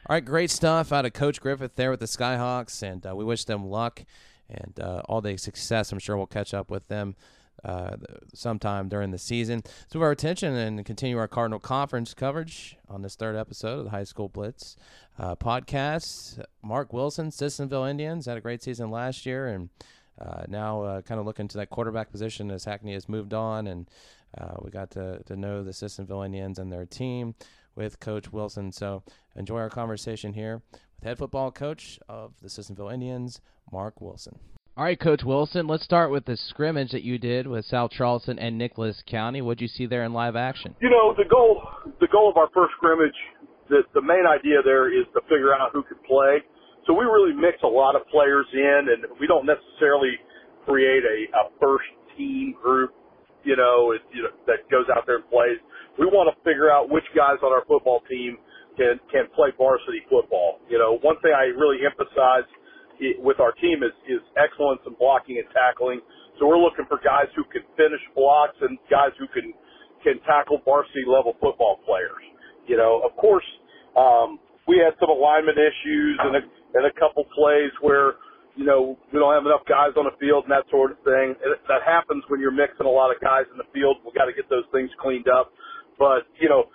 [0.07, 3.25] All right, great stuff out of Coach Griffith there with the Skyhawks, and uh, we
[3.25, 4.05] wish them luck
[4.49, 5.93] and uh, all the success.
[5.93, 7.15] I'm sure we'll catch up with them
[7.65, 7.97] uh,
[8.33, 9.63] sometime during the season.
[9.93, 13.91] So, our attention and continue our Cardinal Conference coverage on this third episode of the
[13.91, 14.77] High School Blitz
[15.19, 16.43] uh, podcast.
[16.63, 19.69] Mark Wilson, Sissonville Indians, had a great season last year, and
[20.21, 23.67] uh, now uh, kind of looking to that quarterback position as Hackney has moved on,
[23.67, 23.91] and
[24.39, 27.35] uh, we got to, to know the Sissonville Indians and their team
[27.79, 28.73] with Coach Wilson.
[28.73, 29.03] So,
[29.37, 33.41] enjoy our conversation here with head football coach of the Sissonville Indians,
[33.73, 34.39] Mark Wilson.
[34.77, 38.39] All right, Coach Wilson, let's start with the scrimmage that you did with South Charleston
[38.39, 39.43] and Nicholas County.
[39.43, 40.75] What'd you see there in live action?
[40.81, 41.63] You know, the goal
[42.01, 43.17] the goal of our first scrimmage,
[43.69, 46.43] the the main idea there is to figure out who could play.
[46.87, 50.15] So we really mix a lot of players in and we don't necessarily
[50.65, 52.95] create a, a first team group,
[53.43, 55.59] you know, it, you know, that goes out there and plays.
[55.99, 58.39] We want to figure out which guys on our football team
[58.79, 60.63] can can play varsity football.
[60.71, 62.47] You know, one thing I really emphasize
[63.19, 66.01] with our team is, is excellence in blocking and tackling.
[66.39, 69.55] So we're looking for guys who can finish blocks and guys who can
[70.03, 72.23] can tackle varsity level football players.
[72.71, 73.47] You know, of course,
[73.99, 74.39] um,
[74.71, 76.43] we had some alignment issues and a,
[76.79, 78.23] and a couple plays where
[78.55, 81.35] you know we don't have enough guys on the field and that sort of thing.
[81.43, 83.99] It, that happens when you're mixing a lot of guys in the field.
[84.07, 85.51] We got to get those things cleaned up.
[85.99, 86.71] But you know,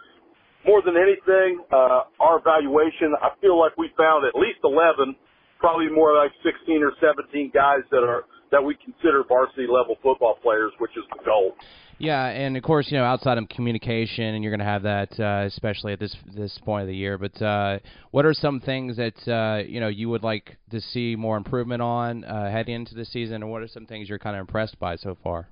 [0.66, 5.16] more than anything, uh, our evaluation, I feel like we found at least 11
[5.60, 10.38] probably more like 16 or 17 guys that are that we consider varsity level football
[10.44, 11.54] players, which is the goal.
[11.98, 15.20] Yeah, and of course, you know, outside of communication, and you're going to have that,
[15.20, 17.18] uh, especially at this this point of the year.
[17.18, 17.80] But uh,
[18.12, 21.82] what are some things that uh, you know you would like to see more improvement
[21.82, 24.78] on uh, heading into the season, and what are some things you're kind of impressed
[24.80, 25.48] by so far?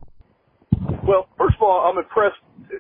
[1.07, 2.39] Well, first of all, I'm impressed.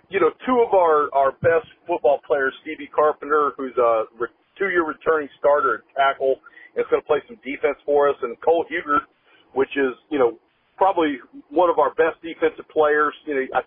[0.09, 4.85] You know, two of our our best football players, Stevie Carpenter, who's a re- two-year
[4.85, 6.37] returning starter at tackle,
[6.75, 8.15] it's going to play some defense for us.
[8.21, 9.03] And Cole Hugert,
[9.53, 10.37] which is, you know,
[10.77, 11.17] probably
[11.49, 13.13] one of our best defensive players.
[13.25, 13.61] You know, I,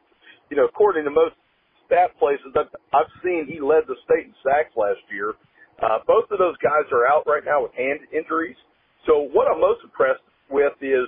[0.50, 1.36] you know, according to most
[1.86, 5.34] stat places that I've seen, he led the state in sacks last year.
[5.82, 8.56] Uh, both of those guys are out right now with hand injuries.
[9.06, 11.04] So what I'm most impressed with is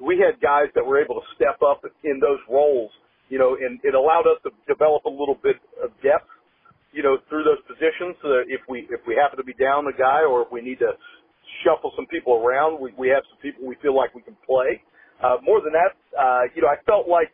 [0.00, 2.90] we had guys that were able to step up in those roles,
[3.28, 6.28] you know, and it allowed us to develop a little bit of depth,
[6.92, 9.86] you know, through those positions so that if we, if we happen to be down
[9.86, 10.92] a guy or if we need to
[11.64, 12.80] shuffle some people around.
[12.80, 14.82] We, we have some people we feel like we can play.
[15.22, 17.28] Uh, more than that, uh, you know, I felt like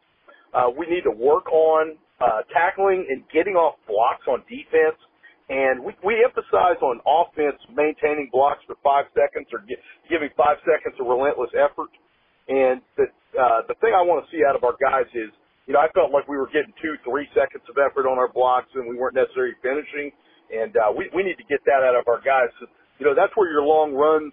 [0.55, 4.99] uh, we need to work on uh, tackling and getting off blocks on defense.
[5.49, 9.79] And we, we emphasize on offense maintaining blocks for five seconds or gi-
[10.11, 11.95] giving five seconds of relentless effort.
[12.49, 15.31] And the, uh, the thing I want to see out of our guys is,
[15.67, 18.31] you know, I felt like we were getting two, three seconds of effort on our
[18.31, 20.15] blocks and we weren't necessarily finishing.
[20.47, 22.55] And uh, we, we need to get that out of our guys
[22.99, 24.33] you know, that's where your long runs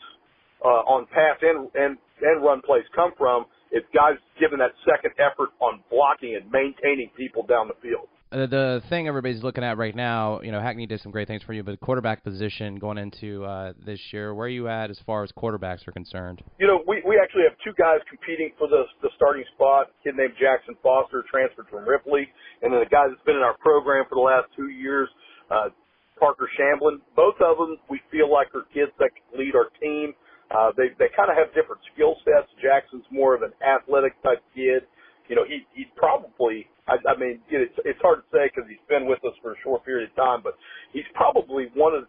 [0.64, 3.46] uh, on pass and, and, and run plays come from.
[3.72, 8.08] It's guys giving that second effort on blocking and maintaining people down the field.
[8.34, 11.44] Uh, the thing everybody's looking at right now, you know, Hackney did some great things
[11.44, 14.98] for you, but quarterback position going into uh, this year, where are you at as
[15.06, 16.42] far as quarterbacks are concerned?
[16.58, 19.94] You know, we, we actually have two guys competing for the the starting spot.
[19.94, 22.26] A kid named Jackson Foster transferred from Ripley,
[22.64, 25.10] and then a guy that's been in our program for the last two years,
[25.54, 25.70] uh,
[26.18, 27.06] Parker Shamblin.
[27.16, 30.18] Both of them we feel like are kids that can lead our team.
[30.50, 32.50] Uh, they they kind of have different skill sets.
[32.58, 34.90] Jackson's more of an athletic type kid.
[35.30, 36.66] You know, he he probably.
[36.88, 39.60] I, I mean, it's it's hard to say because he's been with us for a
[39.64, 40.60] short period of time, but
[40.92, 42.06] he's probably one of,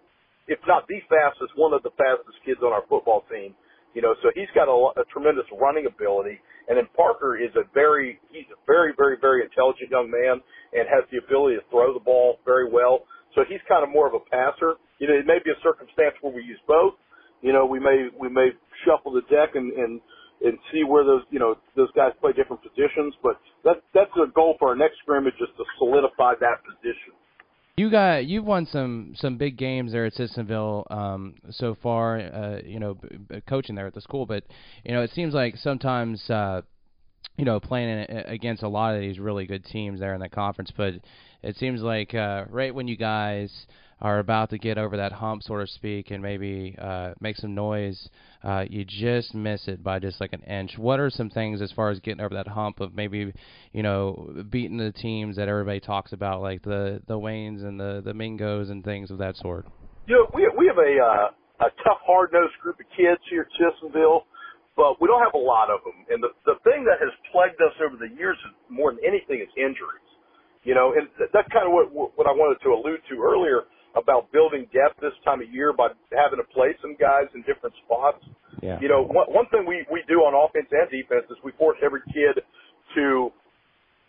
[0.50, 3.54] if not the fastest, one of the fastest kids on our football team.
[3.94, 6.42] You know, so he's got a, a tremendous running ability.
[6.66, 10.42] And then Parker is a very, he's a very, very, very intelligent young man
[10.74, 13.06] and has the ability to throw the ball very well.
[13.34, 14.74] So he's kind of more of a passer.
[14.98, 16.94] You know, it may be a circumstance where we use both.
[17.42, 18.50] You know, we may we may
[18.82, 20.00] shuffle the deck and and
[20.44, 23.14] and see where those you know those guys play different positions.
[23.22, 27.14] But that that's the goal for our next scrimmage is to solidify that position.
[27.76, 32.20] You got you've won some some big games there at Sissonville um, so far.
[32.20, 34.44] Uh, you know, b- b- coaching there at the school, but
[34.84, 36.60] you know it seems like sometimes uh,
[37.36, 40.28] you know playing in, against a lot of these really good teams there in the
[40.28, 40.94] conference, but
[41.42, 43.50] it seems like uh, right when you guys
[44.00, 47.54] are about to get over that hump, so to speak, and maybe uh, make some
[47.54, 48.08] noise,
[48.42, 50.76] uh, you just miss it by just like an inch.
[50.76, 53.32] What are some things as far as getting over that hump of maybe,
[53.72, 58.02] you know, beating the teams that everybody talks about, like the the Waynes and the
[58.04, 59.66] the Mingos and things of that sort?
[60.06, 63.42] You know, we we have a uh, a tough, hard nosed group of kids here
[63.42, 64.26] at Sissonville,
[64.76, 66.04] but we don't have a lot of them.
[66.10, 69.40] And the the thing that has plagued us over the years is more than anything
[69.40, 70.02] is injuries.
[70.64, 73.64] You know, and that's kind of what what I wanted to allude to earlier
[73.94, 77.74] about building depth this time of year by having to play some guys in different
[77.86, 78.22] spots.
[78.62, 78.78] Yeah.
[78.82, 81.78] You know, one, one thing we, we do on offense and defense is we force
[81.82, 82.42] every kid
[82.98, 83.30] to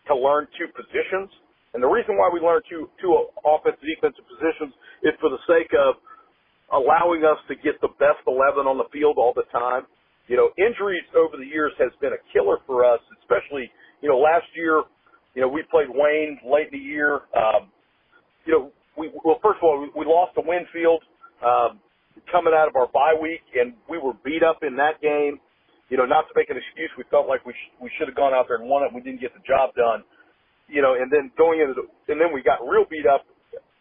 [0.09, 1.29] to learn two positions.
[1.73, 3.13] And the reason why we learn two two
[3.45, 5.97] offensive defensive positions is for the sake of
[6.73, 9.85] allowing us to get the best eleven on the field all the time.
[10.25, 13.69] You know, injuries over the years has been a killer for us, especially,
[14.01, 14.81] you know, last year,
[15.35, 17.29] you know, we played Wayne late in the year.
[17.37, 17.69] Um,
[18.45, 21.03] you know, we well, first of all, we, we lost to Winfield
[21.43, 21.79] um,
[22.31, 25.39] coming out of our bye week, and we were beat up in that game.
[25.89, 28.17] You know, not to make an excuse, we felt like we sh- we should have
[28.17, 28.89] gone out there and won it.
[28.93, 30.03] We didn't get the job done.
[30.67, 33.21] You know, and then going into the, and then we got real beat up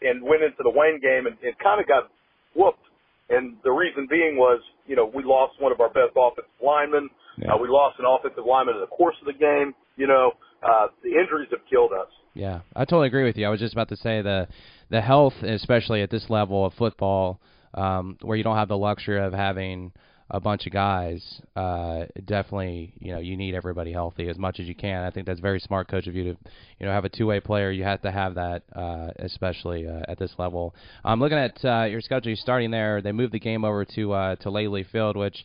[0.05, 2.13] and went into the Wayne game and, and kind of got
[2.53, 2.85] whooped.
[3.31, 7.09] And the reason being was, you know, we lost one of our best offensive linemen.
[7.39, 7.55] Yeah.
[7.55, 9.73] Uh, we lost an offensive lineman in the course of the game.
[9.97, 10.33] You know,
[10.63, 12.09] uh, the injuries have killed us.
[12.35, 13.47] Yeah, I totally agree with you.
[13.47, 14.49] I was just about to say the
[14.91, 17.41] the health, especially at this level of football,
[17.75, 19.93] um, where you don't have the luxury of having
[20.31, 21.23] a bunch of guys.
[21.55, 25.05] Uh, definitely, you know, you need everybody healthy as much as you can.
[25.05, 26.39] I think that's very smart, coach of you to,
[26.79, 27.71] you know, have a two-way player.
[27.71, 30.75] You have to have that, uh, especially uh, at this level.
[31.05, 32.31] I'm looking at uh, your schedule.
[32.31, 33.03] You're starting there.
[33.03, 35.45] They moved the game over to uh, to Laidley Field, which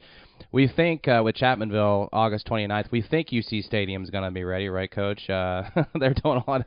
[0.52, 4.44] we think uh, with Chapmanville, August 29th, we think UC Stadium is going to be
[4.44, 5.30] ready, right, Coach?
[5.30, 5.64] Uh,
[6.00, 6.66] they're doing a lot,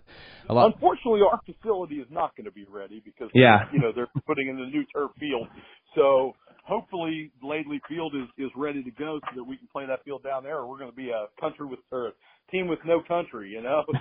[0.49, 0.73] a lot.
[0.75, 3.61] Unfortunately, our facility is not going to be ready because Yeah.
[3.73, 5.49] you know they're putting in the new turf field.
[5.95, 6.33] So
[6.65, 10.23] hopefully, Laidley Field is is ready to go so that we can play that field
[10.23, 10.59] down there.
[10.59, 12.13] Or we're going to be a country with or a
[12.53, 13.51] team with no country.
[13.51, 13.83] You know.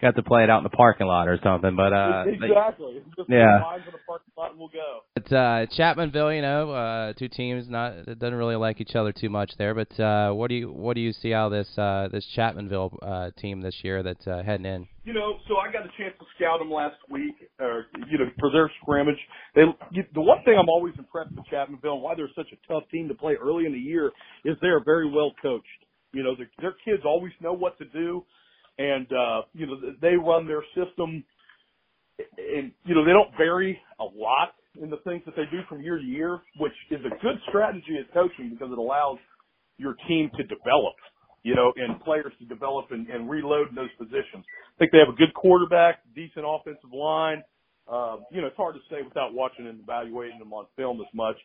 [0.00, 3.02] Got to play it out in the parking lot or something, but uh, exactly.
[3.16, 3.60] Just Yeah.
[3.62, 5.00] lines in the parking lot and we'll go.
[5.14, 9.28] But uh, Chapmanville, you know, uh, two teams not doesn't really like each other too
[9.28, 9.74] much there.
[9.74, 12.96] But uh, what do you what do you see out of this uh, this Chapmanville
[13.02, 14.88] uh, team this year that's uh, heading in?
[15.06, 18.26] you know, so I got a chance to scout them last week, or you know,
[18.40, 19.18] for their scrimmage.
[19.54, 19.62] They,
[19.92, 22.82] you, the one thing I'm always impressed with Chapmanville and why they're such a tough
[22.90, 24.10] team to play early in the year
[24.44, 25.64] is they are very well coached.
[26.16, 28.24] You know, their, their kids always know what to do,
[28.78, 31.24] and uh, you know, they run their system,
[32.18, 35.80] and you know, they don't vary a lot in the things that they do from
[35.82, 39.18] year to year, which is a good strategy at coaching because it allows
[39.78, 40.94] your team to develop
[41.46, 44.42] you know, and players to develop and, and reload in those positions.
[44.42, 47.44] I think they have a good quarterback, decent offensive line.
[47.86, 51.06] Uh, you know, it's hard to say without watching and evaluating them on film as
[51.14, 51.36] much.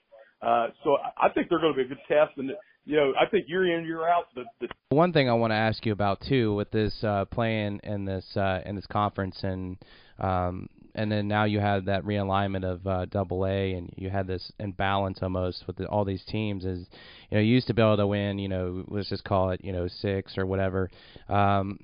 [0.41, 2.34] Uh, so I think they're going to be a good test.
[2.38, 2.49] And,
[2.86, 5.56] you know, I think year in, year out, the, the One thing I want to
[5.56, 9.78] ask you about too, with this uh, playing in this uh, in this conference, and
[10.20, 14.28] um, and then now you have that realignment of uh, Double A, and you had
[14.28, 16.66] this imbalance almost with the, all these teams.
[16.66, 16.88] Is
[17.30, 19.64] you know you used to be able to win, you know, let's just call it,
[19.64, 20.90] you know, six or whatever.
[21.30, 21.80] Um,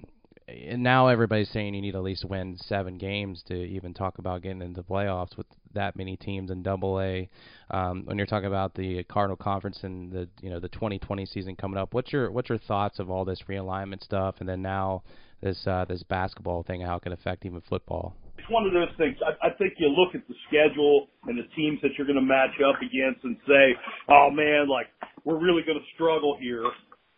[0.75, 4.61] now everybody's saying you need at least win seven games to even talk about getting
[4.61, 7.29] into the playoffs with that many teams in Double A.
[7.69, 11.55] Um, when you're talking about the Cardinal Conference and the you know the 2020 season
[11.55, 15.03] coming up, what's your what's your thoughts of all this realignment stuff, and then now
[15.41, 18.15] this uh, this basketball thing, how it can affect even football?
[18.47, 19.17] it's one of those things.
[19.19, 22.25] I, I think you look at the schedule and the teams that you're going to
[22.25, 23.75] match up against and say,
[24.09, 24.87] oh man, like
[25.25, 26.63] we're really going to struggle here.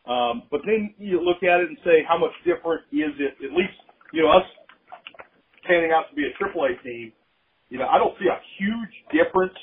[0.10, 3.38] Um, but then you look at it and say, how much different is it?
[3.45, 3.77] At least,
[4.14, 4.45] you know, us
[5.68, 7.14] panning out to be a AAA team,
[7.69, 9.56] you know, I don't see a huge difference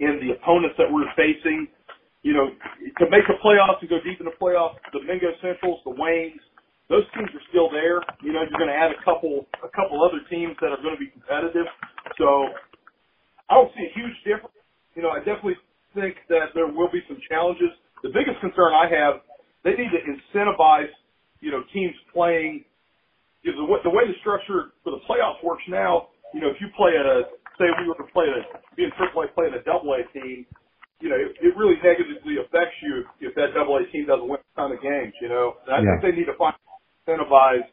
[0.00, 1.68] in the opponents that we're facing.
[2.22, 5.80] You know, to make the playoffs and go deep in the playoffs, the Mingo Centrals,
[5.86, 6.42] the Waynes,
[6.90, 8.02] those teams are still there.
[8.22, 10.94] You know, you're going to add a couple, a couple other teams that are going
[10.94, 11.66] to be competitive.
[12.18, 12.50] So
[13.50, 14.56] I don't see a huge difference.
[14.96, 15.58] You know, I definitely
[15.94, 17.72] think that there will be some challenges.
[18.02, 19.22] The biggest concern I have,
[19.64, 20.90] they need to incentivize,
[21.40, 22.64] you know, teams playing.
[23.42, 26.48] You know, the, way- the way the structure for the playoffs works now, you know,
[26.48, 27.26] if you play at a,
[27.58, 28.42] say we were to play at a,
[28.76, 30.46] be in AAA, play at a double A team,
[31.00, 34.26] you know, it, it really negatively affects you if, if that double A team doesn't
[34.28, 35.54] win a ton of games, you know.
[35.66, 36.54] And I think they need to find
[37.08, 37.66] incentivize,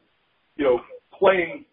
[0.57, 0.81] you know,
[1.17, 1.65] playing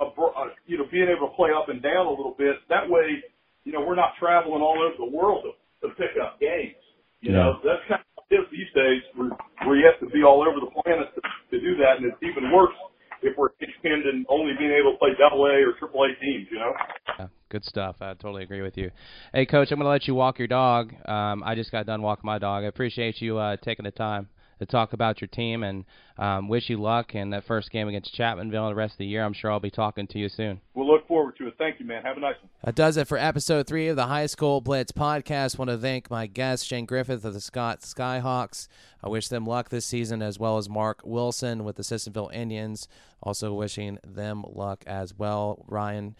[0.00, 2.56] a, a uh, you know being able to play up and down a little bit.
[2.68, 3.22] That way,
[3.64, 6.76] you know, we're not traveling all over the world to, to pick up games.
[7.20, 10.58] You know, that's kind of it is these days you have to be all over
[10.60, 12.74] the planet to, to do that, and it's even worse
[13.22, 16.48] if we're pinned in only being able to play double A or triple A teams,
[16.50, 16.72] you know?
[17.18, 17.96] Yeah, good stuff.
[18.00, 18.90] I totally agree with you.
[19.32, 20.92] Hey, Coach, I'm going to let you walk your dog.
[21.06, 22.64] Um, I just got done walking my dog.
[22.64, 24.28] I appreciate you uh, taking the time
[24.62, 25.84] to talk about your team and
[26.18, 29.06] um, wish you luck in that first game against Chapmanville and the rest of the
[29.06, 29.24] year.
[29.24, 30.60] I'm sure I'll be talking to you soon.
[30.74, 31.54] We'll look forward to it.
[31.58, 32.02] Thank you, man.
[32.02, 32.50] Have a nice one.
[32.64, 35.58] That does it for episode three of the High School Blitz podcast.
[35.58, 38.68] want to thank my guest, Shane Griffith of the Scott Skyhawks.
[39.02, 42.88] I wish them luck this season, as well as Mark Wilson with the Sissonville Indians.
[43.22, 45.64] Also wishing them luck as well.
[45.66, 46.14] Ryan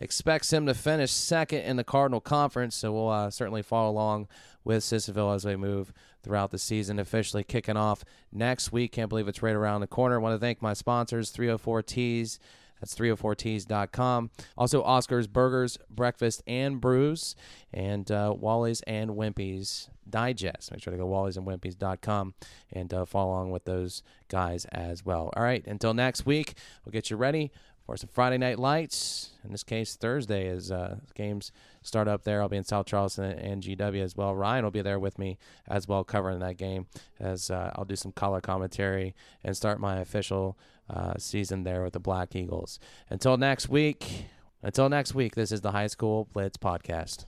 [0.00, 4.28] expects him to finish second in the Cardinal Conference, so we'll uh, certainly follow along
[4.64, 5.92] with Sissonville as we move
[6.22, 6.98] throughout the season.
[6.98, 8.92] Officially kicking off next week.
[8.92, 10.16] Can't believe it's right around the corner.
[10.16, 12.38] I want to thank my sponsors, 304 Tees.
[12.80, 14.30] That's 304tees.com.
[14.58, 17.34] Also, Oscar's Burgers, Breakfast, and Brews,
[17.72, 20.70] and uh, Wally's and Wimpy's Digest.
[20.70, 22.34] Make sure to go to wally'sandwimpy's.com
[22.72, 25.32] and uh, follow along with those guys as well.
[25.36, 26.54] All right, until next week,
[26.84, 27.50] we'll get you ready
[27.86, 29.30] for some Friday night lights.
[29.44, 31.52] In this case, Thursday as uh, games
[31.82, 32.42] start up there.
[32.42, 34.34] I'll be in South Charleston and GW as well.
[34.34, 35.38] Ryan will be there with me
[35.68, 36.86] as well, covering that game
[37.20, 39.14] as uh, I'll do some color commentary
[39.44, 40.58] and start my official
[40.90, 42.78] uh, season there with the Black Eagles.
[43.08, 44.26] Until next week.
[44.62, 47.24] Until next week, this is the High School Blitz podcast.